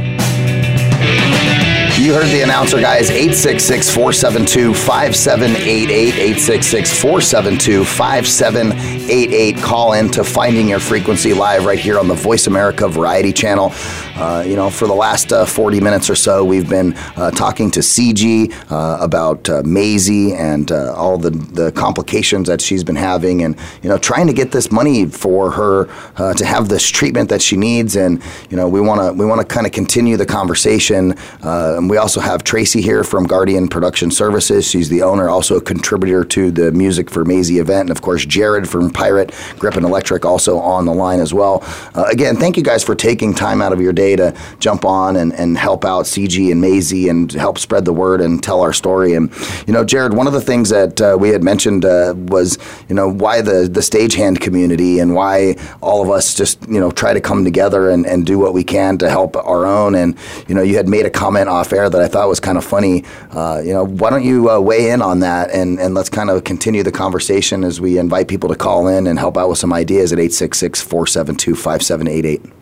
You 2.07 2.13
heard 2.13 2.27
the 2.27 2.41
announcer, 2.41 2.79
guys. 2.79 3.09
866 3.09 3.89
472 3.89 4.73
5788. 4.73 5.89
866 5.89 7.01
472 7.01 7.83
5788. 7.83 9.57
Call 9.57 9.91
in 9.91 10.09
to 10.11 10.23
Finding 10.23 10.69
Your 10.69 10.79
Frequency 10.79 11.33
live 11.33 11.65
right 11.65 11.77
here 11.77 11.99
on 11.99 12.07
the 12.07 12.13
Voice 12.13 12.47
America 12.47 12.87
Variety 12.87 13.33
Channel. 13.33 13.73
Uh, 14.17 14.41
you 14.41 14.55
know, 14.55 14.67
for 14.67 14.87
the 14.87 14.93
last 14.95 15.31
uh, 15.31 15.45
40 15.45 15.79
minutes 15.79 16.09
or 16.09 16.15
so, 16.15 16.43
we've 16.43 16.67
been 16.67 16.95
uh, 17.17 17.29
talking 17.29 17.69
to 17.69 17.81
CG 17.81 18.51
uh, 18.71 18.97
about 18.99 19.47
uh, 19.47 19.61
Maisie 19.63 20.33
and 20.33 20.71
uh, 20.71 20.91
all 20.95 21.19
the, 21.19 21.29
the 21.29 21.71
complications 21.73 22.47
that 22.47 22.59
she's 22.59 22.83
been 22.83 22.95
having 22.95 23.43
and, 23.43 23.55
you 23.83 23.89
know, 23.89 23.97
trying 23.99 24.25
to 24.25 24.33
get 24.33 24.51
this 24.51 24.71
money 24.71 25.05
for 25.05 25.51
her 25.51 25.85
to 26.33 26.45
have 26.45 26.67
this 26.67 26.89
treatment 26.89 27.29
that 27.29 27.43
she 27.43 27.55
needs. 27.55 27.95
And, 27.95 28.23
you 28.49 28.57
know, 28.57 28.67
we 28.67 28.81
want 28.81 29.01
to 29.01 29.13
we 29.13 29.23
want 29.23 29.39
to 29.39 29.45
kind 29.45 29.67
of 29.67 29.71
continue 29.71 30.17
the 30.17 30.25
conversation. 30.25 31.15
And 31.41 31.87
we 31.87 31.97
also 31.97 32.19
have 32.19 32.43
Tracy 32.43 32.81
here 32.81 33.03
from 33.03 33.27
Guardian 33.27 33.67
Production 33.67 34.09
Services. 34.09 34.67
She's 34.67 34.89
the 34.89 35.03
owner, 35.03 35.29
also 35.29 35.57
a 35.57 35.61
contributor 35.61 36.23
to 36.25 36.49
the 36.49 36.71
music 36.71 37.11
for 37.11 37.23
Maisie 37.23 37.59
event. 37.59 37.89
And, 37.89 37.91
of 37.91 38.01
course, 38.01 38.25
Jared 38.25 38.67
from 38.67 38.89
Pirate 38.89 39.31
Grip 39.59 39.75
and 39.75 39.85
Electric 39.85 40.25
also 40.25 40.57
on 40.57 40.85
the 40.85 40.93
line 40.93 41.19
as 41.19 41.35
well. 41.35 41.63
Again, 41.93 42.35
thank 42.35 42.57
you 42.57 42.63
guys 42.63 42.83
for 42.83 42.95
taking 42.95 43.35
time 43.35 43.61
out 43.61 43.73
of 43.73 43.79
your 43.79 43.93
day 43.93 44.06
to 44.15 44.35
jump 44.59 44.85
on 44.85 45.15
and, 45.15 45.33
and 45.33 45.57
help 45.57 45.85
out 45.85 46.05
CG 46.05 46.51
and 46.51 46.61
Maisie 46.61 47.09
and 47.09 47.31
help 47.31 47.57
spread 47.57 47.85
the 47.85 47.93
word 47.93 48.21
and 48.21 48.41
tell 48.41 48.61
our 48.61 48.73
story. 48.73 49.13
And, 49.13 49.31
you 49.67 49.73
know, 49.73 49.83
Jared, 49.83 50.13
one 50.13 50.27
of 50.27 50.33
the 50.33 50.41
things 50.41 50.69
that 50.69 51.01
uh, 51.01 51.17
we 51.19 51.29
had 51.29 51.43
mentioned 51.43 51.85
uh, 51.85 52.13
was, 52.15 52.57
you 52.89 52.95
know, 52.95 53.09
why 53.09 53.41
the, 53.41 53.67
the 53.71 53.81
stagehand 53.81 54.41
community 54.41 54.99
and 54.99 55.13
why 55.13 55.55
all 55.81 56.01
of 56.01 56.09
us 56.09 56.33
just, 56.33 56.61
you 56.67 56.79
know, 56.79 56.91
try 56.91 57.13
to 57.13 57.21
come 57.21 57.43
together 57.43 57.89
and, 57.89 58.05
and 58.05 58.25
do 58.25 58.39
what 58.39 58.53
we 58.53 58.63
can 58.63 58.97
to 58.99 59.09
help 59.09 59.35
our 59.35 59.65
own. 59.65 59.95
And, 59.95 60.17
you 60.47 60.55
know, 60.55 60.61
you 60.61 60.75
had 60.75 60.87
made 60.87 61.05
a 61.05 61.09
comment 61.09 61.49
off 61.49 61.73
air 61.73 61.89
that 61.89 62.01
I 62.01 62.07
thought 62.07 62.27
was 62.27 62.39
kind 62.39 62.57
of 62.57 62.65
funny. 62.65 63.03
Uh, 63.31 63.61
you 63.63 63.73
know, 63.73 63.85
why 63.85 64.09
don't 64.09 64.23
you 64.23 64.49
uh, 64.49 64.59
weigh 64.59 64.89
in 64.89 65.01
on 65.01 65.19
that 65.19 65.51
and, 65.51 65.79
and 65.79 65.93
let's 65.93 66.09
kind 66.09 66.29
of 66.29 66.43
continue 66.43 66.83
the 66.83 66.91
conversation 66.91 67.63
as 67.63 67.81
we 67.81 67.97
invite 67.97 68.27
people 68.27 68.49
to 68.49 68.55
call 68.55 68.87
in 68.87 69.07
and 69.07 69.19
help 69.19 69.37
out 69.37 69.49
with 69.49 69.57
some 69.57 69.73
ideas 69.73 70.13
at 70.13 70.19
866 70.19 70.81
472 70.81 71.55
5788. 71.55 72.56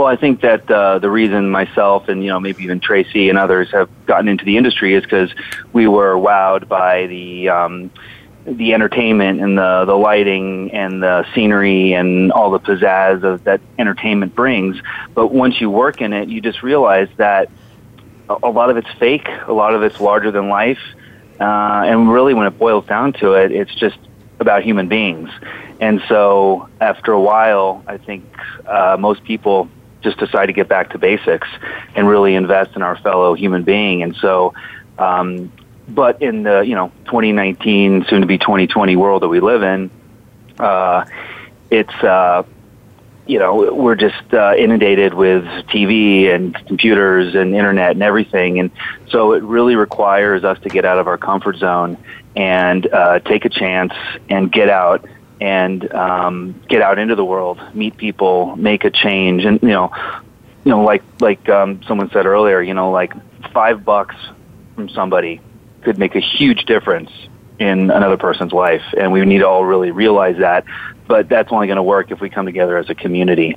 Well, 0.00 0.08
I 0.08 0.16
think 0.16 0.40
that 0.40 0.70
uh, 0.70 0.98
the 0.98 1.10
reason 1.10 1.50
myself 1.50 2.08
and 2.08 2.24
you 2.24 2.30
know 2.30 2.40
maybe 2.40 2.64
even 2.64 2.80
Tracy 2.80 3.28
and 3.28 3.36
others 3.36 3.70
have 3.72 3.90
gotten 4.06 4.28
into 4.28 4.46
the 4.46 4.56
industry 4.56 4.94
is 4.94 5.02
because 5.02 5.30
we 5.74 5.86
were 5.88 6.14
wowed 6.14 6.68
by 6.68 7.06
the 7.06 7.50
um, 7.50 7.90
the 8.46 8.72
entertainment 8.72 9.42
and 9.42 9.58
the 9.58 9.84
the 9.84 9.94
lighting 9.94 10.70
and 10.70 11.02
the 11.02 11.26
scenery 11.34 11.92
and 11.92 12.32
all 12.32 12.50
the 12.50 12.60
pizzazz 12.60 13.22
of 13.24 13.44
that 13.44 13.60
entertainment 13.78 14.34
brings. 14.34 14.80
But 15.12 15.34
once 15.34 15.60
you 15.60 15.68
work 15.68 16.00
in 16.00 16.14
it, 16.14 16.30
you 16.30 16.40
just 16.40 16.62
realize 16.62 17.10
that 17.18 17.50
a, 18.30 18.48
lot 18.48 18.70
of 18.70 18.78
it's 18.78 18.90
fake, 18.98 19.28
a 19.48 19.52
lot 19.52 19.74
of 19.74 19.82
it's 19.82 20.00
larger 20.00 20.30
than 20.30 20.48
life, 20.48 20.80
uh, 21.38 21.84
and 21.84 22.10
really 22.10 22.32
when 22.32 22.46
it 22.46 22.58
boils 22.58 22.86
down 22.86 23.12
to 23.20 23.34
it, 23.34 23.52
it's 23.52 23.74
just 23.74 23.98
about 24.38 24.62
human 24.62 24.88
beings. 24.88 25.28
And 25.78 26.00
so 26.08 26.70
after 26.80 27.12
a 27.12 27.20
while, 27.20 27.84
I 27.86 27.98
think 27.98 28.24
uh, 28.66 28.96
most 28.98 29.24
people 29.24 29.68
just 30.02 30.18
decide 30.18 30.46
to 30.46 30.52
get 30.52 30.68
back 30.68 30.90
to 30.90 30.98
basics 30.98 31.48
and 31.94 32.08
really 32.08 32.34
invest 32.34 32.76
in 32.76 32.82
our 32.82 32.96
fellow 32.98 33.34
human 33.34 33.62
being. 33.62 34.02
And 34.02 34.16
so, 34.16 34.54
um, 34.98 35.52
but 35.88 36.22
in 36.22 36.44
the 36.44 36.60
you 36.60 36.74
know 36.74 36.92
2019, 37.06 38.06
soon 38.08 38.20
to 38.20 38.26
be 38.26 38.38
2020 38.38 38.96
world 38.96 39.22
that 39.22 39.28
we 39.28 39.40
live 39.40 39.62
in, 39.62 39.90
uh, 40.58 41.04
it's 41.70 41.94
uh, 41.94 42.44
you 43.26 43.38
know 43.38 43.72
we're 43.74 43.96
just 43.96 44.32
uh, 44.32 44.54
inundated 44.56 45.14
with 45.14 45.44
TV 45.68 46.32
and 46.32 46.54
computers 46.66 47.34
and 47.34 47.54
internet 47.54 47.92
and 47.92 48.02
everything, 48.02 48.60
and 48.60 48.70
so 49.08 49.32
it 49.32 49.42
really 49.42 49.76
requires 49.76 50.44
us 50.44 50.58
to 50.60 50.68
get 50.68 50.84
out 50.84 50.98
of 50.98 51.08
our 51.08 51.18
comfort 51.18 51.56
zone 51.56 51.96
and 52.36 52.86
uh, 52.92 53.18
take 53.20 53.44
a 53.44 53.48
chance 53.48 53.92
and 54.28 54.52
get 54.52 54.68
out 54.68 55.04
and 55.40 55.92
um, 55.94 56.60
get 56.68 56.82
out 56.82 56.98
into 56.98 57.14
the 57.14 57.24
world, 57.24 57.60
meet 57.74 57.96
people, 57.96 58.56
make 58.56 58.84
a 58.84 58.90
change, 58.90 59.44
and 59.44 59.60
you 59.62 59.68
know, 59.68 59.90
you 60.64 60.70
know, 60.70 60.82
like 60.82 61.02
like 61.20 61.48
um, 61.48 61.82
someone 61.84 62.10
said 62.10 62.26
earlier, 62.26 62.60
you 62.60 62.74
know, 62.74 62.90
like 62.90 63.14
five 63.52 63.84
bucks 63.84 64.14
from 64.74 64.88
somebody 64.90 65.40
could 65.82 65.98
make 65.98 66.14
a 66.14 66.20
huge 66.20 66.66
difference 66.66 67.10
in 67.58 67.90
another 67.90 68.16
person's 68.16 68.52
life, 68.52 68.82
and 68.98 69.12
we 69.12 69.24
need 69.24 69.38
to 69.38 69.48
all 69.48 69.64
really 69.64 69.90
realize 69.90 70.36
that. 70.38 70.64
But 71.06 71.28
that's 71.28 71.50
only 71.50 71.66
going 71.66 71.76
to 71.76 71.82
work 71.82 72.10
if 72.10 72.20
we 72.20 72.30
come 72.30 72.46
together 72.46 72.76
as 72.76 72.88
a 72.90 72.94
community. 72.94 73.56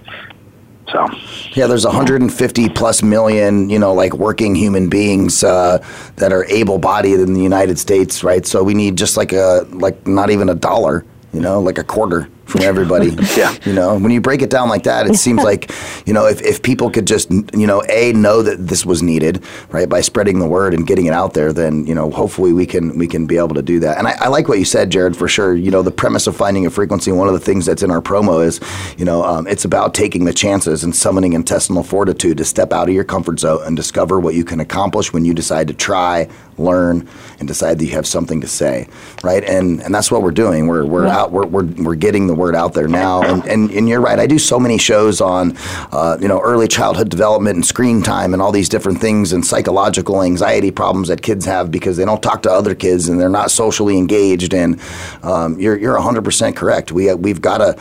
So 0.92 1.08
yeah, 1.52 1.68
there's 1.68 1.86
150 1.86 2.70
plus 2.70 3.02
million, 3.02 3.70
you 3.70 3.80
know, 3.80 3.94
like 3.94 4.14
working 4.14 4.54
human 4.54 4.90
beings 4.90 5.44
uh, 5.44 5.86
that 6.18 6.34
are 6.34 6.46
able-bodied 6.46 7.20
in 7.20 7.34
the 7.34 7.42
United 7.42 7.80
States, 7.80 8.24
right? 8.24 8.46
So 8.46 8.64
we 8.64 8.74
need 8.74 8.98
just 8.98 9.16
like 9.16 9.32
a 9.32 9.66
like 9.72 10.06
not 10.06 10.30
even 10.30 10.50
a 10.50 10.56
dollar 10.56 11.06
you 11.34 11.40
know, 11.40 11.60
like 11.60 11.78
a 11.78 11.84
quarter 11.84 12.30
from 12.46 12.62
everybody. 12.62 13.10
yeah. 13.38 13.56
You 13.66 13.74
know, 13.74 13.98
when 13.98 14.12
you 14.12 14.22
break 14.22 14.42
it 14.42 14.50
down 14.50 14.70
like 14.70 14.84
that, 14.84 15.08
it 15.08 15.16
seems 15.16 15.44
like, 15.52 15.72
you 16.06 16.14
know, 16.14 16.26
if, 16.28 16.42
if 16.42 16.62
people 16.62 16.90
could 16.90 17.08
just, 17.08 17.32
you 17.32 17.68
know, 17.68 17.84
A, 17.90 18.14
know 18.14 18.42
that 18.42 18.68
this 18.68 18.86
was 18.86 19.02
needed, 19.02 19.44
right, 19.70 19.88
by 19.90 20.02
spreading 20.02 20.40
the 20.40 20.48
word 20.48 20.74
and 20.74 20.86
getting 20.86 21.06
it 21.06 21.14
out 21.14 21.34
there, 21.34 21.54
then, 21.54 21.86
you 21.88 21.96
know, 21.96 22.12
hopefully 22.12 22.54
we 22.54 22.66
can 22.66 22.98
we 22.98 23.08
can 23.08 23.26
be 23.26 23.38
able 23.38 23.56
to 23.56 23.62
do 23.62 23.80
that. 23.80 23.98
And 23.98 24.08
I, 24.08 24.16
I 24.20 24.28
like 24.28 24.48
what 24.48 24.60
you 24.60 24.66
said, 24.66 24.90
Jared, 24.90 25.16
for 25.16 25.28
sure. 25.28 25.56
You 25.56 25.72
know, 25.72 25.82
the 25.82 25.92
premise 25.92 26.28
of 26.28 26.36
finding 26.36 26.66
a 26.66 26.70
frequency, 26.70 27.12
one 27.12 27.28
of 27.28 27.34
the 27.34 27.40
things 27.40 27.66
that's 27.66 27.84
in 27.84 27.92
our 27.92 28.02
promo 28.02 28.46
is, 28.46 28.60
you 28.98 29.06
know, 29.06 29.24
um, 29.24 29.48
it's 29.48 29.66
about 29.66 29.94
taking 29.94 30.26
the 30.26 30.34
chances 30.34 30.84
and 30.84 30.96
summoning 30.96 31.34
intestinal 31.34 31.84
fortitude 31.84 32.38
to 32.38 32.46
step 32.46 32.74
out 32.74 32.90
of 32.90 32.94
your 32.96 33.04
comfort 33.04 33.40
zone 33.40 33.62
and 33.66 33.76
discover 33.76 34.20
what 34.20 34.34
you 34.36 34.44
can 34.44 34.60
accomplish 34.60 35.14
when 35.14 35.26
you 35.26 35.34
decide 35.34 35.68
to 35.68 35.74
try, 35.74 36.28
learn, 36.58 37.08
and 37.40 37.48
decide 37.48 37.80
that 37.80 37.86
you 37.86 37.92
have 37.92 38.06
something 38.08 38.42
to 38.42 38.48
say, 38.48 38.88
right? 39.24 39.44
And 39.44 39.82
and 39.82 39.94
that's 39.94 40.12
what 40.12 40.22
we're 40.22 40.32
doing. 40.32 40.68
We're 40.68 40.86
we're 40.86 41.06
Yeah. 41.08 41.18
out. 41.18 41.32
We're, 41.32 41.46
we're 41.46 41.66
we're 41.66 41.96
getting 41.96 42.28
the 42.28 42.33
word 42.36 42.56
out 42.56 42.74
there 42.74 42.88
now. 42.88 43.22
And, 43.22 43.46
and, 43.46 43.72
and 43.72 43.90
you're 43.90 44.02
right. 44.02 44.20
I 44.20 44.28
do 44.28 44.40
so 44.40 44.60
many 44.60 44.78
shows 44.78 45.22
on, 45.22 45.58
uh, 45.92 46.18
you 46.20 46.28
know, 46.28 46.40
early 46.42 46.68
childhood 46.68 47.10
development 47.10 47.56
and 47.56 47.66
screen 47.66 48.02
time 48.02 48.34
and 48.34 48.42
all 48.42 48.52
these 48.52 48.70
different 48.70 49.00
things 49.00 49.34
and 49.34 49.46
psychological 49.46 50.22
anxiety 50.22 50.72
problems 50.72 51.08
that 51.08 51.22
kids 51.22 51.46
have 51.46 51.72
because 51.72 51.98
they 51.98 52.06
don't 52.06 52.22
talk 52.22 52.44
to 52.44 52.52
other 52.52 52.76
kids 52.76 53.10
and 53.10 53.20
they're 53.20 53.30
not 53.30 53.52
socially 53.52 53.98
engaged. 53.98 54.54
And 54.54 54.80
um, 55.24 55.60
you're, 55.60 55.78
you're 55.78 55.98
100% 55.98 56.56
correct. 56.56 56.92
We, 56.92 57.14
we've 57.14 57.42
got 57.42 57.58
to 57.60 57.78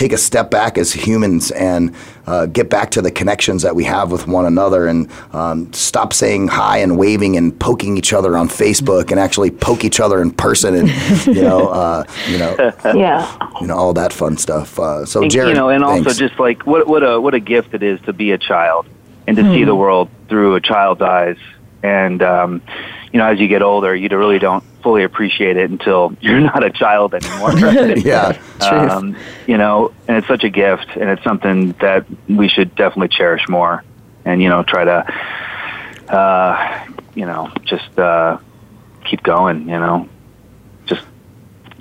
take 0.00 0.12
a 0.14 0.18
step 0.18 0.50
back 0.50 0.78
as 0.78 0.90
humans 0.94 1.50
and 1.50 1.94
uh, 2.26 2.46
get 2.46 2.70
back 2.70 2.90
to 2.90 3.02
the 3.02 3.10
connections 3.10 3.60
that 3.60 3.76
we 3.76 3.84
have 3.84 4.10
with 4.10 4.26
one 4.26 4.46
another 4.46 4.86
and 4.86 5.10
um, 5.34 5.70
stop 5.74 6.14
saying 6.14 6.48
hi 6.48 6.78
and 6.78 6.96
waving 6.96 7.36
and 7.36 7.60
poking 7.60 7.98
each 7.98 8.14
other 8.14 8.34
on 8.34 8.48
Facebook 8.48 9.10
and 9.10 9.20
actually 9.20 9.50
poke 9.50 9.84
each 9.84 10.00
other 10.00 10.22
in 10.22 10.30
person 10.30 10.74
and 10.74 10.88
you 11.26 11.42
know 11.42 11.68
uh, 11.68 12.02
you 12.30 12.38
know 12.38 12.56
yeah 12.94 13.36
you 13.60 13.66
know 13.66 13.76
all 13.76 13.92
that 13.92 14.10
fun 14.10 14.38
stuff. 14.38 14.78
Uh, 14.78 15.04
so 15.04 15.20
And, 15.20 15.30
Jared, 15.30 15.50
you 15.50 15.54
know, 15.54 15.68
and 15.68 15.84
also 15.84 16.14
just 16.14 16.40
like 16.40 16.64
what 16.64 16.86
what 16.86 17.02
a 17.02 17.20
what 17.20 17.34
a 17.34 17.40
gift 17.40 17.74
it 17.74 17.82
is 17.82 18.00
to 18.02 18.14
be 18.14 18.30
a 18.32 18.38
child 18.38 18.86
and 19.26 19.36
to 19.36 19.42
see 19.42 19.60
Hmm. 19.60 19.66
the 19.66 19.76
world 19.76 20.08
through 20.30 20.54
a 20.54 20.62
child's 20.62 21.02
eyes. 21.02 21.36
And 21.82 22.22
um, 22.22 22.62
you 23.12 23.18
know, 23.18 23.26
as 23.26 23.40
you 23.40 23.48
get 23.48 23.62
older, 23.62 23.94
you 23.94 24.08
really 24.08 24.38
don't 24.38 24.62
fully 24.82 25.02
appreciate 25.02 25.56
it 25.56 25.70
until 25.70 26.14
you're 26.20 26.40
not 26.40 26.64
a 26.64 26.70
child 26.70 27.14
anymore. 27.14 27.50
right? 27.52 28.04
Yeah, 28.04 28.32
truth. 28.32 28.62
um, 28.62 29.16
you 29.46 29.56
know, 29.56 29.92
and 30.08 30.16
it's 30.16 30.28
such 30.28 30.44
a 30.44 30.50
gift, 30.50 30.88
and 30.96 31.10
it's 31.10 31.22
something 31.24 31.72
that 31.80 32.06
we 32.28 32.48
should 32.48 32.74
definitely 32.74 33.08
cherish 33.08 33.48
more, 33.48 33.82
and 34.24 34.42
you 34.42 34.48
know, 34.48 34.62
try 34.62 34.84
to, 34.84 36.14
uh, 36.14 36.86
you 37.14 37.26
know, 37.26 37.52
just 37.64 37.98
uh, 37.98 38.38
keep 39.04 39.22
going. 39.22 39.62
You 39.68 39.78
know, 39.78 40.08
just 40.86 41.02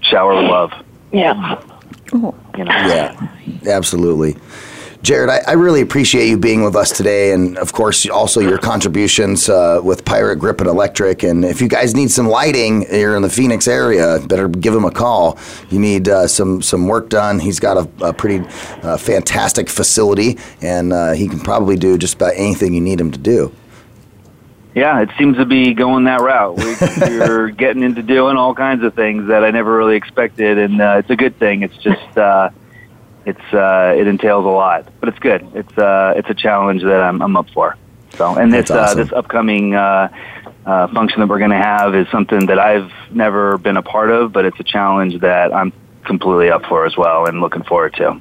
shower 0.01 0.35
with 0.35 0.45
love. 0.45 0.73
Yeah. 1.11 1.61
You 2.11 2.63
know. 2.65 2.65
Yeah, 2.65 3.29
absolutely. 3.67 4.35
Jared, 5.01 5.29
I, 5.29 5.39
I 5.47 5.53
really 5.53 5.79
appreciate 5.79 6.27
you 6.27 6.37
being 6.37 6.61
with 6.61 6.75
us 6.75 6.91
today, 6.91 7.31
and 7.31 7.57
of 7.57 7.71
course, 7.71 8.05
also 8.09 8.41
your 8.41 8.57
contributions 8.57 9.47
uh, 9.47 9.79
with 9.81 10.03
Pirate 10.03 10.37
Grip 10.37 10.59
and 10.59 10.69
Electric. 10.69 11.23
And 11.23 11.45
if 11.45 11.61
you 11.61 11.69
guys 11.69 11.95
need 11.95 12.11
some 12.11 12.27
lighting 12.27 12.81
here 12.81 13.15
in 13.15 13.21
the 13.21 13.29
Phoenix 13.29 13.69
area, 13.69 14.19
better 14.27 14.49
give 14.49 14.75
him 14.75 14.83
a 14.83 14.91
call. 14.91 15.39
You 15.69 15.79
need 15.79 16.09
uh, 16.09 16.27
some 16.27 16.61
some 16.61 16.87
work 16.87 17.07
done. 17.07 17.39
He's 17.39 17.61
got 17.61 17.77
a, 17.77 18.07
a 18.07 18.13
pretty 18.13 18.45
uh, 18.83 18.97
fantastic 18.97 19.69
facility, 19.69 20.37
and 20.61 20.91
uh, 20.91 21.13
he 21.13 21.29
can 21.29 21.39
probably 21.39 21.77
do 21.77 21.97
just 21.97 22.15
about 22.15 22.33
anything 22.35 22.73
you 22.73 22.81
need 22.81 22.99
him 22.99 23.11
to 23.11 23.19
do. 23.19 23.53
Yeah, 24.75 25.01
it 25.01 25.09
seems 25.17 25.37
to 25.37 25.45
be 25.45 25.73
going 25.73 26.03
that 26.03 26.19
route. 26.19 26.57
We, 26.57 26.75
we're 27.19 27.49
getting 27.57 27.83
into 27.83 28.03
doing 28.03 28.35
all 28.35 28.53
kinds 28.53 28.83
of 28.83 28.93
things 28.95 29.27
that 29.29 29.45
I 29.45 29.51
never 29.51 29.77
really 29.77 29.95
expected, 29.95 30.57
and 30.57 30.81
uh, 30.81 30.97
it's 30.99 31.09
a 31.09 31.15
good 31.15 31.39
thing. 31.39 31.63
It's 31.63 31.77
just 31.77 32.17
uh, 32.17 32.49
it's 33.29 33.53
uh, 33.53 33.95
it 33.97 34.07
entails 34.07 34.45
a 34.45 34.49
lot, 34.49 34.87
but 34.99 35.09
it's 35.09 35.19
good. 35.19 35.47
It's 35.53 35.77
uh, 35.77 36.13
it's 36.17 36.29
a 36.29 36.33
challenge 36.33 36.83
that 36.83 37.01
I'm, 37.01 37.21
I'm 37.21 37.37
up 37.37 37.49
for. 37.51 37.77
So, 38.15 38.35
and 38.35 38.51
this 38.51 38.71
awesome. 38.71 38.99
uh, 38.99 39.03
this 39.03 39.13
upcoming 39.13 39.75
uh, 39.75 40.09
uh, 40.65 40.87
function 40.87 41.19
that 41.21 41.29
we're 41.29 41.39
going 41.39 41.51
to 41.51 41.57
have 41.57 41.95
is 41.95 42.07
something 42.09 42.47
that 42.47 42.59
I've 42.59 42.91
never 43.11 43.57
been 43.57 43.77
a 43.77 43.81
part 43.81 44.09
of, 44.09 44.31
but 44.31 44.45
it's 44.45 44.59
a 44.59 44.63
challenge 44.63 45.19
that 45.21 45.53
I'm 45.53 45.71
completely 46.05 46.49
up 46.49 46.65
for 46.65 46.85
as 46.85 46.97
well, 46.97 47.27
and 47.27 47.39
looking 47.39 47.63
forward 47.63 47.93
to. 47.95 48.19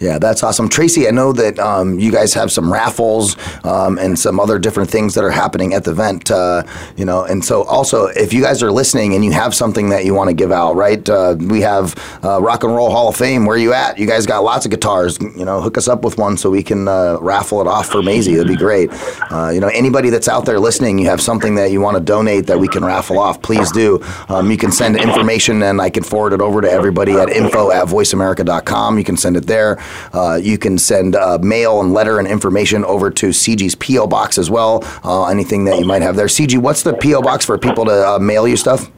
Yeah, 0.00 0.18
that's 0.18 0.42
awesome. 0.42 0.70
Tracy, 0.70 1.06
I 1.06 1.10
know 1.10 1.30
that 1.34 1.58
um, 1.58 1.98
you 1.98 2.10
guys 2.10 2.32
have 2.32 2.50
some 2.50 2.72
raffles 2.72 3.36
um, 3.64 3.98
and 3.98 4.18
some 4.18 4.40
other 4.40 4.58
different 4.58 4.88
things 4.88 5.14
that 5.14 5.24
are 5.24 5.30
happening 5.30 5.74
at 5.74 5.84
the 5.84 5.90
event, 5.90 6.30
uh, 6.30 6.62
you 6.96 7.04
know, 7.04 7.24
and 7.24 7.44
so 7.44 7.64
also 7.64 8.06
if 8.06 8.32
you 8.32 8.40
guys 8.40 8.62
are 8.62 8.72
listening 8.72 9.14
and 9.14 9.22
you 9.26 9.32
have 9.32 9.54
something 9.54 9.90
that 9.90 10.06
you 10.06 10.14
want 10.14 10.28
to 10.28 10.34
give 10.34 10.52
out, 10.52 10.74
right? 10.74 11.06
Uh, 11.06 11.36
we 11.38 11.60
have 11.60 11.94
uh, 12.24 12.40
Rock 12.40 12.64
and 12.64 12.74
Roll 12.74 12.90
Hall 12.90 13.10
of 13.10 13.16
Fame. 13.16 13.44
Where 13.44 13.58
you 13.58 13.74
at? 13.74 13.98
You 13.98 14.06
guys 14.06 14.24
got 14.24 14.42
lots 14.42 14.64
of 14.64 14.70
guitars. 14.70 15.18
You 15.20 15.44
know, 15.44 15.60
hook 15.60 15.76
us 15.76 15.86
up 15.86 16.02
with 16.02 16.16
one 16.16 16.38
so 16.38 16.48
we 16.48 16.62
can 16.62 16.88
uh, 16.88 17.18
raffle 17.20 17.60
it 17.60 17.66
off 17.66 17.88
for 17.88 18.02
Maisie. 18.02 18.34
That'd 18.36 18.48
be 18.48 18.56
great. 18.56 18.88
Uh, 19.30 19.50
you 19.52 19.60
know, 19.60 19.68
anybody 19.68 20.08
that's 20.08 20.28
out 20.28 20.46
there 20.46 20.58
listening, 20.58 20.98
you 20.98 21.06
have 21.08 21.20
something 21.20 21.56
that 21.56 21.72
you 21.72 21.82
want 21.82 21.98
to 21.98 22.02
donate 22.02 22.46
that 22.46 22.58
we 22.58 22.68
can 22.68 22.82
raffle 22.82 23.18
off, 23.18 23.42
please 23.42 23.70
do. 23.70 24.02
Um, 24.30 24.50
you 24.50 24.56
can 24.56 24.72
send 24.72 24.96
information 24.96 25.62
and 25.62 25.78
I 25.78 25.90
can 25.90 26.04
forward 26.04 26.32
it 26.32 26.40
over 26.40 26.62
to 26.62 26.70
everybody 26.70 27.12
at 27.12 27.28
info 27.28 27.70
at 27.70 27.86
voiceamerica.com. 27.86 28.96
You 28.96 29.04
can 29.04 29.18
send 29.18 29.36
it 29.36 29.46
there. 29.46 29.78
Uh, 30.12 30.38
you 30.42 30.58
can 30.58 30.78
send 30.78 31.16
uh, 31.16 31.38
mail 31.42 31.80
and 31.80 31.92
letter 31.92 32.18
and 32.18 32.28
information 32.28 32.84
over 32.84 33.10
to 33.10 33.28
CG's 33.28 33.74
P.O. 33.74 34.06
Box 34.06 34.38
as 34.38 34.50
well. 34.50 34.82
Uh, 35.04 35.26
anything 35.26 35.64
that 35.64 35.78
you 35.78 35.84
might 35.84 36.02
have 36.02 36.16
there. 36.16 36.26
CG, 36.26 36.58
what's 36.58 36.82
the 36.82 36.94
P.O. 36.94 37.22
Box 37.22 37.44
for 37.44 37.58
people 37.58 37.84
to 37.84 38.08
uh, 38.08 38.18
mail 38.18 38.46
you 38.46 38.56
stuff? 38.56 38.90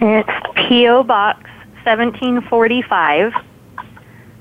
It's 0.00 0.30
P.O. 0.68 1.04
Box 1.04 1.42
1745, 1.84 3.32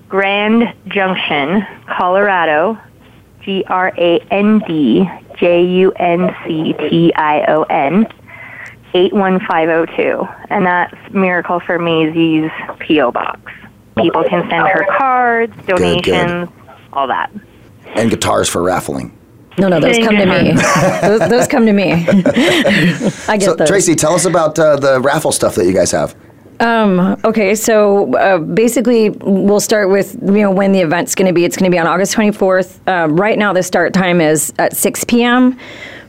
Grand 0.09 0.73
Junction, 0.87 1.65
Colorado, 1.87 2.77
G 3.45 3.63
R 3.67 3.93
A 3.95 4.19
N 4.31 4.59
D 4.67 5.07
J 5.37 5.63
U 5.63 5.91
N 5.91 6.35
C 6.43 6.73
T 6.73 7.13
I 7.15 7.45
O 7.47 7.63
N, 7.63 8.07
81502. 8.93 10.27
And 10.49 10.65
that's 10.65 10.95
Miracle 11.13 11.59
for 11.59 11.77
Maisie's 11.77 12.51
P.O. 12.79 13.11
Box. 13.11 13.51
People 13.97 14.23
can 14.23 14.41
send 14.49 14.67
her 14.67 14.85
cards, 14.97 15.53
good. 15.65 15.77
donations, 15.77 16.49
all 16.93 17.07
that. 17.07 17.31
And 17.95 18.09
guitars 18.09 18.49
for 18.49 18.61
raffling. 18.61 19.17
No, 19.57 19.69
no, 19.69 19.79
those 19.79 19.97
come 19.99 20.17
to 20.17 20.25
me. 20.25 20.51
those, 21.01 21.29
those 21.29 21.47
come 21.47 21.65
to 21.65 21.71
me. 21.71 21.93
I 21.93 23.37
get 23.37 23.43
So, 23.43 23.55
those. 23.55 23.67
Tracy, 23.69 23.95
tell 23.95 24.13
us 24.13 24.25
about 24.25 24.59
uh, 24.59 24.75
the 24.75 24.99
raffle 24.99 25.31
stuff 25.31 25.55
that 25.55 25.65
you 25.65 25.71
guys 25.73 25.91
have. 25.91 26.13
Um, 26.59 27.17
okay, 27.25 27.53
so 27.55 28.13
uh, 28.15 28.37
basically, 28.37 29.09
we'll 29.11 29.59
start 29.61 29.89
with 29.89 30.13
you 30.21 30.41
know 30.41 30.51
when 30.51 30.71
the 30.73 30.79
event's 30.81 31.13
going 31.15 31.27
to 31.27 31.33
be. 31.33 31.43
It's 31.45 31.55
going 31.57 31.69
to 31.69 31.73
be 31.73 31.79
on 31.79 31.87
August 31.87 32.13
24th. 32.15 32.85
Um, 32.87 33.15
right 33.17 33.37
now, 33.37 33.51
the 33.53 33.63
start 33.63 33.93
time 33.93 34.19
is 34.21 34.53
at 34.57 34.75
6 34.75 35.03
p.m., 35.05 35.57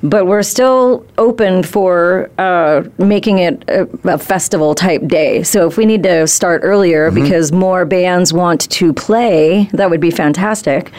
but 0.03 0.26
we're 0.26 0.42
still 0.42 1.07
open 1.18 1.62
for 1.62 2.30
uh, 2.38 2.84
making 2.99 3.38
it 3.38 3.64
a, 3.68 3.88
a 4.05 4.18
festival 4.18 4.74
type 4.74 5.07
day. 5.07 5.42
So 5.42 5.66
if 5.66 5.76
we 5.76 5.86
need 5.86 6.03
to 6.05 6.26
start 6.26 6.62
earlier 6.64 7.11
because 7.11 7.53
more 7.53 7.84
bands 7.84 8.32
want 8.32 8.68
to 8.70 8.92
play, 8.92 9.68
that 9.72 9.90
would 9.90 10.01
be 10.01 10.11
fantastic. 10.11 10.92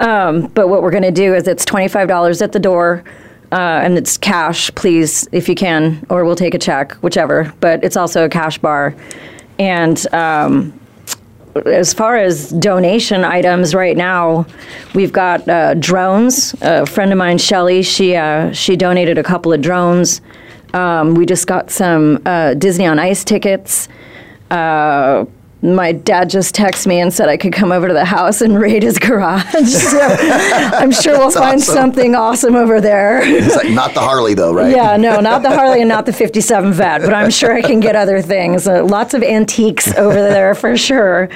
Um, 0.00 0.48
but 0.48 0.68
what 0.68 0.82
we're 0.82 0.90
going 0.90 1.02
to 1.02 1.10
do 1.10 1.34
is 1.34 1.48
it's 1.48 1.64
$25 1.64 2.42
at 2.42 2.52
the 2.52 2.60
door. 2.60 3.04
Uh, 3.52 3.80
and 3.84 3.96
it's 3.96 4.18
cash, 4.18 4.74
please, 4.74 5.28
if 5.30 5.48
you 5.48 5.54
can, 5.54 6.04
or 6.10 6.24
we'll 6.24 6.34
take 6.34 6.52
a 6.52 6.58
check, 6.58 6.92
whichever. 6.94 7.54
But 7.60 7.84
it's 7.84 7.96
also 7.96 8.24
a 8.24 8.28
cash 8.28 8.58
bar. 8.58 8.92
And 9.58 10.04
um, 10.12 10.78
as 11.66 11.94
far 11.94 12.16
as 12.16 12.50
donation 12.50 13.24
items 13.24 13.74
right 13.74 13.96
now, 13.96 14.46
we've 14.94 15.12
got 15.12 15.48
uh, 15.48 15.74
drones. 15.74 16.54
A 16.60 16.86
friend 16.86 17.12
of 17.12 17.18
mine, 17.18 17.38
Shelly, 17.38 17.82
she, 17.82 18.16
uh, 18.16 18.52
she 18.52 18.76
donated 18.76 19.18
a 19.18 19.22
couple 19.22 19.52
of 19.52 19.60
drones. 19.60 20.20
Um, 20.74 21.14
we 21.14 21.26
just 21.26 21.46
got 21.46 21.70
some 21.70 22.20
uh, 22.26 22.54
Disney 22.54 22.86
on 22.86 22.98
Ice 22.98 23.24
tickets. 23.24 23.88
My 25.74 25.92
dad 25.92 26.30
just 26.30 26.54
texted 26.54 26.86
me 26.86 27.00
and 27.00 27.12
said 27.12 27.28
I 27.28 27.36
could 27.36 27.52
come 27.52 27.72
over 27.72 27.88
to 27.88 27.94
the 27.94 28.04
house 28.04 28.40
and 28.40 28.58
raid 28.58 28.82
his 28.82 28.98
garage. 28.98 29.44
so 29.66 29.98
I'm 30.00 30.92
sure 30.92 31.18
we'll 31.18 31.30
find 31.30 31.60
awesome. 31.60 31.74
something 31.74 32.14
awesome 32.14 32.54
over 32.54 32.80
there. 32.80 33.22
It's 33.22 33.56
like 33.56 33.70
not 33.70 33.94
the 33.94 34.00
Harley, 34.00 34.34
though, 34.34 34.52
right? 34.52 34.74
Yeah, 34.74 34.96
no, 34.96 35.20
not 35.20 35.42
the 35.42 35.50
Harley 35.50 35.80
and 35.80 35.88
not 35.88 36.06
the 36.06 36.12
57 36.12 36.72
Vette, 36.72 37.02
but 37.02 37.14
I'm 37.14 37.30
sure 37.30 37.52
I 37.52 37.62
can 37.62 37.80
get 37.80 37.96
other 37.96 38.20
things. 38.22 38.68
Uh, 38.68 38.84
lots 38.84 39.14
of 39.14 39.22
antiques 39.22 39.92
over 39.96 40.14
there 40.14 40.54
for 40.54 40.76
sure. 40.76 41.28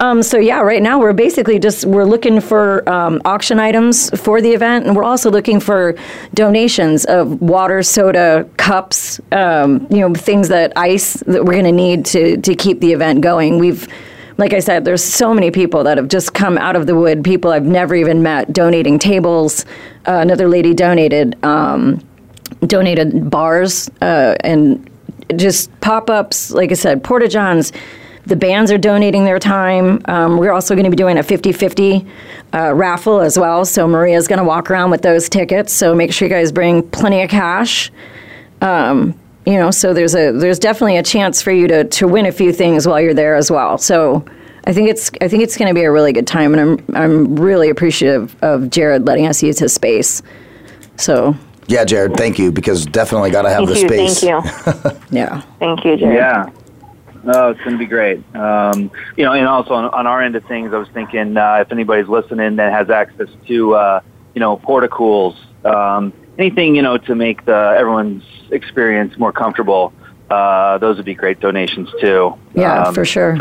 Um, 0.00 0.22
so 0.22 0.38
yeah, 0.38 0.60
right 0.60 0.82
now 0.82 0.98
we're 0.98 1.12
basically 1.12 1.58
just 1.58 1.84
we're 1.84 2.04
looking 2.04 2.40
for 2.40 2.88
um, 2.88 3.20
auction 3.24 3.60
items 3.60 4.10
for 4.20 4.40
the 4.40 4.50
event, 4.50 4.86
and 4.86 4.96
we're 4.96 5.04
also 5.04 5.30
looking 5.30 5.60
for 5.60 5.94
donations 6.34 7.04
of 7.04 7.40
water, 7.40 7.82
soda, 7.82 8.48
cups, 8.56 9.20
um, 9.30 9.86
you 9.90 9.98
know, 9.98 10.12
things 10.14 10.48
that 10.48 10.72
ice 10.76 11.14
that 11.26 11.44
we're 11.44 11.52
going 11.52 11.64
to 11.64 11.72
need 11.72 12.04
to 12.06 12.36
to 12.38 12.54
keep 12.54 12.80
the 12.80 12.92
event 12.92 13.20
going. 13.20 13.58
We've 13.58 13.86
like 14.38 14.54
I 14.54 14.60
said, 14.60 14.84
there's 14.84 15.04
so 15.04 15.34
many 15.34 15.50
people 15.50 15.84
that 15.84 15.98
have 15.98 16.08
just 16.08 16.34
come 16.34 16.58
out 16.58 16.74
of 16.74 16.86
the 16.86 16.94
wood. 16.94 17.22
People 17.22 17.52
I've 17.52 17.66
never 17.66 17.94
even 17.94 18.22
met 18.22 18.52
donating 18.52 18.98
tables. 18.98 19.64
Uh, 20.06 20.14
another 20.14 20.48
lady 20.48 20.74
donated 20.74 21.36
um, 21.44 22.02
donated 22.66 23.30
bars 23.30 23.90
uh, 24.00 24.34
and 24.40 24.90
just 25.36 25.70
pop 25.80 26.10
ups. 26.10 26.50
Like 26.50 26.70
I 26.70 26.74
said, 26.74 27.04
Porta 27.04 27.28
Johns. 27.28 27.72
The 28.26 28.36
bands 28.36 28.70
are 28.70 28.78
donating 28.78 29.24
their 29.24 29.38
time. 29.38 30.00
Um, 30.04 30.38
we're 30.38 30.52
also 30.52 30.74
going 30.74 30.84
to 30.84 30.90
be 30.90 30.96
doing 30.96 31.18
a 31.18 31.22
50 31.22 31.52
50 31.52 32.06
uh, 32.54 32.72
raffle 32.74 33.20
as 33.20 33.38
well. 33.38 33.64
So 33.64 33.88
Maria's 33.88 34.28
going 34.28 34.38
to 34.38 34.44
walk 34.44 34.70
around 34.70 34.90
with 34.90 35.02
those 35.02 35.28
tickets. 35.28 35.72
So 35.72 35.94
make 35.94 36.12
sure 36.12 36.28
you 36.28 36.34
guys 36.34 36.52
bring 36.52 36.88
plenty 36.90 37.22
of 37.22 37.30
cash. 37.30 37.90
Um, 38.60 39.18
you 39.44 39.54
know, 39.54 39.72
so 39.72 39.92
there's 39.92 40.14
a 40.14 40.30
there's 40.32 40.60
definitely 40.60 40.98
a 40.98 41.02
chance 41.02 41.42
for 41.42 41.50
you 41.50 41.66
to, 41.66 41.84
to 41.84 42.06
win 42.06 42.26
a 42.26 42.32
few 42.32 42.52
things 42.52 42.86
while 42.86 43.00
you're 43.00 43.14
there 43.14 43.34
as 43.34 43.50
well. 43.50 43.76
So 43.76 44.24
I 44.66 44.72
think 44.72 44.88
it's 44.88 45.10
I 45.20 45.26
think 45.26 45.42
it's 45.42 45.56
going 45.56 45.68
to 45.68 45.74
be 45.74 45.82
a 45.82 45.90
really 45.90 46.12
good 46.12 46.28
time, 46.28 46.54
and 46.54 46.60
I'm 46.60 46.96
I'm 46.96 47.36
really 47.36 47.68
appreciative 47.68 48.36
of 48.42 48.70
Jared 48.70 49.04
letting 49.04 49.26
us 49.26 49.42
use 49.42 49.58
his 49.58 49.72
space. 49.74 50.22
So 50.96 51.34
Yeah, 51.66 51.84
Jared, 51.84 52.16
thank 52.16 52.38
you 52.38 52.52
because 52.52 52.86
definitely 52.86 53.32
got 53.32 53.42
to 53.42 53.50
have 53.50 53.66
Thank 53.66 53.70
the 53.70 53.80
you, 53.80 53.88
space. 53.88 54.20
thank 54.20 54.84
you. 54.84 55.00
yeah, 55.18 55.40
Thank 55.58 55.84
you, 55.84 55.96
Jared. 55.96 56.14
Yeah. 56.14 56.50
No, 57.24 57.50
it's 57.50 57.60
going 57.60 57.72
to 57.72 57.78
be 57.78 57.86
great. 57.86 58.22
Um, 58.34 58.90
you 59.16 59.24
know, 59.24 59.32
and 59.32 59.46
also 59.46 59.74
on, 59.74 59.84
on 59.86 60.06
our 60.06 60.22
end 60.22 60.34
of 60.34 60.44
things, 60.46 60.72
I 60.74 60.78
was 60.78 60.88
thinking 60.88 61.36
uh, 61.36 61.58
if 61.60 61.70
anybody's 61.70 62.08
listening 62.08 62.56
that 62.56 62.72
has 62.72 62.90
access 62.90 63.28
to, 63.46 63.74
uh, 63.74 64.00
you 64.34 64.40
know, 64.40 64.56
portacools, 64.56 65.36
um, 65.64 66.12
anything 66.38 66.74
you 66.74 66.82
know 66.82 66.98
to 66.98 67.14
make 67.14 67.44
the 67.44 67.76
everyone's 67.78 68.24
experience 68.50 69.16
more 69.18 69.32
comfortable. 69.32 69.92
Uh, 70.30 70.78
those 70.78 70.96
would 70.96 71.04
be 71.04 71.14
great 71.14 71.40
donations 71.40 71.90
too. 72.00 72.34
Yeah, 72.54 72.84
Um, 72.84 72.94
for 72.94 73.04
sure. 73.04 73.36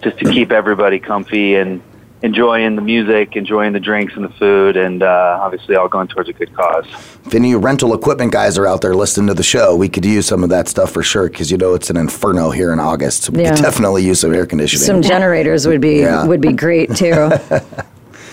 Just 0.00 0.18
to 0.18 0.24
keep 0.24 0.50
everybody 0.52 0.98
comfy 0.98 1.56
and 1.56 1.82
enjoying 2.22 2.76
the 2.76 2.82
music, 2.82 3.34
enjoying 3.36 3.72
the 3.72 3.80
drinks 3.80 4.14
and 4.14 4.24
the 4.24 4.28
food, 4.30 4.76
and 4.76 5.02
uh, 5.02 5.38
obviously 5.40 5.74
all 5.76 5.88
going 5.88 6.08
towards 6.08 6.28
a 6.28 6.32
good 6.32 6.54
cause. 6.54 6.84
If 7.26 7.34
any 7.34 7.54
rental 7.54 7.94
equipment 7.94 8.32
guys 8.32 8.58
are 8.58 8.66
out 8.66 8.82
there 8.82 8.94
listening 8.94 9.28
to 9.28 9.34
the 9.34 9.42
show, 9.42 9.74
we 9.74 9.88
could 9.88 10.04
use 10.04 10.26
some 10.26 10.42
of 10.44 10.50
that 10.50 10.68
stuff 10.68 10.90
for 10.92 11.02
sure 11.02 11.28
because 11.28 11.50
you 11.50 11.56
know 11.56 11.74
it's 11.74 11.88
an 11.90 11.96
inferno 11.96 12.50
here 12.50 12.72
in 12.72 12.80
August. 12.80 13.24
So 13.24 13.32
we 13.32 13.42
Yeah. 13.42 13.54
could 13.54 13.62
definitely 13.62 14.04
use 14.04 14.20
some 14.20 14.34
air 14.34 14.44
conditioning. 14.46 14.84
Some 14.84 15.02
generators 15.02 15.66
would 15.66 15.80
be 15.80 16.00
Yeah. 16.00 16.26
would 16.26 16.40
be 16.40 16.52
great 16.52 16.94
too. 16.94 17.30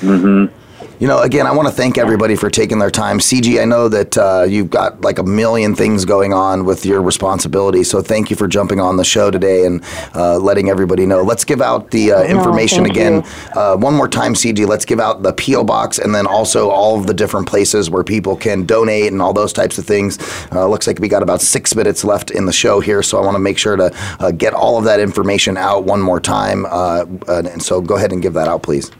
Mm-hmm. 0.02 0.54
You 1.00 1.08
know, 1.08 1.22
again, 1.22 1.46
I 1.46 1.52
want 1.52 1.68
to 1.68 1.74
thank 1.74 2.00
everybody 2.00 2.36
for 2.36 2.50
taking 2.50 2.80
their 2.80 2.90
time. 2.90 3.20
CG, 3.20 3.62
I 3.62 3.66
know 3.66 3.88
that 3.88 4.18
uh, 4.18 4.46
you've 4.50 4.72
got 4.72 5.00
like 5.02 5.20
a 5.20 5.24
million 5.24 5.76
things 5.76 6.06
going 6.06 6.34
on 6.34 6.66
with 6.66 6.88
your 6.88 7.04
responsibility, 7.04 7.84
so 7.84 8.02
thank 8.02 8.32
you 8.32 8.36
for 8.36 8.48
jumping 8.48 8.80
on 8.80 8.98
the 8.98 9.04
show 9.04 9.30
today 9.30 9.68
and 9.68 9.84
uh, 10.16 10.40
letting 10.40 10.72
everybody 10.72 11.06
know. 11.06 11.22
Let's 11.22 11.44
give 11.44 11.62
out 11.62 11.92
the 11.92 12.14
uh, 12.14 12.24
information 12.24 12.86
thank 12.86 12.96
again 12.96 13.24
uh, 13.56 13.78
one 13.78 13.94
more 13.94 14.08
time, 14.08 14.34
CG. 14.34 14.66
Let's 14.66 14.86
give 14.86 15.00
out 15.00 15.22
the 15.22 15.34
PO 15.34 15.66
box 15.66 16.00
and 16.00 16.16
then 16.16 16.26
also 16.26 16.72
all 16.72 17.00
of 17.00 17.06
the 17.06 17.14
different 17.14 17.48
places 17.48 17.92
where 17.92 18.04
people 18.04 18.36
can 18.36 18.66
donate 18.66 19.12
and 19.12 19.22
all 19.22 19.34
those 19.34 19.54
types 19.54 19.78
of 19.78 19.86
things. 19.86 20.18
Uh, 20.52 20.68
looks 20.68 20.88
like 20.88 20.98
we 20.98 21.08
got 21.08 21.22
about 21.22 21.42
six 21.42 21.76
minutes 21.76 22.04
left 22.04 22.32
in 22.32 22.48
the 22.48 22.54
show 22.54 22.80
here, 22.80 23.04
so 23.04 23.22
I 23.22 23.22
want 23.24 23.36
to 23.36 23.40
make 23.40 23.60
sure 23.60 23.76
to 23.76 23.96
uh, 24.20 24.32
get 24.32 24.56
all 24.56 24.80
of 24.80 24.86
that 24.86 25.00
information 25.00 25.58
out 25.58 25.84
one 25.84 26.02
more 26.02 26.20
time. 26.20 26.66
Uh, 26.68 27.06
and 27.28 27.62
so 27.62 27.82
go 27.82 27.98
ahead 27.98 28.12
and 28.12 28.20
give 28.20 28.34
that 28.34 28.48
out, 28.48 28.64
please. 28.64 28.92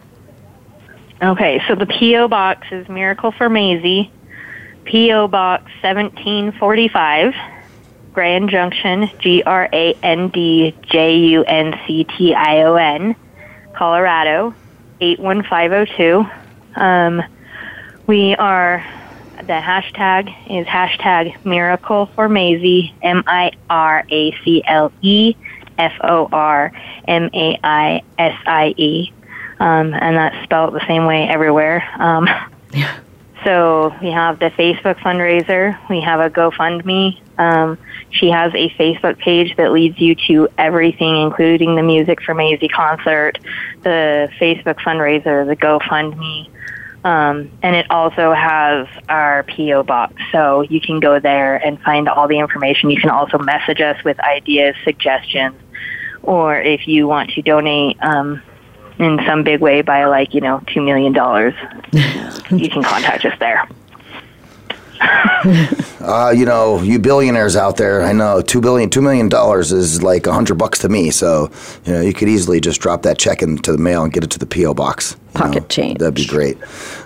Okay, 1.22 1.60
so 1.68 1.74
the 1.74 1.88
P.O. 1.88 2.28
Box 2.28 2.68
is 2.70 2.88
Miracle 2.88 3.32
for 3.32 3.50
Maisie, 3.50 4.12
P.O. 4.86 5.28
Box 5.28 5.64
1745, 5.82 7.34
Grand 8.14 8.52
Junction, 8.52 9.10
G 9.18 9.42
R 9.42 9.68
A 9.74 9.94
N 10.04 10.30
D 10.30 10.76
J 10.84 11.18
U 11.18 11.44
N 11.44 11.74
C 11.88 12.04
T 12.04 12.36
I 12.36 12.62
O 12.62 12.76
N, 12.76 13.16
Colorado, 13.76 14.54
81502. 15.02 16.24
Um, 16.80 17.24
we 18.06 18.36
are, 18.36 18.86
the 19.38 19.54
hashtag 19.54 20.28
is 20.52 20.68
hashtag 20.68 21.44
Miracle 21.44 22.12
for 22.14 22.30
Maisie, 22.30 22.94
M 23.02 23.24
I 23.26 23.54
R 23.72 24.06
A 24.08 24.32
C 24.44 24.62
L 24.68 24.92
E 25.02 25.36
F 25.80 25.94
O 26.04 26.30
R 26.32 26.72
M 27.08 27.32
A 27.34 27.60
I 27.64 28.04
S 28.20 28.40
I 28.46 28.76
E 28.78 29.14
um, 29.60 29.94
and 29.94 30.16
that's 30.16 30.44
spelled 30.44 30.74
the 30.74 30.86
same 30.88 31.06
way 31.06 31.28
everywhere. 31.28 31.88
Um, 32.00 32.28
So 33.44 33.96
we 34.02 34.12
have 34.12 34.40
the 34.40 34.50
Facebook 34.50 34.98
fundraiser. 34.98 35.78
We 35.90 36.02
have 36.02 36.20
a 36.20 36.30
GoFundMe. 36.30 37.22
Um, 37.38 37.78
she 38.10 38.30
has 38.30 38.52
a 38.54 38.70
Facebook 38.72 39.20
page 39.20 39.56
that 39.58 39.72
leads 39.72 40.00
you 40.00 40.16
to 40.28 40.50
everything, 40.58 41.22
including 41.22 41.76
the 41.76 41.84
music 41.84 42.22
for 42.22 42.34
Maisie 42.34 42.68
concert, 42.68 43.38
the 43.84 44.30
Facebook 44.40 44.80
fundraiser, 44.80 45.46
the 45.48 45.56
GoFundMe, 45.56 46.50
um, 47.04 47.50
and 47.62 47.76
it 47.76 47.90
also 47.90 48.34
has 48.34 48.88
our 49.08 49.44
PO 49.44 49.84
box. 49.84 50.14
So 50.32 50.62
you 50.62 50.82
can 50.82 51.00
go 51.00 51.20
there 51.20 51.56
and 51.56 51.80
find 51.82 52.10
all 52.10 52.28
the 52.28 52.40
information. 52.40 52.90
You 52.90 53.00
can 53.00 53.12
also 53.12 53.38
message 53.38 53.80
us 53.82 54.04
with 54.04 54.20
ideas, 54.20 54.76
suggestions, 54.84 55.56
or 56.24 56.60
if 56.60 56.88
you 56.88 57.08
want 57.08 57.30
to 57.32 57.42
donate 57.42 57.98
um, 58.02 58.42
in 59.00 59.20
some 59.26 59.44
big 59.44 59.62
way 59.62 59.82
by 59.82 60.06
like 60.06 60.34
you 60.34 60.42
know 60.42 60.62
two 60.68 60.82
million 60.82 61.14
dollars, 61.14 61.54
you 61.94 62.70
can 62.70 62.84
contact 62.84 63.26
us 63.26 63.38
there. 63.40 63.68
Uh, 66.00 66.30
you 66.30 66.46
know, 66.46 66.82
you 66.82 67.00
billionaires 67.00 67.56
out 67.58 67.76
there, 67.76 68.04
I 68.04 68.14
know 68.14 68.42
two 68.42 68.62
billion, 68.62 68.90
two 68.90 69.02
million 69.02 69.28
dollars 69.28 69.74
is 69.74 70.02
like 70.04 70.26
a 70.26 70.32
hundred 70.32 70.56
bucks 70.56 70.80
to 70.80 70.90
me. 70.90 71.12
So, 71.12 71.52
you 71.86 71.92
know, 71.92 72.02
you 72.02 72.14
could 72.14 72.30
easily 72.30 72.62
just 72.62 72.80
drop 72.80 73.02
that 73.02 73.18
check 73.18 73.42
into 73.42 73.74
the 73.74 73.78
mail 73.78 74.04
and 74.04 74.14
get 74.14 74.24
it 74.24 74.30
to 74.32 74.40
the 74.40 74.46
PO 74.46 74.74
box. 74.74 75.18
Pocket 75.38 75.70
change. 75.70 76.00
That'd 76.00 76.16
be 76.16 76.26
great. 76.26 76.58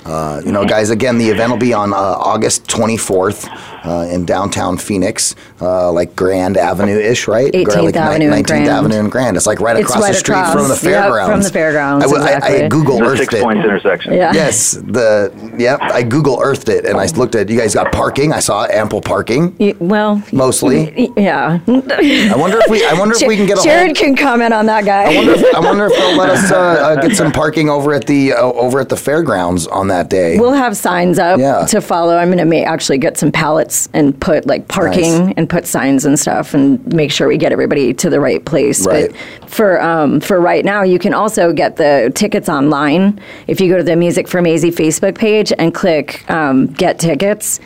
Uh, 0.06 0.42
you 0.44 0.52
know, 0.52 0.66
guys, 0.66 0.90
again, 0.90 1.18
the 1.18 1.30
event 1.30 1.52
will 1.52 1.60
be 1.60 1.74
on 1.74 1.94
uh, 1.94 1.96
August 1.98 2.66
24th 2.68 3.48
uh, 3.86 4.08
in 4.12 4.26
downtown 4.26 4.78
Phoenix, 4.78 5.36
uh, 5.62 5.92
like 5.92 6.16
Grand 6.16 6.58
Avenue 6.58 6.98
ish, 6.98 7.28
right? 7.28 7.52
18th 7.54 7.84
like 7.84 7.96
Avenue 7.96 8.32
and 8.32 8.44
19th 8.44 8.48
Grand. 8.48 8.68
Avenue 8.68 9.00
and 9.00 9.12
Grand. 9.12 9.38
It's 9.38 9.46
like 9.46 9.60
right 9.60 9.76
It's 9.78 9.88
across 9.90 10.04
right 10.04 10.14
the 10.14 10.18
street 10.20 10.36
across. 10.36 10.54
from 10.54 10.64
the 10.70 10.74
Yep, 10.74 10.82
fairgrounds. 11.04 11.32
from 11.32 11.42
the 11.44 11.50
fairgrounds, 11.50 12.06
I, 12.06 12.08
w- 12.08 12.24
I- 12.26 12.32
I 12.32 12.36
exactly. 12.38 12.70
Google 12.70 12.98
The 13.00 13.06
Earthed 13.06 13.20
Six 13.20 13.34
it. 13.36 13.44
Points 13.44 13.64
intersection. 13.64 14.14
Yeah. 14.14 14.34
Yes, 14.34 14.72
the 14.72 15.54
yep. 15.58 15.80
I 15.82 16.02
Google 16.04 16.40
Earthed 16.42 16.70
it 16.70 16.86
and 16.86 16.98
I 16.98 17.06
looked 17.08 17.36
at 17.36 17.50
you 17.50 17.60
guys 17.60 17.74
got 17.76 17.92
parking. 17.92 18.34
I 18.34 18.40
saw 18.40 18.66
ample 18.66 19.02
parking. 19.02 19.56
Y- 19.60 19.76
Well, 19.80 20.22
Mostly. 20.32 20.92
y- 20.98 21.22
yeah. 21.22 21.60
I 21.68 22.36
wonder 22.36 22.60
if 22.60 22.70
we. 22.70 22.84
I 22.86 22.94
wonder 22.94 23.16
if 23.16 23.22
we 23.28 23.36
can 23.36 23.46
get 23.46 23.60
a. 23.60 23.62
Jared 23.62 23.88
hold, 23.88 23.98
can 23.98 24.16
comment 24.16 24.54
on 24.54 24.66
that 24.68 24.86
guy. 24.86 25.12
I 25.12 25.16
wonder. 25.16 25.34
If, 25.34 25.56
I 25.56 25.60
wonder 25.60 25.86
if 25.88 25.94
they'll 25.98 26.18
let 26.18 26.30
us 26.30 26.52
uh, 26.52 26.56
uh, 26.58 26.96
get 27.02 27.16
some 27.16 27.32
parking 27.42 27.70
over 27.70 27.94
at 27.94 28.06
the 28.08 28.21
uh, 28.30 28.36
over 28.42 28.80
at 28.80 28.90
the 28.90 28.98
fairgrounds 28.98 29.68
on 29.68 29.88
that 29.88 30.10
day. 30.10 30.38
We'll 30.40 30.54
have 30.54 30.76
signs 30.78 31.18
up 31.20 31.40
Yeah. 31.40 31.66
to 31.66 31.82
follow. 31.82 32.16
I'm 32.18 32.32
going 32.32 32.50
to 32.50 32.64
actually 32.64 32.98
get 32.98 33.18
some 33.18 33.32
pallets 33.32 33.90
and 33.94 34.20
put 34.20 34.46
like 34.46 34.68
parking 34.68 35.34
and 35.38 35.50
put 35.50 35.66
signs 35.66 36.06
and 36.06 36.20
stuff 36.20 36.54
and 36.54 36.86
make 36.94 37.12
sure 37.12 37.28
we 37.28 37.38
get 37.38 37.52
everybody 37.52 37.94
to 37.96 38.10
the 38.10 38.20
right 38.20 38.44
place. 38.46 38.86
Right. 38.86 39.12
But 39.12 39.50
for 39.50 39.82
um, 39.82 40.20
for 40.20 40.40
right 40.40 40.64
now, 40.66 40.84
you 40.84 41.00
can 41.00 41.14
also 41.14 41.52
get 41.54 41.78
the 41.78 42.12
tickets 42.16 42.50
online 42.50 43.20
if 43.48 43.60
you 43.62 43.70
go 43.70 43.78
to 43.78 43.84
the 43.84 43.96
Music 43.96 44.28
for 44.28 44.42
Maisie 44.42 44.72
Facebook 44.72 45.16
page 45.18 45.52
and 45.58 45.74
click 45.74 46.30
um, 46.30 46.68
Get 46.68 47.00
Tickets. 47.00 47.60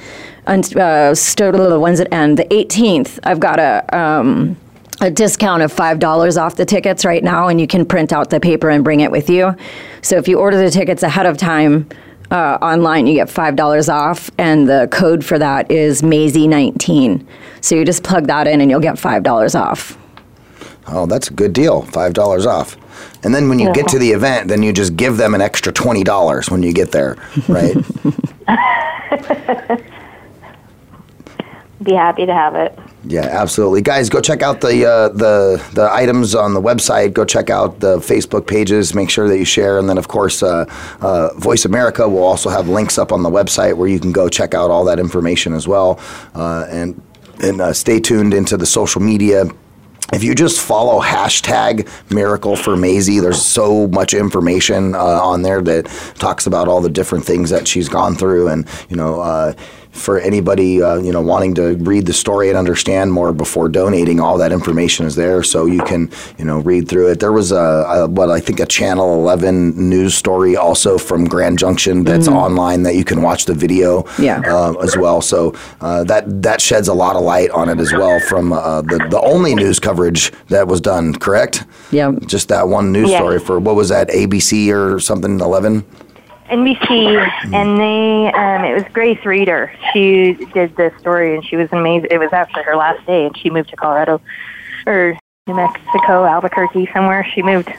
And 0.47 0.63
uh, 0.77 1.15
st- 1.15 1.55
ones 1.79 1.99
it 1.99 2.07
end? 2.11 2.37
The 2.37 2.45
18th. 2.45 3.19
I've 3.23 3.39
got 3.39 3.59
a. 3.59 3.83
Um, 3.97 4.57
a 5.01 5.11
discount 5.11 5.61
of 5.61 5.73
$5 5.73 6.41
off 6.41 6.55
the 6.55 6.65
tickets 6.65 7.03
right 7.05 7.23
now, 7.23 7.47
and 7.47 7.59
you 7.59 7.67
can 7.67 7.85
print 7.85 8.13
out 8.13 8.29
the 8.29 8.39
paper 8.39 8.69
and 8.69 8.83
bring 8.83 9.01
it 9.01 9.11
with 9.11 9.29
you. 9.29 9.55
So 10.01 10.17
if 10.17 10.27
you 10.27 10.39
order 10.39 10.57
the 10.57 10.71
tickets 10.71 11.03
ahead 11.03 11.25
of 11.25 11.37
time 11.37 11.87
uh, 12.31 12.57
online, 12.61 13.05
you 13.05 13.13
get 13.15 13.27
$5 13.27 13.93
off, 13.93 14.31
and 14.37 14.67
the 14.69 14.87
code 14.91 15.23
for 15.23 15.37
that 15.37 15.69
is 15.69 16.01
Maisie19. 16.01 17.25
So 17.61 17.75
you 17.75 17.83
just 17.85 18.03
plug 18.03 18.27
that 18.27 18.47
in, 18.47 18.61
and 18.61 18.71
you'll 18.71 18.79
get 18.79 18.95
$5 18.95 19.59
off. 19.59 19.97
oh, 20.87 21.05
that's 21.07 21.29
a 21.29 21.33
good 21.33 21.51
deal. 21.53 21.81
Five 21.83 22.13
dollars 22.13 22.45
off. 22.45 22.77
And 23.23 23.33
then 23.33 23.49
when 23.49 23.57
you 23.59 23.73
get 23.73 23.87
to 23.89 23.97
the 23.99 24.11
event, 24.11 24.47
then 24.47 24.61
you 24.63 24.71
just 24.71 24.95
give 24.95 25.17
them 25.17 25.33
an 25.33 25.41
extra 25.41 25.73
twenty 25.73 26.03
dollars 26.03 26.49
when 26.49 26.61
you 26.63 26.71
get 26.73 26.91
there, 26.91 27.17
right? 27.49 27.75
Be 31.83 31.93
happy 31.93 32.25
to 32.25 32.33
have 32.33 32.55
it. 32.55 32.77
Yeah, 33.03 33.27
absolutely, 33.29 33.81
guys. 33.81 34.09
Go 34.09 34.21
check 34.21 34.41
out 34.41 34.61
the 34.61 34.85
uh, 34.85 35.09
the 35.09 35.63
the 35.73 35.89
items 35.91 36.33
on 36.33 36.53
the 36.53 36.61
website. 36.61 37.13
Go 37.13 37.25
check 37.25 37.49
out 37.49 37.81
the 37.81 37.97
Facebook 37.97 38.47
pages. 38.47 38.95
Make 38.95 39.09
sure 39.09 39.27
that 39.27 39.37
you 39.37 39.45
share, 39.45 39.77
and 39.77 39.89
then 39.89 39.97
of 39.97 40.07
course, 40.07 40.41
uh, 40.41 40.65
uh, 41.01 41.33
Voice 41.37 41.65
America 41.65 42.07
will 42.07 42.23
also 42.23 42.49
have 42.49 42.69
links 42.69 42.97
up 42.97 43.11
on 43.11 43.23
the 43.23 43.29
website 43.29 43.75
where 43.75 43.89
you 43.89 43.99
can 43.99 44.13
go 44.13 44.29
check 44.29 44.53
out 44.53 44.71
all 44.71 44.85
that 44.85 44.99
information 44.99 45.53
as 45.53 45.67
well. 45.67 45.99
Uh, 46.33 46.65
and 46.69 47.01
and 47.43 47.59
uh, 47.59 47.73
stay 47.73 47.99
tuned 47.99 48.33
into 48.33 48.55
the 48.55 48.65
social 48.65 49.01
media. 49.01 49.45
If 50.13 50.23
you 50.23 50.33
just 50.35 50.61
follow 50.61 51.01
hashtag 51.01 51.89
Miracle 52.13 52.55
for 52.55 52.77
Maisie, 52.77 53.19
there's 53.19 53.41
so 53.41 53.87
much 53.87 54.13
information 54.13 54.95
uh, 54.95 54.99
on 54.99 55.41
there 55.41 55.61
that 55.63 55.87
talks 56.15 56.45
about 56.47 56.67
all 56.67 56.79
the 56.79 56.91
different 56.91 57.25
things 57.25 57.49
that 57.49 57.67
she's 57.67 57.89
gone 57.89 58.15
through, 58.15 58.47
and 58.47 58.65
you 58.89 58.95
know. 58.95 59.19
Uh, 59.19 59.53
for 59.95 60.19
anybody 60.19 60.81
uh, 60.81 60.97
you 60.97 61.11
know 61.11 61.21
wanting 61.21 61.55
to 61.55 61.75
read 61.77 62.05
the 62.05 62.13
story 62.13 62.49
and 62.49 62.57
understand 62.57 63.11
more 63.13 63.31
before 63.33 63.69
donating, 63.69 64.19
all 64.19 64.37
that 64.37 64.51
information 64.51 65.05
is 65.05 65.15
there, 65.15 65.41
so 65.43 65.65
you 65.65 65.81
can 65.83 66.09
you 66.37 66.45
know 66.45 66.59
read 66.59 66.87
through 66.87 67.09
it. 67.11 67.19
There 67.19 67.31
was 67.31 67.51
a, 67.51 67.55
a 67.55 68.07
what 68.07 68.29
I 68.29 68.39
think 68.39 68.59
a 68.59 68.65
Channel 68.65 69.13
11 69.15 69.89
news 69.89 70.13
story 70.15 70.55
also 70.55 70.97
from 70.97 71.25
Grand 71.25 71.57
Junction 71.57 72.03
that's 72.03 72.27
online 72.27 72.83
that 72.83 72.95
you 72.95 73.03
can 73.05 73.21
watch 73.21 73.45
the 73.45 73.53
video 73.53 74.03
Yeah. 74.19 74.41
uh, 74.45 74.73
as 74.83 74.97
well. 74.97 75.21
So 75.21 75.55
uh, 75.81 76.03
that 76.05 76.23
that 76.43 76.61
sheds 76.61 76.87
a 76.87 76.93
lot 76.93 77.15
of 77.15 77.23
light 77.23 77.49
on 77.51 77.69
it 77.69 77.79
as 77.79 77.91
well 77.93 78.19
from 78.19 78.53
uh, 78.53 78.81
the 78.81 78.97
the 79.09 79.21
only 79.21 79.55
news 79.55 79.79
coverage 79.79 80.31
that 80.49 80.67
was 80.67 80.81
done. 80.81 81.13
Correct? 81.15 81.63
Yeah. 81.91 82.11
Just 82.25 82.49
that 82.49 82.67
one 82.67 82.91
news 82.91 83.09
Yeah. 83.11 83.19
story 83.19 83.39
for 83.39 83.59
what 83.59 83.75
was 83.75 83.89
that 83.89 84.09
ABC 84.09 84.71
or 84.73 84.99
something 84.99 85.39
11? 85.39 85.83
NBC, 86.49 87.17
and 87.53 87.79
they, 87.79 88.31
um, 88.31 88.63
it 88.63 88.73
was 88.75 88.83
Grace 88.93 89.23
Reeder. 89.25 89.71
She 89.93 90.33
did 90.53 90.75
this 90.75 90.93
story, 90.99 91.35
and 91.35 91.43
she 91.45 91.55
was 91.55 91.69
amazing. 91.71 92.09
It 92.11 92.19
was 92.19 92.31
actually 92.33 92.63
her 92.63 92.75
last 92.75 93.05
day, 93.07 93.25
and 93.25 93.37
she 93.37 93.49
moved 93.49 93.69
to 93.69 93.75
Colorado 93.75 94.21
or 94.85 95.17
New 95.47 95.55
Mexico, 95.55 96.25
Albuquerque, 96.25 96.89
somewhere. 96.93 97.27
She 97.33 97.41
moved 97.41 97.71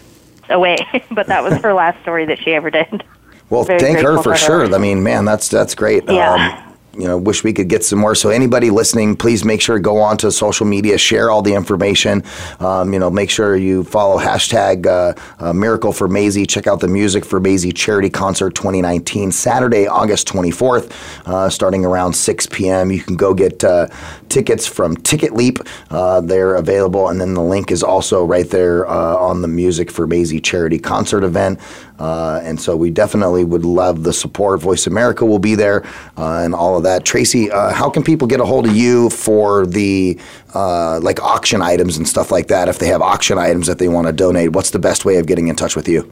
away, 0.51 0.77
but 1.13 1.27
that 1.29 1.43
was 1.45 1.55
her 1.63 1.75
last 1.75 2.01
story 2.03 2.25
that 2.27 2.39
she 2.41 2.55
ever 2.55 2.71
did. 2.71 3.05
Well, 3.51 3.63
Very 3.63 3.79
thank 3.79 3.99
her 3.99 4.17
for 4.17 4.23
for 4.23 4.31
her. 4.31 4.37
sure. 4.37 4.75
I 4.75 4.79
mean, 4.79 5.03
man, 5.03 5.25
that's 5.25 5.49
that's 5.49 5.75
great. 5.75 6.05
Yeah. 6.09 6.65
Um, 6.66 6.66
you 6.99 7.07
know, 7.07 7.17
wish 7.19 7.45
we 7.45 7.53
could 7.53 7.69
get 7.69 7.85
some 7.85 7.99
more. 7.99 8.15
So 8.15 8.31
anybody 8.31 8.71
listening, 8.71 9.17
please 9.17 9.45
make 9.45 9.61
sure 9.61 9.77
to 9.77 9.83
go 9.83 9.99
on 9.99 10.17
to 10.19 10.33
social 10.33 10.67
media, 10.67 10.99
share 10.99 11.31
all 11.31 11.43
the 11.43 11.55
information. 11.55 12.23
Um, 12.61 12.93
you 12.93 12.99
know, 12.99 13.11
make 13.11 13.31
sure 13.31 13.57
you 13.57 13.85
follow 13.85 14.19
hashtag 14.19 14.87
uh, 14.87 15.15
uh, 15.39 15.53
Miracle 15.53 15.93
for 15.93 16.09
Maisie. 16.09 16.47
Check 16.47 16.67
out 16.67 16.81
the 16.81 16.89
music 16.89 17.25
for 17.25 17.41
Maisie 17.41 17.73
Charity 17.73 18.11
Concert 18.11 18.55
2019, 18.55 19.33
Saturday, 19.33 19.87
August 19.87 20.27
24th, 20.29 20.93
uh, 21.27 21.49
starting 21.49 21.85
around 21.85 22.15
6 22.15 22.47
p.m. 22.47 22.91
You 22.91 23.01
can 23.01 23.17
go 23.17 23.35
get 23.35 23.63
uh, 23.63 23.89
tickets 24.29 24.67
from 24.67 24.97
TicketLeap. 24.97 25.67
Uh, 25.91 26.21
they're 26.21 26.57
available, 26.57 27.09
and 27.09 27.21
then 27.21 27.35
the 27.35 27.43
link 27.43 27.71
is 27.71 27.83
also 27.83 28.25
right 28.25 28.49
there 28.49 28.89
uh, 28.89 29.17
on 29.17 29.43
the 29.43 29.49
Music 29.49 29.91
for 29.91 30.07
Maisie 30.07 30.41
Charity 30.41 30.79
Concert 30.79 31.25
event. 31.25 31.61
Uh, 31.99 32.41
and 32.43 32.61
so 32.61 32.77
we 32.77 32.91
definitely 32.91 33.45
would 33.45 33.65
love 33.65 34.03
the 34.03 34.13
support. 34.13 34.61
Voice 34.61 34.87
America 34.87 35.25
will 35.25 35.39
be 35.39 35.55
there 35.55 35.85
uh, 36.17 36.43
and 36.45 36.55
all 36.55 36.77
of 36.77 36.83
that. 36.83 37.05
Tracy, 37.05 37.51
uh, 37.51 37.73
how 37.73 37.89
can 37.89 38.03
people 38.03 38.27
get 38.27 38.41
a 38.41 38.45
hold 38.45 38.67
of 38.67 38.77
you 38.77 39.11
for 39.11 39.67
the 39.67 40.19
uh, 40.55 41.01
like 41.01 41.23
auction 41.23 41.63
items 41.63 41.97
and 41.97 42.07
stuff 42.07 42.31
like 42.31 42.49
that? 42.49 42.69
If 42.69 42.79
they 42.79 42.89
have 42.89 43.03
auction 43.03 43.39
items 43.39 43.67
that 43.67 43.79
they 43.79 43.89
want 43.89 44.07
to 44.07 44.13
donate, 44.13 44.53
what's 44.53 44.71
the 44.71 44.79
best 44.79 45.05
way 45.05 45.17
of 45.17 45.27
getting 45.27 45.49
in 45.49 45.57
touch 45.57 45.77
with 45.77 45.89
you? 45.89 46.11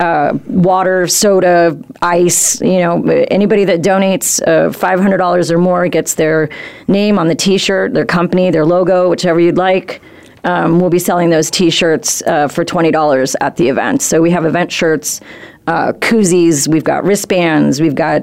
Uh, 0.00 0.36
water, 0.46 1.06
soda, 1.06 1.80
ice. 2.02 2.60
You 2.60 2.80
know, 2.80 3.04
anybody 3.30 3.64
that 3.64 3.80
donates 3.80 4.46
uh, 4.46 4.70
five 4.72 5.00
hundred 5.00 5.18
dollars 5.18 5.50
or 5.50 5.58
more 5.58 5.88
gets 5.88 6.14
their 6.14 6.50
name 6.88 7.18
on 7.18 7.26
the 7.26 7.34
T-shirt, 7.34 7.94
their 7.94 8.06
company, 8.06 8.50
their 8.50 8.66
logo, 8.66 9.08
whichever 9.08 9.40
you'd 9.40 9.56
like. 9.56 10.00
Um, 10.48 10.80
we'll 10.80 10.88
be 10.90 10.98
selling 10.98 11.28
those 11.30 11.50
T-shirts 11.50 12.22
uh, 12.22 12.48
for 12.48 12.64
twenty 12.64 12.90
dollars 12.90 13.36
at 13.40 13.56
the 13.56 13.68
event. 13.68 14.00
So 14.02 14.22
we 14.22 14.30
have 14.30 14.46
event 14.46 14.72
shirts, 14.72 15.20
uh, 15.66 15.92
koozies, 15.92 16.66
we've 16.66 16.84
got 16.84 17.04
wristbands, 17.04 17.80
we've 17.80 17.94
got. 17.94 18.22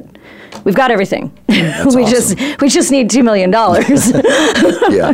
We've 0.63 0.73
got 0.75 0.89
everything. 0.89 1.37
we 1.49 1.55
awesome. 1.61 2.05
just 2.05 2.61
we 2.61 2.69
just 2.69 2.89
need 2.89 3.09
two 3.09 3.23
million 3.23 3.51
dollars. 3.51 4.09
yeah. 4.09 5.13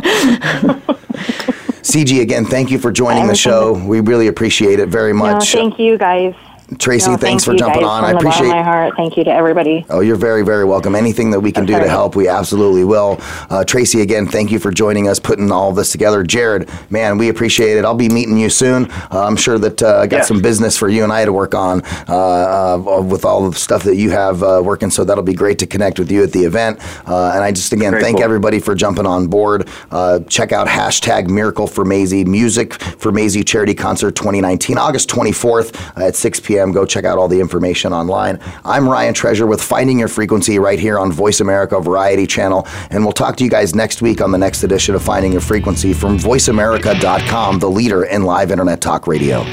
CG, 1.82 2.22
again, 2.22 2.44
thank 2.44 2.70
you 2.70 2.78
for 2.78 2.92
joining 2.92 3.26
the 3.26 3.34
show. 3.34 3.72
We 3.84 3.98
really 4.00 4.28
appreciate 4.28 4.78
it 4.78 4.88
very 4.88 5.12
No, 5.12 5.18
much. 5.18 5.52
thank 5.52 5.80
you 5.80 5.98
guys. 5.98 6.34
Tracy, 6.78 7.10
No, 7.10 7.16
thanks 7.16 7.44
thank 7.44 7.58
for 7.58 7.58
jumping 7.58 7.84
on. 7.84 8.04
I 8.04 8.12
appreciate 8.12 8.46
of 8.48 8.52
my 8.54 8.62
heart. 8.62 8.94
Thank 8.96 9.16
you 9.16 9.24
to 9.24 9.30
everybody. 9.32 9.84
Oh, 9.90 10.00
you're 10.00 10.16
very, 10.16 10.44
very 10.44 10.64
welcome. 10.64 10.94
Anything 10.94 11.30
that 11.32 11.40
we 11.40 11.52
can 11.52 11.66
do 11.66 11.72
to 11.78 11.88
help, 11.88 12.16
we 12.16 12.28
absolutely 12.28 12.84
will. 12.84 13.18
Uh, 13.50 13.64
Tracy, 13.64 14.00
again, 14.00 14.26
thank 14.26 14.50
you 14.50 14.58
for 14.58 14.70
joining 14.70 15.08
us, 15.08 15.18
putting 15.18 15.50
all 15.50 15.70
of 15.70 15.76
this 15.76 15.90
together. 15.92 16.22
Jared, 16.22 16.68
man, 16.90 17.18
we 17.18 17.28
appreciate 17.28 17.76
it. 17.76 17.84
I'll 17.84 17.94
be 17.94 18.08
meeting 18.08 18.36
you 18.38 18.48
soon. 18.50 18.90
Uh, 19.10 19.24
I'm 19.26 19.36
sure 19.36 19.58
that 19.58 19.82
uh, 19.82 19.98
I 19.98 20.06
got 20.06 20.18
Yes. 20.18 20.28
some 20.28 20.40
business 20.42 20.76
for 20.76 20.88
you 20.88 21.02
and 21.04 21.12
I 21.12 21.24
to 21.24 21.32
work 21.32 21.54
on 21.54 21.82
uh, 22.08 22.76
uh, 22.76 23.02
with 23.02 23.24
all 23.24 23.50
the 23.50 23.58
stuff 23.58 23.82
that 23.84 23.96
you 23.96 24.10
have 24.10 24.42
uh, 24.42 24.60
working. 24.64 24.90
So 24.90 25.02
that'll 25.04 25.24
be 25.24 25.34
great 25.34 25.58
to 25.60 25.66
connect 25.66 25.98
with 25.98 26.10
you 26.12 26.22
at 26.22 26.32
the 26.32 26.44
event. 26.44 26.78
Uh, 27.08 27.32
and 27.34 27.42
I 27.42 27.50
just, 27.50 27.72
again, 27.72 27.92
Very 27.92 28.02
thank 28.02 28.16
cool. 28.18 28.24
everybody 28.24 28.60
for 28.60 28.74
jumping 28.74 29.06
on 29.06 29.26
board. 29.26 29.68
Uh, 29.90 30.20
check 30.28 30.52
out 30.52 30.68
hashtag 30.68 31.28
Miracle 31.28 31.66
for 31.66 31.84
Maisie, 31.84 32.24
Music 32.24 32.74
for 32.74 33.10
Maisie 33.10 33.42
Charity 33.42 33.74
Concert 33.74 34.14
2019, 34.14 34.78
August 34.78 35.08
24th 35.08 35.74
at 36.00 36.14
6 36.14 36.40
p.m. 36.40 36.61
Go 36.70 36.86
check 36.86 37.04
out 37.04 37.18
all 37.18 37.26
the 37.26 37.40
information 37.40 37.92
online. 37.92 38.38
I'm 38.64 38.88
Ryan 38.88 39.14
Treasure 39.14 39.46
with 39.46 39.60
Finding 39.60 39.98
Your 39.98 40.08
Frequency 40.08 40.60
right 40.60 40.78
here 40.78 40.98
on 40.98 41.10
Voice 41.10 41.40
America 41.40 41.80
Variety 41.80 42.26
Channel. 42.26 42.68
And 42.90 43.02
we'll 43.02 43.12
talk 43.12 43.36
to 43.38 43.44
you 43.44 43.50
guys 43.50 43.74
next 43.74 44.02
week 44.02 44.20
on 44.20 44.30
the 44.30 44.38
next 44.38 44.62
edition 44.62 44.94
of 44.94 45.02
Finding 45.02 45.32
Your 45.32 45.40
Frequency 45.40 45.92
from 45.92 46.18
VoiceAmerica.com, 46.18 47.58
the 47.58 47.70
leader 47.70 48.04
in 48.04 48.22
live 48.22 48.52
internet 48.52 48.80
talk 48.80 49.06
radio. 49.06 49.44